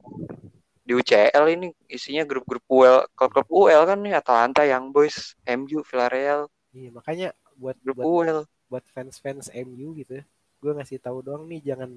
di 0.85 0.93
UCL 0.93 1.45
ini 1.49 1.73
isinya 1.89 2.21
grup-grup 2.21 2.61
well 2.69 3.09
klub-klub 3.17 3.49
UL 3.49 3.89
kan 3.89 3.97
nih 4.05 4.13
Atalanta 4.21 4.61
Young 4.61 4.93
Boys 4.93 5.33
MU 5.49 5.81
Villarreal 5.81 6.45
Iya, 6.75 6.91
makanya 6.91 7.27
buat 7.55 7.79
grup 7.79 8.03
buat 8.03 8.05
UL 8.05 8.39
buat 8.67 8.83
fans-fans 8.91 9.47
MU 9.55 9.95
gitu. 9.95 10.19
Gue 10.59 10.71
ngasih 10.75 10.99
tahu 10.99 11.23
doang 11.23 11.47
nih 11.47 11.63
jangan 11.63 11.89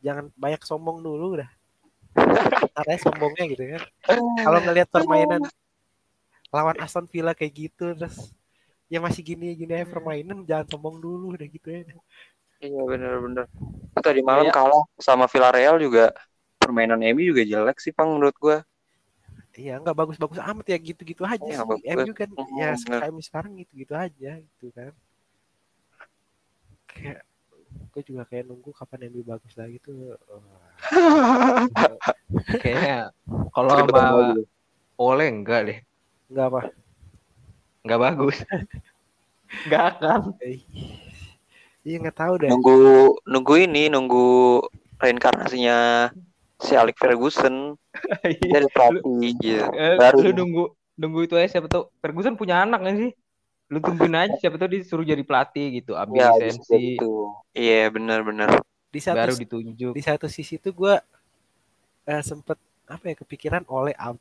jangan 0.00 0.32
banyak 0.34 0.64
sombong 0.64 1.04
dulu 1.04 1.44
dah. 1.44 1.50
Katanya 2.72 3.00
sombongnya 3.00 3.44
gitu 3.52 3.62
kan. 3.76 3.82
Kalau 4.44 4.58
ngelihat 4.62 4.88
permainan 4.88 5.40
lawan 6.52 6.76
Aston 6.80 7.08
Villa 7.08 7.32
kayak 7.32 7.52
gitu 7.56 7.96
terus 7.96 8.32
ya 8.92 9.00
masih 9.00 9.24
gini 9.24 9.56
gini 9.56 9.72
aja 9.72 9.88
permainan 9.88 10.44
jangan 10.44 10.68
sombong 10.68 11.00
dulu 11.00 11.32
udah 11.32 11.48
gitu 11.48 11.68
ya. 11.72 11.82
Iya 12.62 12.80
bener-bener. 12.84 13.46
Tadi 13.98 14.20
malam 14.20 14.46
Kayak- 14.46 14.56
kalah 14.56 14.84
sama 15.00 15.24
Villarreal 15.26 15.76
juga 15.80 16.12
permainan 16.60 17.00
MU 17.00 17.32
juga 17.34 17.42
jelek 17.42 17.80
sih 17.80 17.90
pang 17.90 18.12
menurut 18.12 18.36
gua. 18.38 18.58
Iya 19.52 19.80
nggak 19.80 19.96
bagus-bagus 19.96 20.40
amat 20.40 20.64
ya 20.68 20.78
gitu-gitu 20.80 21.24
aja 21.28 21.40
Iya, 21.44 21.60
sih. 21.60 21.92
MU 21.96 22.12
kan 22.16 22.28
ya 22.56 22.72
kayak 22.76 23.12
sekarang 23.24 23.52
gitu-gitu 23.60 23.92
aja 23.96 24.32
gitu 24.40 24.66
kan. 24.72 24.92
Kayak 26.88 27.24
gue 27.92 28.02
juga 28.02 28.24
kayak 28.24 28.48
nunggu 28.48 28.72
kapan 28.72 29.12
MU 29.12 29.20
bagus 29.22 29.52
lagi 29.52 29.76
tuh. 29.78 30.16
Kayaknya 32.62 33.12
kalau 33.52 33.68
sama. 33.68 34.32
Ole 34.96 35.24
enggak 35.28 35.60
deh. 35.68 35.78
Nggak 36.32 36.46
apa. 36.48 36.60
Enggak 37.84 38.00
bagus. 38.00 38.36
Enggak 39.68 39.82
akan. 39.96 40.20
Eh, 40.40 40.64
Iya 41.82 41.98
nggak 41.98 42.14
tahu 42.16 42.34
deh. 42.38 42.46
nunggu 42.46 42.74
nunggu 43.26 43.54
ini 43.58 43.90
nunggu 43.90 44.62
reinkarnasinya 45.02 46.08
si 46.56 46.78
Alex 46.78 46.94
Ferguson 46.94 47.74
Iya. 48.22 48.48
dari 48.54 48.66
pelatih 48.70 49.30
gitu. 49.42 49.66
Baru. 49.98 50.16
Lu 50.22 50.30
nunggu 50.32 50.64
nunggu 50.94 51.26
itu 51.26 51.34
aja 51.34 51.58
siapa 51.58 51.66
tuh 51.66 51.90
Ferguson 51.98 52.38
punya 52.38 52.62
anak 52.62 52.86
kan 52.86 52.94
sih? 52.96 53.10
Lu 53.72 53.80
tungguin 53.80 54.12
aja 54.12 54.36
siapa 54.36 54.60
tuh 54.60 54.68
disuruh 54.68 55.00
jadi 55.00 55.24
pelatih 55.24 55.80
gitu, 55.80 55.96
ambil 55.96 56.20
Ya, 56.20 56.28
lisensi 56.36 57.00
gitu. 57.00 57.32
Iya 57.56 57.88
bener-bener. 57.88 58.60
Di 58.92 59.00
satu 59.00 59.16
baru 59.16 59.32
ditunjuk. 59.32 59.92
di 59.96 60.02
satu 60.04 60.28
sisi 60.28 60.60
tuh 60.60 60.76
gue 60.76 60.94
eh, 62.04 62.20
sempet 62.20 62.60
apa 62.84 63.04
ya 63.08 63.14
kepikiran 63.16 63.64
oleh 63.64 63.96
out. 63.96 64.20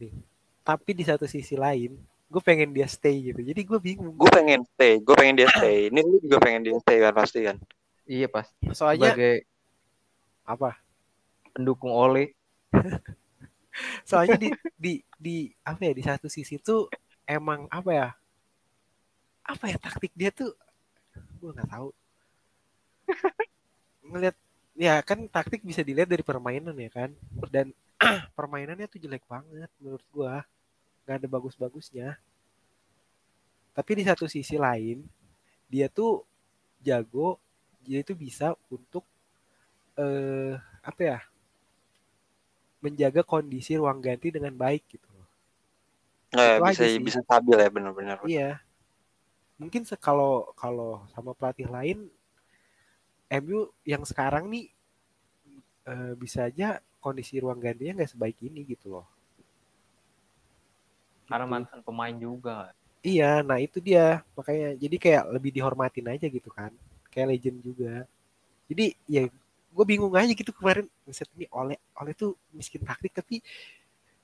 Nih. 0.00 0.16
Tapi 0.64 0.90
di 0.96 1.04
satu 1.04 1.28
sisi 1.28 1.60
lain 1.60 1.92
gue 2.32 2.40
pengen 2.40 2.72
dia 2.72 2.88
stay 2.88 3.30
gitu. 3.30 3.44
Jadi 3.44 3.60
gue 3.68 3.78
bingung. 3.78 4.16
Gue 4.16 4.32
pengen 4.32 4.64
stay, 4.74 4.96
gue 4.96 5.12
pengen 5.12 5.44
dia 5.44 5.48
stay. 5.52 5.92
Ini 5.92 6.00
lu 6.00 6.16
juga 6.24 6.40
pengen 6.40 6.64
dia 6.64 6.74
stay 6.80 6.98
kan 7.04 7.12
pasti 7.12 7.44
kan. 7.44 7.56
Iya 8.08 8.32
pas. 8.32 8.48
Soalnya 8.72 9.12
Sebagai 9.12 9.36
apa? 10.48 10.80
pendukung 11.54 11.92
Ole. 11.92 12.34
Soalnya 14.08 14.40
di 14.40 14.48
di 14.74 14.92
di 15.14 15.36
apa 15.62 15.84
ya 15.84 15.92
di 15.94 16.02
satu 16.02 16.26
sisi 16.32 16.56
tuh 16.58 16.88
emang 17.28 17.68
apa 17.68 17.90
ya? 17.92 18.08
Apa 19.44 19.68
ya 19.68 19.76
taktik 19.76 20.12
dia 20.16 20.32
tuh 20.32 20.56
gue 21.38 21.50
nggak 21.52 21.70
tahu. 21.70 21.88
Ngelihat 24.10 24.36
ya 24.74 24.98
kan 25.04 25.28
taktik 25.30 25.62
bisa 25.62 25.84
dilihat 25.84 26.08
dari 26.08 26.24
permainan 26.24 26.74
ya 26.74 26.90
kan. 26.90 27.10
Dan 27.52 27.70
permainannya 28.38 28.88
tuh 28.88 29.00
jelek 29.00 29.24
banget 29.28 29.70
menurut 29.78 30.04
gua. 30.10 30.42
nggak 31.04 31.20
ada 31.20 31.28
bagus-bagusnya. 31.28 32.16
Tapi 33.76 33.90
di 33.92 34.04
satu 34.08 34.24
sisi 34.24 34.56
lain 34.56 35.04
dia 35.68 35.92
tuh 35.92 36.24
jago 36.80 37.36
dia 37.84 38.00
itu 38.00 38.16
bisa 38.16 38.56
untuk 38.72 39.04
eh 40.00 40.56
apa 40.80 41.00
ya 41.04 41.18
menjaga 42.84 43.24
kondisi 43.24 43.76
ruang 43.80 44.00
ganti 44.00 44.28
dengan 44.32 44.52
baik 44.52 44.84
gitu 44.88 45.08
loh. 45.12 45.28
Nah, 46.36 46.60
bisa 46.68 46.84
bisa 47.00 47.20
stabil 47.24 47.56
ya 47.56 47.68
benar-benar. 47.72 48.16
Iya. 48.24 48.63
Mungkin 49.60 49.82
kalau 50.06 50.32
kalau 50.62 50.92
sama 51.14 51.30
pelatih 51.38 51.68
lain 51.70 51.98
MU 53.30 53.60
yang 53.92 54.02
sekarang 54.10 54.44
nih 54.52 54.66
eh, 55.92 56.12
bisa 56.22 56.40
aja 56.48 56.68
kondisi 57.04 57.34
ruang 57.42 57.60
gantinya 57.64 57.92
nggak 58.02 58.12
sebaik 58.12 58.38
ini 58.48 58.60
gitu 58.72 58.86
loh. 58.94 59.06
Karena 61.28 61.44
Gitu. 61.46 61.52
mantan 61.52 61.80
pemain 61.86 62.16
juga. 62.26 62.56
Iya, 63.04 63.44
nah 63.48 63.58
itu 63.60 63.78
dia 63.88 64.24
makanya 64.38 64.66
jadi 64.82 64.96
kayak 65.04 65.24
lebih 65.36 65.50
dihormatin 65.56 66.06
aja 66.14 66.26
gitu 66.36 66.48
kan, 66.58 66.72
kayak 67.12 67.28
legend 67.36 67.58
juga. 67.68 67.92
Jadi 68.70 68.84
ya 69.10 69.22
gue 69.76 69.84
bingung 69.90 70.14
aja 70.20 70.32
gitu 70.40 70.52
kemarin 70.58 70.86
Buset, 71.06 71.28
ini 71.36 71.46
oleh 71.52 71.76
oleh 72.00 72.12
tuh 72.20 72.30
miskin 72.58 72.82
taktik 72.88 73.12
tapi 73.18 73.34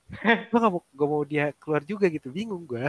gue 0.49 0.57
gak 0.63 0.71
mau 0.73 0.81
gak 0.99 1.09
mau 1.11 1.23
dia 1.31 1.45
keluar 1.61 1.81
juga 1.91 2.05
gitu 2.11 2.27
bingung 2.33 2.63
gue. 2.67 2.87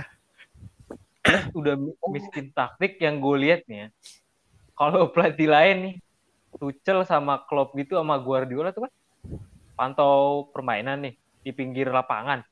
Udah 1.59 1.75
mi- 1.79 1.97
miskin 2.11 2.51
taktik 2.51 2.99
yang 2.99 3.23
gue 3.23 3.37
lihat 3.39 3.61
nih 3.70 3.87
ya. 3.87 3.89
Kalau 4.75 5.09
pelatih 5.14 5.49
lain 5.49 5.77
nih, 5.83 5.95
Tuchel 6.59 7.03
sama 7.07 7.43
Klopp 7.47 7.75
gitu 7.79 7.97
sama 7.99 8.18
Guardiola 8.20 8.70
tuh 8.75 8.87
kan 8.87 8.93
pantau 9.73 10.47
permainan 10.53 11.01
nih 11.01 11.14
di 11.43 11.51
pinggir 11.51 11.89
lapangan 11.91 12.45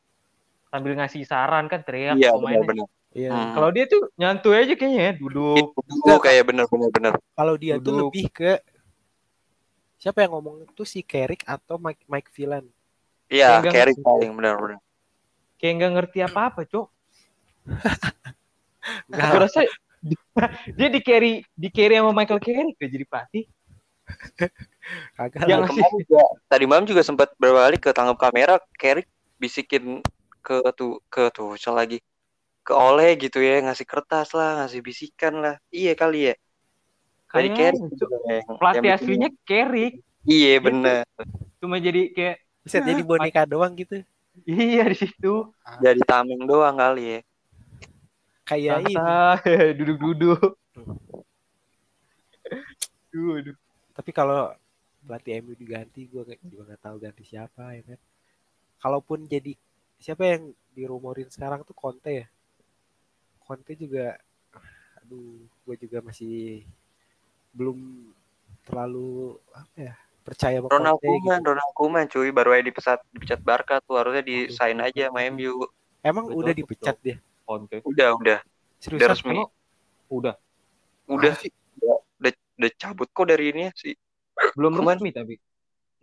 sambil 0.73 0.97
ngasih 0.99 1.23
saran 1.29 1.69
kan 1.69 1.83
teriak 1.85 2.17
Iya 2.17 2.35
pemainnya. 2.35 2.65
benar-benar. 2.65 2.89
Iya. 3.11 3.31
Hmm. 3.35 3.51
Kalau 3.59 3.69
dia 3.75 3.85
tuh 3.91 4.03
nyantuy 4.15 4.55
aja 4.55 4.75
kayaknya 4.79 5.03
ya, 5.03 5.13
duduk. 5.19 5.67
Itu 5.75 6.13
kayak 6.23 6.45
benar-benar 6.47 6.89
benar. 6.95 7.13
Kalau 7.35 7.55
dia 7.59 7.75
tuh 7.77 7.83
Duduk. 7.83 8.11
lebih 8.15 8.27
ke 8.31 8.53
siapa 10.01 10.25
yang 10.25 10.33
ngomong 10.39 10.65
tuh 10.73 10.87
si 10.89 11.03
Carrick 11.05 11.43
atau 11.45 11.77
Mike 11.77 12.07
Mike 12.07 12.31
Villan. 12.33 12.65
Iya, 13.31 13.63
Kayak 13.63 13.75
carry 13.75 13.93
paling 14.01 14.31
benar-benar. 14.33 14.79
Kayak 15.61 15.73
nggak 15.77 15.93
ngerti 15.99 16.19
apa-apa, 16.25 16.61
Cok. 16.67 16.87
Enggak 19.11 19.29
Gue 19.31 19.41
rasa 19.47 19.61
dia 20.73 20.89
di 20.89 21.01
carry 21.05 21.45
di 21.53 21.69
carry 21.69 22.01
sama 22.01 22.15
Michael 22.17 22.41
Carrick 22.41 22.77
gak 22.81 22.91
jadi 22.91 23.05
pelatih. 23.05 23.45
kagak 25.15 25.47
Yang 25.47 25.61
Kemarin 25.71 25.95
juga, 26.03 26.23
tadi 26.51 26.65
malam 26.67 26.85
juga 26.89 27.03
sempat 27.07 27.29
beberapa 27.39 27.63
kali 27.69 27.77
ketangkap 27.79 28.17
kamera, 28.19 28.55
Carrick 28.75 29.07
bisikin 29.39 30.03
ke 30.41 30.57
tuh 30.75 30.99
ke 31.13 31.31
tuh 31.31 31.55
lagi 31.73 32.01
ke 32.65 32.73
Oleh 32.77 33.17
gitu 33.17 33.41
ya 33.41 33.61
ngasih 33.65 33.87
kertas 33.89 34.33
lah 34.37 34.65
ngasih 34.65 34.81
bisikan 34.85 35.41
lah 35.41 35.55
iya 35.73 35.93
kali 35.97 36.33
ya 36.33 36.35
dari 37.31 37.49
Kayaknya, 37.55 37.71
Carrick 37.79 38.59
pelatih 38.59 38.89
yang 38.91 38.97
aslinya 38.99 39.29
Carrick. 39.47 39.95
iya 40.27 40.55
bener 40.61 41.05
Cuma 41.61 41.77
jadi 41.81 42.11
kayak 42.13 42.37
Buset, 42.61 42.85
jadi 42.85 43.01
boneka 43.01 43.49
doang 43.49 43.73
gitu. 43.73 44.05
iya 44.45 44.85
di 44.85 44.97
situ. 44.97 45.49
jadi 45.81 46.01
tameng 46.05 46.45
doang 46.45 46.77
kali 46.77 47.17
ya 47.17 47.21
Kayak 48.51 48.83
duduk-duduk. 49.79 50.59
Duh, 53.11 53.39
aduh. 53.39 53.57
Tapi 53.95 54.11
kalau 54.11 54.51
pelatih 55.07 55.43
MU 55.43 55.55
diganti, 55.55 56.07
gue 56.07 56.23
juga 56.47 56.63
nggak 56.67 56.83
tahu 56.83 56.97
ganti 56.99 57.23
siapa 57.27 57.75
ya 57.75 57.83
kan. 57.95 58.01
Kalaupun 58.83 59.27
jadi 59.27 59.55
siapa 59.99 60.27
yang 60.27 60.55
dirumorin 60.75 61.31
sekarang 61.31 61.67
tuh 61.67 61.75
Conte 61.75 62.11
ya. 62.11 62.27
Conte 63.43 63.75
juga, 63.75 64.19
aduh, 65.03 65.43
gue 65.47 65.77
juga 65.87 65.99
masih 66.07 66.63
belum 67.51 67.79
terlalu 68.63 69.35
apa 69.51 69.75
ya 69.75 69.95
percaya 70.23 70.63
sama 70.63 70.71
Ronald 70.71 71.03
Conte 71.03 71.03
gitu. 71.03 71.11
Koeman 71.11 71.41
Ronald 71.43 71.73
Koeman 71.75 72.07
cuy 72.07 72.31
baru 72.31 72.55
aja 72.55 72.63
dipecat 72.63 73.01
dipecat 73.11 73.41
Barca 73.43 73.83
tuh 73.83 73.99
harusnya 73.99 74.23
disain 74.23 74.79
aja 74.79 75.11
sama 75.11 75.27
MU 75.27 75.67
Emang 76.01 76.33
Betul, 76.33 76.41
udah 76.41 76.53
betul. 76.53 76.61
dipecat 76.65 76.97
dia? 77.05 77.17
Udah 77.51 77.81
udah 77.83 78.09
udah 78.17 78.39
Seriusan? 78.81 79.11
resmi 79.11 79.31
Emang 79.35 79.51
udah 80.11 80.35
udah 81.11 81.33
sih? 81.37 81.51
udah 82.21 82.33
udah 82.61 82.71
cabut 82.79 83.09
kok 83.11 83.27
dari 83.27 83.51
ini 83.51 83.61
ya 83.67 83.73
sih 83.75 83.95
belum 84.55 84.73
Ke 84.77 84.83
mana? 84.85 84.97
resmi 84.99 85.11
tapi. 85.11 85.35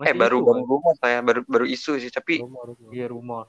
eh 0.05 0.13
baru 0.13 0.37
isu, 0.37 0.45
baru 0.45 0.61
kan? 0.61 0.69
rumor 0.69 0.93
saya 1.01 1.17
baru 1.25 1.41
baru 1.47 1.65
isu 1.65 1.91
sih 1.97 2.11
tapi 2.13 2.37
Rumor, 2.37 2.63
rumor. 2.75 2.89
Iya 2.93 3.05
rumor. 3.09 3.45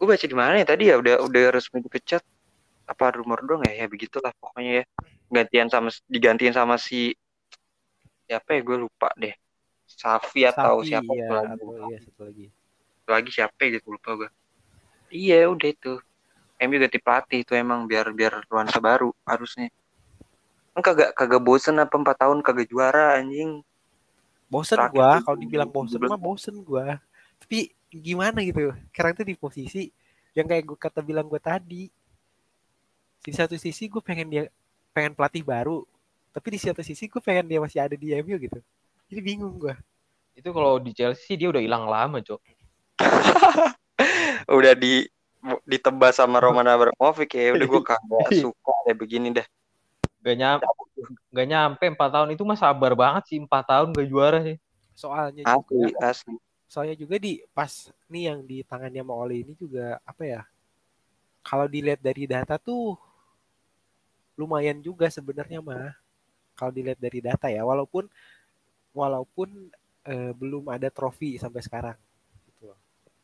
gue 0.00 0.06
baca 0.08 0.26
di 0.26 0.36
mana 0.36 0.54
ya 0.58 0.66
tadi 0.66 0.84
ya 0.90 0.96
udah 0.98 1.14
udah 1.22 1.42
resmi 1.54 1.78
dipecat 1.78 2.22
apa 2.88 3.04
rumor 3.14 3.38
doang 3.46 3.62
ya 3.68 3.84
ya 3.84 3.86
begitulah 3.86 4.32
pokoknya 4.40 4.82
ya 4.82 4.84
gantian 5.30 5.68
sama 5.70 5.88
digantiin 6.10 6.50
sama 6.56 6.74
si 6.80 7.14
siapa 8.26 8.56
ya 8.56 8.60
gue 8.64 8.76
lupa 8.82 9.08
deh 9.14 9.34
Safi 9.86 10.42
atau 10.48 10.80
Safi, 10.82 10.88
siapa 10.90 11.12
iya, 11.12 11.28
tuh 11.28 11.34
lagi 11.36 11.92
iya 11.92 11.98
satu 12.02 12.20
lagi. 12.26 12.46
lagi 13.06 13.30
siapa 13.30 13.58
ya 13.62 13.68
gitu 13.78 13.88
lupa 13.92 14.10
gue 14.18 14.28
iya 15.12 15.46
udah 15.46 15.68
itu 15.68 15.92
MU 16.66 16.76
ganti 16.78 16.98
pelatih 17.02 17.40
itu 17.42 17.52
emang 17.58 17.84
biar 17.84 18.10
biar 18.14 18.46
nuansa 18.46 18.78
baru 18.78 19.10
harusnya 19.26 19.68
kan 20.72 20.80
kagak 20.80 21.10
kagak 21.12 21.42
bosen 21.44 21.76
apa 21.76 21.92
empat 21.92 22.16
tahun 22.16 22.40
kagak 22.40 22.70
juara 22.70 23.20
anjing 23.20 23.60
Bosen 24.52 24.76
Terakhir 24.76 25.00
gua, 25.00 25.12
kalau 25.24 25.38
dibilang 25.40 25.70
bosen 25.72 25.96
2017. 25.96 26.12
mah 26.12 26.20
bosen 26.20 26.56
gua. 26.60 26.86
Tapi 27.40 27.72
gimana 27.88 28.44
gitu? 28.44 28.68
Sekarang 28.92 29.12
tuh 29.16 29.24
di 29.24 29.32
posisi 29.32 29.88
yang 30.36 30.44
kayak 30.44 30.68
gue 30.68 30.76
kata 30.76 31.00
bilang 31.00 31.24
gue 31.24 31.40
tadi. 31.40 31.88
Di 33.24 33.32
satu 33.32 33.56
sisi 33.56 33.88
gue 33.88 34.04
pengen 34.04 34.28
dia 34.28 34.44
pengen 34.92 35.16
pelatih 35.16 35.40
baru, 35.40 35.88
tapi 36.36 36.52
di 36.52 36.60
satu 36.60 36.84
sisi 36.84 37.08
gue 37.08 37.22
pengen 37.24 37.48
dia 37.48 37.64
masih 37.64 37.80
ada 37.80 37.96
di 37.96 38.12
MU 38.20 38.36
gitu. 38.36 38.60
Jadi 39.08 39.20
bingung 39.24 39.56
gua. 39.56 39.72
Itu 40.36 40.52
kalau 40.52 40.76
di 40.76 40.92
Chelsea 40.92 41.32
dia 41.40 41.48
udah 41.48 41.62
hilang 41.64 41.88
lama, 41.88 42.20
Cok. 42.20 42.40
udah 44.60 44.72
di 44.76 45.08
ditebas 45.66 46.22
sama 46.22 46.38
Roman 46.38 46.66
Abramovich 46.66 47.34
ya 47.34 47.50
udah 47.54 47.66
gue 47.66 47.82
kagak 47.90 48.28
Iya. 48.30 48.40
suka 48.46 48.72
kayak 48.86 48.98
begini 48.98 49.28
dah 49.34 49.46
Gak 50.22 50.36
nyampe 50.38 50.66
gak 51.34 51.46
nyampe 51.50 51.84
4 51.98 52.10
tahun 52.14 52.28
itu 52.38 52.42
mah 52.46 52.54
sabar 52.54 52.94
banget 52.94 53.22
sih 53.26 53.38
4 53.42 53.50
tahun 53.66 53.90
gak 53.90 54.06
juara 54.06 54.38
sih. 54.46 54.56
Soalnya 54.94 55.42
asli 55.50 55.66
juga, 55.66 55.98
asli 56.14 56.34
soalnya 56.70 56.94
juga 56.94 57.18
di 57.18 57.42
pas 57.50 57.90
nih 58.06 58.30
yang 58.30 58.38
di 58.46 58.62
tangannya 58.62 59.02
sama 59.02 59.18
Ole 59.18 59.42
ini 59.42 59.52
juga 59.58 59.98
apa 60.06 60.22
ya? 60.22 60.40
Kalau 61.42 61.66
dilihat 61.66 61.98
dari 61.98 62.24
data 62.30 62.54
tuh 62.54 62.94
lumayan 64.38 64.78
juga 64.78 65.10
sebenarnya 65.10 65.58
mah. 65.58 65.90
Kalau 66.54 66.70
dilihat 66.70 67.02
dari 67.02 67.18
data 67.18 67.50
ya, 67.50 67.66
walaupun 67.66 68.06
walaupun 68.94 69.74
eh, 70.06 70.30
belum 70.38 70.70
ada 70.70 70.86
trofi 70.86 71.34
sampai 71.34 71.66
sekarang. 71.66 71.98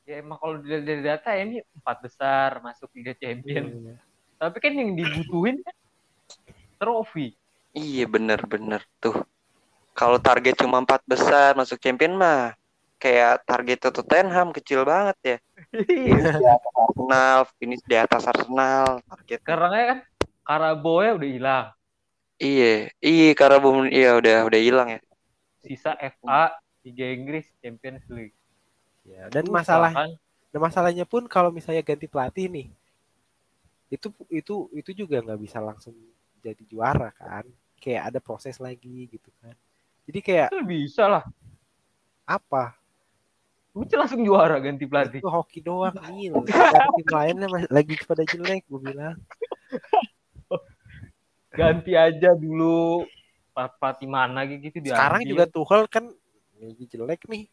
Ya 0.08 0.24
emang 0.24 0.40
kalau 0.40 0.56
dilihat 0.64 0.88
dari 0.88 1.02
data 1.04 1.28
ya 1.36 1.44
ini 1.44 1.60
empat 1.60 2.00
besar 2.00 2.64
masuk 2.64 2.88
Liga 2.96 3.12
Champions. 3.12 3.76
Iya. 3.76 3.94
Tapi 4.40 4.56
kan 4.56 4.72
yang 4.72 4.96
dibutuhin 4.96 5.60
kan 5.60 5.76
trofi. 6.80 7.36
Iya 7.76 8.08
bener-bener 8.08 8.80
tuh. 9.04 9.20
Kalau 9.92 10.16
target 10.16 10.64
cuma 10.64 10.80
empat 10.80 11.04
besar 11.04 11.52
masuk 11.60 11.76
champion 11.76 12.16
mah 12.16 12.56
kayak 12.96 13.44
target 13.44 13.84
Tottenham 13.84 14.48
kecil 14.56 14.88
banget 14.88 15.16
ya. 15.20 15.38
Iya. 15.76 16.56
Arsenal, 16.56 17.38
finish 17.60 17.84
di 17.84 17.96
atas 18.00 18.24
Arsenal 18.24 19.04
target. 19.04 19.44
Karena 19.44 19.68
kan 19.92 19.98
Karaboya 20.40 21.20
udah 21.20 21.28
hilang. 21.28 21.66
Iya, 22.40 22.88
iya 23.04 23.36
belum 23.36 23.92
iya 23.92 24.16
udah 24.16 24.48
udah 24.48 24.60
hilang 24.64 24.88
ya. 24.88 25.00
Sisa 25.60 25.92
FA, 26.00 26.56
Liga 26.80 27.12
Inggris, 27.12 27.52
Champions 27.60 28.08
League. 28.08 28.37
Ya, 29.08 29.24
dan 29.32 29.44
Susah 29.48 29.56
masalah 29.56 29.92
kan? 29.96 30.10
dan 30.52 30.60
masalahnya 30.60 31.04
pun 31.08 31.24
kalau 31.24 31.48
misalnya 31.48 31.80
ganti 31.80 32.04
pelatih 32.04 32.46
nih, 32.52 32.68
itu 33.88 34.12
itu 34.28 34.54
itu 34.76 34.90
juga 34.92 35.24
nggak 35.24 35.40
bisa 35.40 35.58
langsung 35.64 35.96
jadi 36.44 36.60
juara 36.68 37.08
kan. 37.16 37.48
Kayak 37.80 38.12
ada 38.12 38.18
proses 38.20 38.60
lagi 38.60 39.08
gitu 39.08 39.30
kan. 39.40 39.56
Jadi 40.04 40.18
kayak 40.20 40.48
Itu 40.52 40.60
bisa 40.66 41.08
lah. 41.08 41.24
apa? 42.28 42.76
Udah 43.72 43.96
langsung 44.04 44.20
juara 44.26 44.58
ganti 44.60 44.84
pelatih. 44.84 45.20
Itu 45.22 45.30
hoki 45.30 45.60
doang 45.64 45.94
nih. 46.10 46.34
Tim 46.34 47.08
lainnya 47.08 47.48
lagi 47.70 47.94
pada 48.04 48.26
jelek 48.26 48.66
gue 48.68 48.80
bilang. 48.92 49.16
Ganti 51.54 51.92
aja 51.96 52.36
dulu 52.36 53.06
pelatih 53.54 54.08
mana 54.10 54.44
gitu 54.46 54.78
diambil. 54.82 54.92
Sekarang 54.94 55.22
juga 55.24 55.44
Tuchel 55.48 55.82
kan 55.86 56.04
lagi 56.58 56.84
jelek 56.90 57.24
nih. 57.30 57.46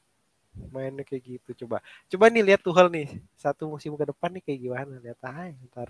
Mainnya 0.72 1.03
kayak 1.08 1.24
gitu 1.24 1.66
coba. 1.66 1.80
Coba 2.12 2.26
nih 2.32 2.43
lihat 2.43 2.62
Tuchel 2.64 2.88
nih. 2.91 3.08
Satu 3.36 3.68
musim 3.72 3.95
ke 3.95 4.06
depan 4.08 4.30
nih 4.36 4.43
kayak 4.43 4.60
gimana 4.60 4.93
lihat 4.99 5.20
aja 5.24 5.56
ntar. 5.72 5.89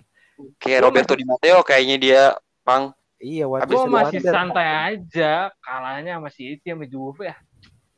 Kayak 0.60 0.78
Gua 0.80 0.86
Roberto 0.90 1.12
Di 1.16 1.24
Matteo 1.24 1.58
kayaknya 1.64 1.96
dia 1.96 2.22
pang 2.66 2.92
Iya, 3.16 3.48
Gue 3.48 3.88
man 3.88 4.04
masih 4.12 4.20
wonder. 4.20 4.32
santai 4.36 4.68
aja. 4.92 5.48
Kalahnya 5.64 6.20
masih 6.20 6.60
itu 6.60 6.68
sama 6.68 6.84
Juve 6.84 7.32
ya. 7.32 7.36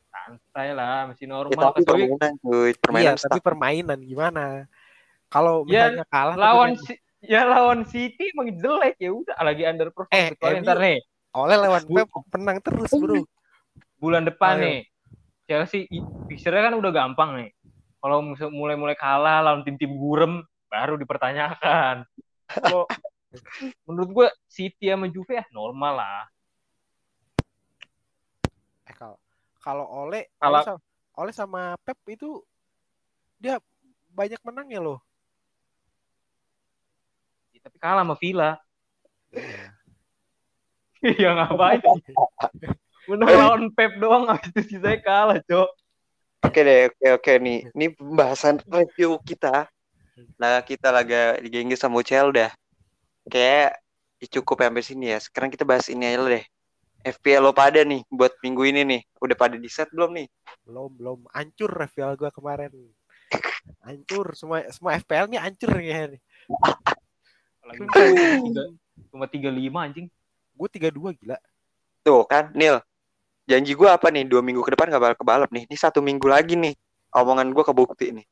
Santai 0.09 0.67
lah, 0.71 1.11
masih 1.11 1.25
ya, 1.27 1.33
normal. 1.35 1.59
tapi 1.59 1.79
Kecuali 1.83 2.07
permainan 2.07 2.33
cuy, 2.39 2.69
Iya, 2.71 2.79
permainan 2.79 3.15
tapi 3.19 3.37
stuck. 3.37 3.43
permainan 3.43 3.99
gimana? 3.99 4.43
Kalau 5.27 5.67
Ya, 5.67 5.91
misalnya 5.91 6.05
kalah 6.07 6.33
tapi 6.39 6.41
lawan 6.41 6.71
Si- 6.79 7.01
ya 7.19 7.41
lawan 7.43 7.79
City 7.83 8.31
emang 8.31 8.47
jelek 8.55 8.95
ya 8.95 9.11
udah 9.11 9.37
lagi 9.43 9.63
underperform 9.67 10.07
Eh, 10.15 10.31
kecuali 10.33 10.57
ntar 10.63 10.77
nih 10.79 10.97
Oleh 11.35 11.57
lawan 11.59 11.83
Pep 11.85 12.07
menang 12.33 12.57
terus, 12.63 12.89
Bro. 12.95 13.27
bulan 13.99 14.23
depan 14.23 14.55
Ayo. 14.55 14.63
nih 14.65 14.79
Chelsea 15.49 15.89
i- 15.89 16.05
fixture-nya 16.29 16.69
kan 16.69 16.77
udah 16.77 16.91
gampang 16.93 17.29
nih. 17.41 17.49
Kalau 17.97 18.21
mulai-mulai 18.53 18.93
kalah 18.93 19.41
lawan 19.41 19.65
tim-tim 19.65 19.97
gurem 19.97 20.45
baru 20.69 20.93
dipertanyakan. 20.95 22.05
Kalau 22.45 22.85
menurut 23.89 24.09
gue 24.13 24.27
City 24.45 24.93
sama 24.93 25.09
Juve 25.09 25.41
ya 25.41 25.45
normal 25.49 25.93
lah. 25.97 26.21
Eh 28.85 28.93
kalau 28.93 29.17
kalau 29.57 29.85
Oleh 30.05 30.29
Kalau- 30.37 30.61
Oleh 30.61 30.63
sama, 30.63 30.79
Oleh 31.17 31.33
sama 31.33 31.61
Pep 31.81 31.97
itu 32.07 32.45
dia 33.41 33.57
banyak 34.13 34.37
menangnya 34.45 34.79
loh. 34.79 34.99
Tapi 37.59 37.75
kalah 37.75 38.05
sama 38.07 38.15
Villa. 38.15 38.55
Iya. 39.35 39.67
ya 41.25 41.29
ngapain? 41.35 41.81
Menang 43.09 43.29
lawan 43.33 43.63
Pep 43.73 43.97
doang 43.97 44.29
habis 44.29 44.53
itu 44.53 44.77
sisanya 44.77 45.01
kalah, 45.01 45.41
Cok. 45.41 45.69
Oke 46.45 46.59
deh, 46.61 46.87
oke 46.87 47.07
oke 47.17 47.31
nih. 47.41 47.59
Ini 47.73 47.85
pembahasan 47.97 48.61
review 48.69 49.17
kita. 49.25 49.65
Nah, 50.37 50.61
kita 50.61 50.93
lagi 50.93 51.41
di 51.41 51.49
Genghis 51.49 51.81
sama 51.81 51.99
Ucel 51.99 52.29
udah. 52.29 52.53
Kayak 53.25 53.81
ya 54.21 54.27
cukup 54.39 54.61
sampai 54.61 54.83
sini 54.85 55.05
ya. 55.11 55.17
Sekarang 55.17 55.49
kita 55.49 55.65
bahas 55.65 55.89
ini 55.89 56.05
aja 56.05 56.21
deh. 56.21 56.45
FPL 56.99 57.49
lo 57.49 57.55
pada 57.55 57.81
nih 57.81 58.03
buat 58.11 58.35
minggu 58.43 58.63
ini 58.69 58.81
nih. 58.85 59.01
Udah 59.23 59.35
pada 59.35 59.55
di 59.55 59.67
set 59.71 59.89
belum 59.89 60.13
nih? 60.13 60.27
belum 60.69 60.89
belum 61.01 61.19
hancur 61.33 61.71
reveal 61.73 62.13
gua 62.13 62.29
kemarin. 62.29 62.69
Hancur 63.81 64.37
semua 64.37 64.61
semua 64.69 65.01
FPL 65.01 65.33
nya 65.33 65.41
hancur 65.41 65.73
ya 65.81 66.13
nih. 66.13 66.21
Lagi 67.65 67.83
tiga, 67.89 68.63
cuma 69.09 69.25
35 69.25 69.85
anjing. 69.85 70.07
Gue 70.59 70.67
32 70.67 71.19
gila. 71.23 71.37
Tuh 72.03 72.25
kan, 72.27 72.51
Nil. 72.51 72.81
Janji 73.49 73.73
gue 73.73 73.89
apa 73.89 74.13
nih? 74.13 74.29
Dua 74.29 74.45
minggu 74.45 74.61
ke 74.61 74.77
depan 74.77 74.93
gak 74.93 75.01
bakal 75.01 75.17
kebalap 75.25 75.49
nih. 75.49 75.65
Ini 75.65 75.73
satu 75.73 76.05
minggu 76.05 76.29
lagi 76.29 76.53
nih. 76.53 76.77
Omongan 77.17 77.49
gue 77.49 77.65
kebukti 77.65 78.13
nih. 78.13 78.25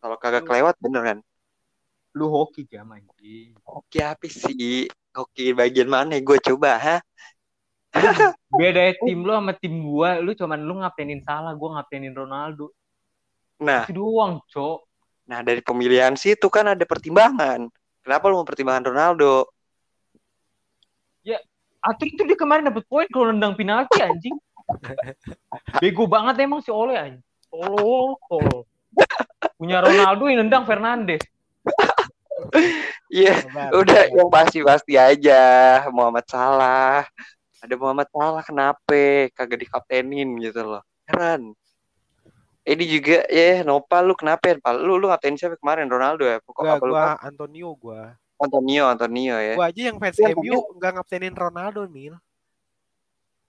Kalau 0.00 0.16
kagak 0.16 0.48
kelewat 0.48 0.80
bener 0.80 1.02
kan? 1.04 1.18
Lu 2.16 2.32
hoki 2.32 2.64
jam 2.64 2.88
anjing. 2.88 3.52
Oke 3.68 4.00
apa 4.00 4.24
sih? 4.24 4.88
Oke 5.12 5.52
bagian 5.52 5.92
mana 5.92 6.16
gue 6.16 6.38
coba 6.40 6.80
ha? 6.80 6.96
Beda 8.56 8.96
tim 9.04 9.20
lu 9.20 9.32
sama 9.36 9.52
tim 9.52 9.84
gua, 9.84 10.16
lu 10.16 10.32
cuman 10.32 10.64
lu 10.64 10.80
ngapainin 10.80 11.20
salah, 11.20 11.52
gua 11.52 11.76
ngapainin 11.76 12.16
Ronaldo. 12.16 12.72
Nah, 13.60 13.84
Itu 13.84 14.00
doang, 14.00 14.40
Cok. 14.48 14.88
nah 15.28 15.44
dari 15.44 15.60
pemilihan 15.60 16.16
situ 16.16 16.48
kan 16.48 16.72
ada 16.72 16.84
pertimbangan. 16.88 17.68
Kenapa 18.00 18.32
lu 18.32 18.40
mempertimbangkan 18.40 18.88
Ronaldo? 18.88 19.52
Atau 21.82 22.06
itu 22.06 22.22
dia 22.22 22.38
kemarin 22.38 22.70
dapat 22.70 22.86
poin 22.86 23.10
kalau 23.10 23.34
nendang 23.34 23.58
penalti 23.58 23.98
anjing. 23.98 24.38
Bego 25.82 26.04
banget 26.08 26.44
emang 26.44 26.60
si 26.64 26.70
Ole 26.72 26.94
anjing. 26.96 27.24
Tolol, 27.52 28.16
tolol. 28.30 28.64
Punya 29.60 29.84
Ronaldo 29.84 30.24
yang 30.28 30.46
nendang 30.46 30.64
Fernandes. 30.64 31.22
Iya, 33.12 33.44
udah 33.70 34.08
yang 34.08 34.28
pasti-pasti 34.32 34.96
aja. 34.96 35.40
Muhammad 35.92 36.24
Salah. 36.26 37.04
Ada 37.62 37.74
Muhammad 37.76 38.08
Salah 38.10 38.42
kenapa 38.42 39.28
kagak 39.36 39.62
dikaptenin 39.62 40.40
gitu 40.40 40.64
loh. 40.64 40.82
Heran. 41.06 41.52
Ini 42.62 42.84
juga 42.86 43.26
ya 43.26 43.66
Nopal 43.66 44.06
lu 44.06 44.14
kenapa 44.14 44.54
Pal? 44.62 44.78
Lu 44.78 44.94
lu 44.94 45.10
ngatain 45.10 45.34
siapa 45.34 45.58
kemarin 45.58 45.90
Ronaldo 45.90 46.22
ya? 46.22 46.38
Pokok 46.38 46.62
Gua, 46.62 46.72
apa 46.78 46.84
lu? 46.86 46.94
gua 46.94 47.06
Antonio 47.18 47.70
gua. 47.74 48.00
Antonio, 48.38 48.84
Antonio 48.86 49.36
ya. 49.38 49.54
Gua 49.58 49.66
aja 49.70 49.82
yang 49.90 49.98
fans 49.98 50.18
Iya, 50.18 50.34
MU 50.34 50.58
nggak 50.78 50.92
ngabsenin 50.98 51.34
Ronaldo 51.34 51.86
nih. 51.90 52.14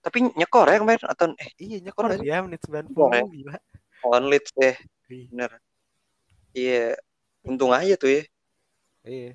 Tapi 0.04 0.18
nyekor 0.36 0.68
ya 0.68 0.76
kemarin 0.76 1.00
atau 1.08 1.32
eh 1.34 1.48
Iya 1.56 1.78
nyekor 1.80 2.04
Kok 2.06 2.20
dia 2.20 2.44
menit 2.44 2.60
90 2.60 2.92
Nyekor 2.92 3.08
ya? 3.10 3.24
gila. 3.24 3.56
on 4.04 4.24
Leeds 4.28 4.52
deh. 4.52 4.76
Iya. 5.08 5.26
Bener. 5.32 5.50
Iya. 6.52 6.84
Untung 7.42 7.72
aja 7.72 7.94
tuh 7.96 8.10
ya. 8.12 8.22
Iya. 9.02 9.32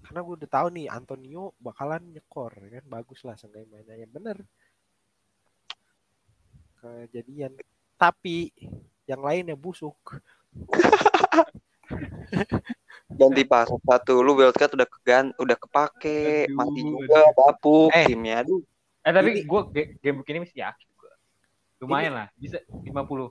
Karena 0.00 0.20
gue 0.22 0.34
udah 0.38 0.50
tahu 0.50 0.66
nih 0.72 0.86
Antonio 0.88 1.52
bakalan 1.58 2.00
nyekor 2.10 2.56
ya 2.64 2.80
kan 2.80 2.84
bagus 2.88 3.20
lah 3.22 3.36
seenggaknya 3.36 3.68
mainnya 3.84 4.08
bener. 4.08 4.38
Kejadian. 6.78 7.52
Tapi 7.96 8.52
yang 9.04 9.20
lainnya 9.20 9.52
busuk. 9.54 9.96
Ganti 13.06 13.42
pas 13.44 13.68
satu 13.70 14.18
lu 14.18 14.34
Wildcat 14.34 14.74
udah 14.74 14.88
kegan 14.88 15.30
udah 15.38 15.56
kepake 15.56 16.44
Aduh, 16.44 16.56
mati 16.56 16.80
juga 16.82 17.20
bapuk 17.32 17.88
Eh. 17.94 18.06
timnya 18.10 18.42
aduh 18.42 18.60
Eh 19.06 19.12
tapi 19.14 19.28
Ini- 19.38 19.46
gua 19.46 19.70
ge- 19.70 19.94
game 20.02 20.18
begini 20.20 20.42
masih 20.42 20.58
yakin 20.58 20.88
gua. 20.98 21.12
Lumayan 21.78 22.12
lah, 22.12 22.26
bisa 22.34 22.58
50. 22.66 23.30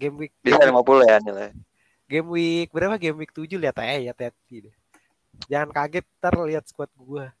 Game 0.00 0.16
week 0.16 0.32
bisa 0.40 0.58
50 0.58 1.04
ya 1.04 1.20
nilai 1.20 1.52
game 2.04 2.28
week 2.28 2.68
berapa 2.68 3.00
game 3.00 3.16
week 3.16 3.32
7 3.32 3.56
lihat 3.56 3.76
aja 3.80 3.96
ya 3.96 4.12
hati 4.12 4.56
deh. 4.68 4.74
Jangan 5.48 5.70
kaget 5.72 6.04
ntar 6.20 6.34
lihat 6.44 6.64
squad 6.68 6.90
gua. 6.96 7.32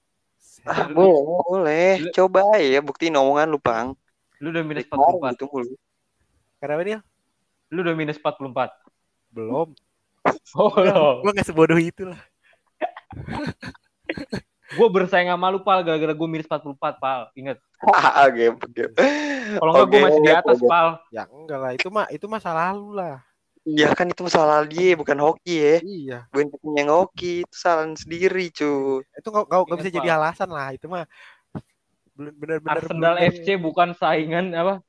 ah, 0.68 0.86
boleh 0.92 1.20
boleh 1.48 1.92
Lu- 2.04 2.12
coba 2.12 2.40
ya 2.60 2.80
buktiin 2.80 3.16
omongan 3.16 3.48
lu 3.48 3.56
pang 3.56 3.96
Lu 4.40 4.52
udah 4.52 4.60
minus 4.60 4.84
Kemarin 4.84 5.16
44. 5.16 5.32
gitu 5.36 5.44
mulu. 5.48 5.74
Kenapa 6.60 6.82
dia? 6.84 6.98
Lu 7.72 7.80
udah 7.80 7.94
minus 7.96 8.20
44. 8.20 8.72
Belum. 9.32 9.68
Oh, 10.56 10.72
lo. 10.72 11.20
Gua 11.20 11.30
nggak 11.36 11.44
sebodoh 11.48 11.76
itu 11.76 12.04
lah. 12.08 12.20
Gua 14.74 14.88
bersaing 14.88 15.26
sama 15.26 15.48
lu, 15.48 15.60
Pal, 15.60 15.80
gara-gara 15.80 16.12
gua 16.12 16.28
minus 16.28 16.46
44, 16.46 16.74
Pal. 16.98 17.28
Ingat. 17.34 17.58
Ah, 17.84 18.26
game, 18.28 18.56
game. 18.70 18.92
Kalau 19.54 19.70
enggak 19.72 19.86
gua 19.86 19.92
Oke, 19.92 20.04
masih 20.04 20.20
di 20.20 20.30
oke, 20.30 20.40
atas, 20.40 20.58
oke. 20.58 20.66
Pal. 20.66 20.88
Ya 21.08 21.22
enggak 21.26 21.58
lah 21.58 21.70
itu 21.72 21.88
mah 21.88 22.06
itu 22.08 22.26
masa 22.26 22.50
lalu 22.50 22.88
lah. 22.94 23.16
Iya 23.64 23.88
kan 23.90 24.04
itu 24.04 24.20
masalah 24.20 24.60
dia 24.68 24.92
bukan 24.92 25.16
hoki 25.16 25.56
ya 25.56 25.76
Iya. 25.80 26.18
bukan 26.28 26.52
yang 26.76 26.92
hoki 26.92 27.48
itu 27.48 27.56
salah 27.56 27.88
sendiri 27.96 28.52
cu 28.52 29.00
Itu 29.00 29.32
nggak 29.32 29.40
nggak 29.40 29.56
nggak 29.56 29.64
Ingat, 29.64 29.78
bisa 29.80 29.88
Pak. 29.88 29.96
jadi 29.96 30.08
alasan 30.12 30.48
lah 30.52 30.68
itu 30.68 30.84
mah 30.84 31.08
bener-bener 32.12 32.60
Arsenal 32.62 33.16
bener- 33.16 33.32
FC 33.32 33.56
bukan 33.56 33.88
saingan 33.92 34.52
apa? 34.52 34.84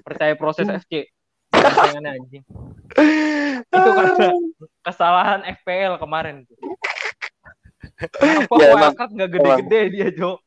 Percaya 0.00 0.32
proses 0.34 0.64
FC. 0.64 1.12
Saingannya 1.52 2.16
anjing. 2.16 2.44
Itu 3.60 3.90
karena 3.92 4.28
kesalahan 4.80 5.40
FPL 5.60 6.00
kemarin. 6.00 6.48
Kenapa 8.14 8.54
Ya, 8.58 8.66
emang- 8.74 8.94
nggak 8.94 9.30
gede-gede 9.38 9.80
dia, 9.90 10.08
Jo? 10.14 10.38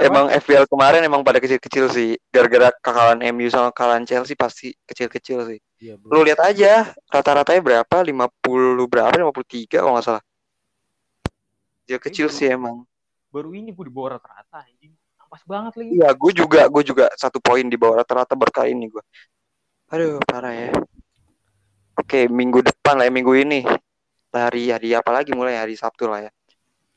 emang 0.00 0.32
FPL 0.32 0.64
kemarin 0.64 1.04
emang 1.04 1.20
pada 1.20 1.36
kecil-kecil 1.36 1.92
sih 1.92 2.16
gara-gara 2.32 2.72
kekalahan 2.80 3.20
MU 3.36 3.44
sama 3.52 3.68
kekalahan 3.68 4.08
Chelsea 4.08 4.32
pasti 4.32 4.72
kecil-kecil 4.88 5.38
sih 5.44 5.60
Iya, 5.76 6.00
lu 6.00 6.24
lihat 6.24 6.40
aja 6.40 6.96
rata-ratanya 7.12 7.60
berapa 7.60 7.96
50 8.00 8.88
berapa 8.88 9.12
53 9.12 9.84
kalau 9.84 9.92
nggak 9.92 10.06
salah 10.08 10.22
kecil-kecil 11.84 12.32
Ini 12.32 12.36
sih 12.40 12.48
emang 12.48 12.88
Baru 13.30 13.54
ini 13.54 13.70
gue 13.70 13.86
di 13.86 13.94
bawah 13.94 14.18
rata-rata 14.18 14.66
anjing. 14.66 14.90
Pas 15.30 15.46
banget 15.46 15.78
lagi. 15.78 15.90
Iya, 15.94 16.10
gue 16.18 16.32
juga, 16.34 16.66
gue 16.66 16.82
juga 16.82 17.06
satu 17.14 17.38
poin 17.38 17.62
di 17.62 17.78
bawah 17.78 18.02
rata-rata 18.02 18.34
berkali 18.34 18.74
ini 18.74 18.90
gue. 18.90 18.98
Aduh, 19.94 20.18
parah 20.26 20.50
ya. 20.50 20.74
Oke, 21.94 22.26
minggu 22.26 22.66
depan 22.66 22.98
lah 22.98 23.06
ya, 23.06 23.14
minggu 23.14 23.30
ini. 23.38 23.62
Hari 24.34 24.74
hari 24.74 24.98
apa 24.98 25.14
lagi 25.14 25.30
mulai 25.30 25.62
hari 25.62 25.78
Sabtu 25.78 26.10
lah 26.10 26.26
ya. 26.26 26.30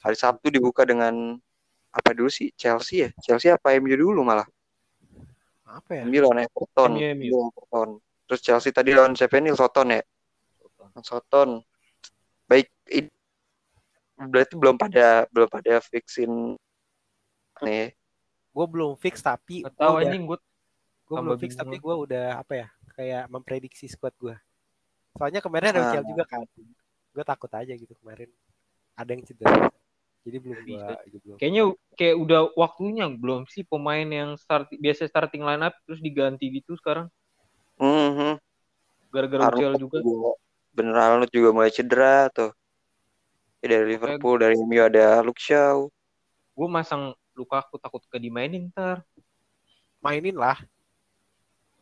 Hari 0.04 0.16
Sabtu 0.16 0.52
dibuka 0.52 0.84
dengan 0.84 1.40
apa 1.90 2.10
dulu 2.12 2.28
sih? 2.28 2.52
Chelsea 2.54 3.08
ya? 3.08 3.10
Chelsea 3.24 3.50
apa 3.50 3.72
MU 3.74 3.88
dulu 3.90 4.20
malah? 4.22 4.46
Apa 5.64 5.96
ya? 5.96 6.04
MU 6.04 6.20
lawan 6.20 6.44
Everton. 6.44 6.92
MU, 7.00 7.36
Everton. 7.50 7.90
Terus 8.28 8.42
Chelsea 8.42 8.70
tadi 8.70 8.92
lawan 8.92 9.16
siapa 9.16 9.40
nih? 9.40 9.56
Soton 9.56 9.88
ya? 9.90 10.02
Soton. 11.00 11.64
Baik, 12.44 12.68
i- 12.92 13.10
berarti 14.20 14.54
belum 14.54 14.76
pada 14.76 15.26
belum 15.32 15.48
pada 15.48 15.80
fixin 15.80 16.60
nih. 17.60 17.96
Gue 18.54 18.66
belum 18.70 18.94
fix 18.96 19.24
tapi 19.24 19.66
tahu 19.66 19.72
udah- 19.98 20.06
anjing 20.06 20.24
gue 20.30 20.38
gue 21.04 21.18
belum 21.18 21.38
fix 21.42 21.56
bingung 21.56 21.62
tapi 21.66 21.76
gue 21.80 21.96
udah 22.06 22.26
apa 22.38 22.54
ya 22.54 22.68
kayak 22.94 23.24
memprediksi 23.28 23.88
squad 23.90 24.14
gue. 24.20 24.36
Soalnya 25.18 25.42
kemarin 25.42 25.74
ada 25.74 25.80
Ah. 25.82 25.90
Ucel 25.90 26.04
juga 26.06 26.24
kan. 26.28 26.42
Gue 27.10 27.24
takut 27.26 27.50
aja 27.50 27.74
gitu 27.74 27.94
kemarin 27.98 28.30
ada 28.94 29.10
yang 29.10 29.24
cedera. 29.26 29.72
Jadi 30.24 30.38
belum 30.40 30.58
gue 30.64 30.68
Bisa. 30.80 30.96
belum. 31.04 31.36
kayaknya 31.36 31.64
kayak 32.00 32.16
udah 32.16 32.42
waktunya 32.56 33.06
belum 33.12 33.44
sih 33.52 33.68
pemain 33.68 34.08
yang 34.08 34.40
start 34.40 34.72
biasa 34.72 35.04
starting 35.12 35.44
line 35.44 35.60
up 35.60 35.76
terus 35.84 36.00
diganti 36.00 36.48
gitu 36.48 36.80
sekarang 36.80 37.12
Mhm. 37.76 38.40
gara-gara 39.12 39.52
Arnold 39.52 39.60
Ucel 39.60 39.74
juga. 39.84 39.98
Bener 40.72 40.96
Arnold 40.96 41.32
juga 41.34 41.50
mulai 41.52 41.70
cedera 41.70 42.32
tuh. 42.32 42.56
Ya, 43.60 43.80
dari 43.80 43.96
Liverpool, 43.96 44.40
dari 44.40 44.56
MU 44.60 44.80
ada 44.84 45.20
Luke 45.24 45.40
Shaw. 45.40 45.88
Gue 46.56 46.68
masang 46.72 47.16
Lukaku 47.34 47.82
takut 47.82 48.04
ke 48.08 48.18
dimainin 48.22 48.70
ntar. 48.72 49.02
Mainin 50.00 50.38
lah. 50.38 50.56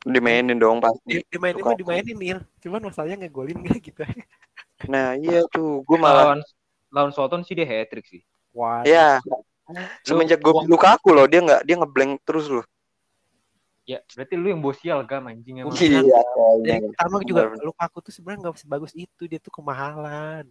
Dimainin 0.02 0.58
dong 0.58 0.82
pasti. 0.82 1.22
Di- 1.22 1.26
Dimainin 1.30 1.62
mah 1.62 1.78
dimainin 1.78 2.16
nih. 2.18 2.40
Cuman 2.64 2.90
masalahnya 2.90 3.28
ngegolin 3.28 3.62
gak 3.62 3.80
gitu. 3.84 4.02
Nah 4.90 5.14
iya 5.20 5.46
tuh, 5.52 5.86
gue 5.86 5.98
malah 6.00 6.34
Lawan 6.34 6.40
lawan 6.92 7.12
Soton 7.14 7.46
sih 7.46 7.54
dia 7.54 7.68
hat 7.68 7.92
trick 7.92 8.08
sih. 8.08 8.22
Wah. 8.52 8.84
ya 8.84 9.20
Semenjak 10.04 10.44
gue 10.44 10.54
luka 10.68 11.00
aku 11.00 11.16
loh, 11.16 11.26
dia 11.32 11.40
nggak 11.40 11.62
dia 11.64 11.76
ngeblank 11.80 12.20
terus 12.28 12.52
loh. 12.52 12.66
Ya, 13.88 14.04
berarti 14.14 14.36
lu 14.38 14.48
yang 14.52 14.62
bosial 14.62 15.04
gam 15.08 15.26
anjing 15.28 15.64
emang. 15.64 15.74
Iya. 15.74 16.04
Dari 16.04 16.22
kayaknya. 16.64 16.88
pertama 16.94 17.16
juga 17.26 17.42
Benar. 17.50 17.66
Lukaku 17.66 17.98
tuh 18.04 18.14
sebenarnya 18.14 18.40
nggak 18.48 18.62
sebagus 18.62 18.94
itu, 18.94 19.24
dia 19.26 19.40
tuh 19.42 19.52
kemahalan. 19.52 20.46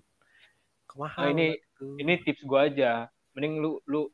Kemahalan. 0.90 1.24
Nah, 1.24 1.32
ini- 1.36 1.58
tuh. 1.78 1.94
Ini 2.00 2.12
tips 2.26 2.42
gua 2.48 2.66
aja. 2.66 3.06
Mending 3.36 3.62
lu 3.62 3.78
lu 3.86 4.10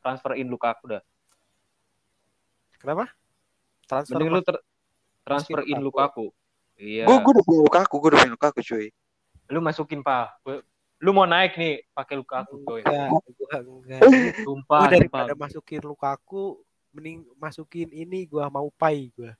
transferin 0.00 0.48
Lukaku 0.48 0.96
dah. 0.96 1.02
kenapa? 2.80 3.06
Transfer 3.86 4.18
Mending 4.18 4.30
lu 4.34 4.40
ter- 4.42 4.64
transferin 5.22 5.78
Lukaku. 5.78 6.26
Lukaku. 6.32 6.82
Iya. 6.82 7.04
Gue 7.06 7.16
gue 7.22 7.32
udah 7.36 7.44
punya 7.46 7.60
luka 7.62 7.78
aku, 7.86 7.94
gue 8.00 8.08
udah 8.10 8.20
punya 8.26 8.34
luka 8.34 8.46
aku 8.50 8.60
cuy. 8.64 8.86
Lu 9.52 9.60
masukin, 9.62 10.00
Pak. 10.02 10.42
Lu 11.02 11.10
mau 11.10 11.26
naik 11.26 11.58
nih 11.58 11.82
pakai 11.90 12.14
Lukaku, 12.14 12.62
coy. 12.62 12.86
Enggak, 12.86 13.10
gua 13.34 13.58
enggak. 13.82 14.00
Sumpah, 14.06 14.30
Gua 14.38 14.42
sumpah. 14.46 14.86
daripada 14.86 15.32
masukin 15.34 15.82
Lukaku, 15.82 16.62
mending 16.94 17.26
masukin 17.42 17.90
ini 17.90 18.22
gua 18.30 18.46
mau 18.46 18.70
pai 18.70 19.10
gua. 19.18 19.34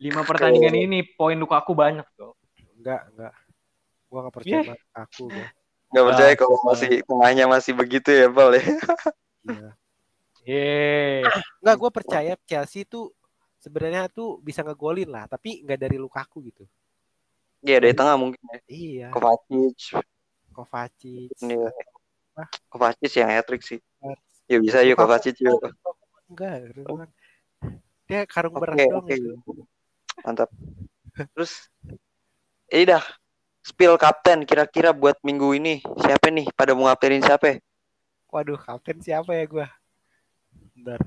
Lima 0.00 0.24
pertandingan 0.24 0.72
ini 0.72 1.04
poin 1.04 1.36
Lukaku 1.36 1.76
banyak, 1.76 2.08
tuh. 2.16 2.32
Enggak, 2.80 3.04
enggak. 3.12 3.34
Gua 4.08 4.18
enggak 4.24 4.34
percaya 4.40 4.60
Yeah. 4.64 4.80
Lukaku 4.80 5.24
gua. 5.28 5.46
Gak 5.88 6.04
percaya 6.04 6.32
Ah, 6.32 6.36
kalau 6.36 6.56
masih 6.68 6.90
tengahnya 7.04 7.44
masih 7.48 7.72
begitu 7.76 8.08
ya, 8.12 8.28
Bal 8.32 8.56
ya. 8.56 8.64
Iya. 9.44 9.70
Yeay. 10.48 11.20
Enggak, 11.60 11.76
gua 11.76 11.90
percaya 11.92 12.32
Chelsea 12.48 12.88
tuh 12.88 13.12
sebenarnya 13.60 14.08
tuh 14.08 14.40
bisa 14.40 14.64
ngegolin 14.64 15.12
lah, 15.12 15.28
tapi 15.28 15.60
enggak 15.60 15.84
dari 15.84 16.00
Lukaku 16.00 16.48
gitu. 16.48 16.64
Iya 17.60 17.76
dari 17.76 17.92
tengah 17.92 18.16
mungkin 18.16 18.40
ya. 18.40 18.60
Iya, 18.70 19.06
Kovacic, 19.12 20.00
Kovacic. 20.58 21.30
ini 21.38 21.54
Wah. 22.34 22.48
Kovacic 22.66 23.12
yang 23.14 23.30
hat-trick 23.30 23.62
sih. 23.62 23.78
Ya 24.50 24.58
bisa 24.58 24.82
Lukaku- 24.82 24.98
Kovacic 25.06 25.34
juga. 25.38 25.70
Enggak. 26.26 26.54
Dia 28.10 28.26
karung 28.26 28.58
Oke, 28.58 28.62
beras 28.66 28.76
doang 28.82 29.06
oke. 29.06 29.14
gitu. 29.14 29.30
Mantap. 30.26 30.50
Terus 31.34 31.70
ini 32.74 32.90
dah 32.90 33.04
spill 33.62 33.94
kapten 34.00 34.42
kira-kira 34.42 34.90
buat 34.90 35.14
minggu 35.22 35.54
ini 35.54 35.78
siapa 36.02 36.26
nih? 36.32 36.50
Pada 36.58 36.74
mau 36.74 36.90
ngaptenin 36.90 37.22
siapa? 37.22 37.62
Waduh, 38.34 38.58
kapten 38.58 38.98
siapa 38.98 39.30
ya 39.34 39.44
gua? 39.46 39.66
Bentar. 40.74 41.00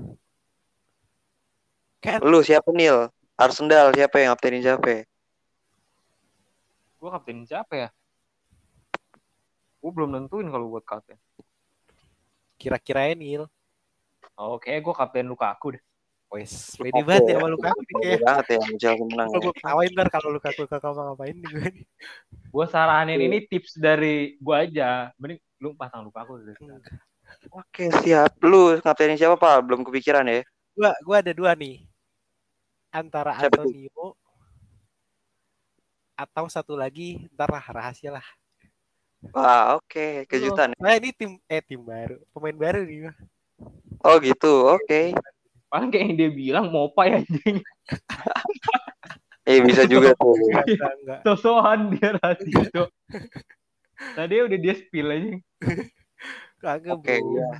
Kan 2.02 2.18
Lu 2.24 2.40
siapa 2.40 2.72
Nil? 2.72 3.08
Arsenal 3.36 3.92
siapa 3.94 4.16
yang 4.20 4.32
ngaptenin 4.34 4.62
siapa? 4.64 5.04
Gua 7.02 7.10
kapten 7.18 7.42
siapa 7.46 7.74
ya? 7.74 7.88
Gua 9.82 9.90
belum 9.90 10.14
nentuin 10.14 10.46
kalau 10.46 10.70
buat 10.70 10.86
kapten. 10.86 11.18
kira-kira 12.54 13.10
Nil. 13.18 13.50
Oke, 14.38 14.70
gua 14.78 14.94
kapten 14.94 15.26
Lukaku 15.26 15.74
deh. 15.74 15.82
Wes, 16.32 16.80
pede 16.80 17.04
banget 17.04 17.36
ya 17.36 17.44
sama 17.44 17.48
Lukaku 17.52 17.80
nih 17.84 17.92
Oke 17.92 18.04
kayak. 18.08 18.20
banget 18.24 18.46
ya 18.48 18.58
Chelsea 18.80 19.04
menang. 19.04 19.28
Kalau 19.28 19.36
ya. 19.36 19.44
gue 19.44 19.54
ketawain 19.60 19.90
ntar 19.92 20.08
kalau 20.08 20.28
Lukaku 20.32 20.62
kakak 20.64 20.92
ngapain 20.96 21.36
nih 21.36 21.50
gue 21.52 21.68
nih. 21.76 21.84
Gua 22.48 22.66
saranin 22.72 23.20
ini 23.20 23.38
tips 23.44 23.76
dari 23.76 24.40
gua 24.40 24.64
aja. 24.64 25.12
Mending 25.20 25.42
lu 25.60 25.76
pasang 25.76 26.08
Lukaku 26.08 26.40
deh. 26.40 26.56
Oke 27.52 27.92
siap. 28.00 28.32
Lu 28.40 28.80
ngaptenin 28.80 29.20
siapa 29.20 29.36
Pak? 29.36 29.60
Belum 29.60 29.84
kepikiran 29.84 30.24
ya? 30.24 30.40
Gua 30.72 30.96
gua 31.04 31.16
ada 31.20 31.36
dua 31.36 31.52
nih. 31.52 31.84
Antara 32.88 33.36
Siapa? 33.36 33.60
Antonio 33.60 34.16
atau 36.16 36.46
satu 36.48 36.78
lagi 36.78 37.28
ntar 37.36 37.52
lah 37.52 37.64
rahasia 37.66 38.08
lah. 38.08 38.24
Wah 39.30 39.78
oke 39.78 40.26
kejutan. 40.26 40.74
ya. 40.74 40.78
Nah 40.82 40.92
ini 40.98 41.14
tim 41.14 41.38
eh 41.46 41.62
tim 41.62 41.78
baru, 41.78 42.18
pemain 42.34 42.58
baru 42.58 42.82
nih. 42.82 43.14
Oh 44.02 44.18
gitu. 44.18 44.74
Oke. 44.74 45.14
Paling 45.70 45.88
kayak 45.94 46.04
yang 46.10 46.14
dia 46.18 46.30
bilang 46.34 46.66
Mopai 46.74 47.22
anjing. 47.22 47.62
Eh 49.42 49.58
bisa 49.58 49.82
juga 49.90 50.14
tuh. 50.22 50.38
Sosokan 51.26 51.90
dia 51.98 52.14
rasio. 52.14 52.86
Tadi 54.14 54.34
udah 54.38 54.58
dia 54.58 54.74
spill 54.78 55.10
aja. 55.10 55.30
Kagak, 56.62 56.94
Oke, 56.94 57.18
Bro. 57.18 57.42
iya. 57.42 57.50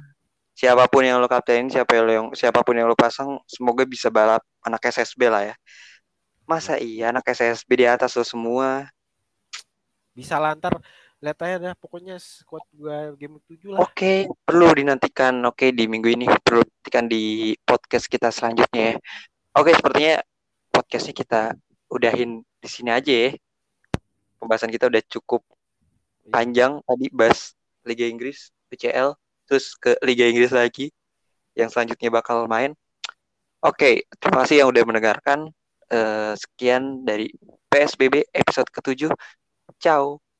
Siapa 0.54 0.86
pun 0.86 1.02
yang 1.02 1.18
lo 1.18 1.26
kaptenin, 1.26 1.66
siapa 1.66 1.98
yang 1.98 2.30
siapa 2.38 2.62
pun 2.62 2.78
yang 2.78 2.86
lo 2.86 2.94
pasang, 2.94 3.34
semoga 3.50 3.82
bisa 3.82 4.14
balap 4.14 4.46
anak 4.62 4.78
SSB 4.94 5.26
lah 5.26 5.42
ya. 5.42 5.54
Masa 6.46 6.78
iya 6.78 7.10
anak 7.10 7.26
SSB 7.26 7.66
di 7.74 7.86
atas 7.90 8.14
lo 8.14 8.22
semua? 8.22 8.86
Bisa 10.14 10.38
lantar 10.38 10.78
lihat 11.22 11.38
aja 11.46 11.56
dah 11.70 11.74
pokoknya 11.78 12.18
squad 12.18 12.66
gua 12.74 13.14
game 13.14 13.38
7 13.46 13.78
lah. 13.78 13.86
Oke, 13.86 14.26
perlu 14.42 14.74
dinantikan. 14.74 15.38
Oke, 15.46 15.70
di 15.70 15.86
minggu 15.86 16.10
ini 16.10 16.26
perlu 16.42 16.66
dinantikan 16.66 17.06
di 17.06 17.54
podcast 17.62 18.10
kita 18.10 18.34
selanjutnya 18.34 18.82
ya. 18.82 18.96
Oke, 19.54 19.70
sepertinya 19.70 20.18
podcastnya 20.74 21.14
kita 21.14 21.40
udahin 21.94 22.42
di 22.58 22.68
sini 22.68 22.90
aja 22.90 23.30
ya. 23.30 23.30
Pembahasan 24.42 24.74
kita 24.74 24.90
udah 24.90 25.02
cukup 25.06 25.46
panjang 26.26 26.82
tadi 26.82 27.06
bahas 27.14 27.54
Liga 27.86 28.02
Inggris, 28.10 28.50
UCL, 28.74 29.14
terus 29.46 29.78
ke 29.78 29.94
Liga 30.02 30.26
Inggris 30.26 30.50
lagi 30.50 30.90
yang 31.54 31.70
selanjutnya 31.70 32.10
bakal 32.10 32.50
main. 32.50 32.74
Oke, 33.62 34.10
terima 34.18 34.42
kasih 34.42 34.66
yang 34.66 34.74
udah 34.74 34.82
mendengarkan. 34.82 35.54
Eh, 35.92 36.34
sekian 36.34 37.06
dari 37.06 37.30
PSBB 37.70 38.26
episode 38.34 38.66
ke-7. 38.74 39.12
Ciao. 39.78 40.31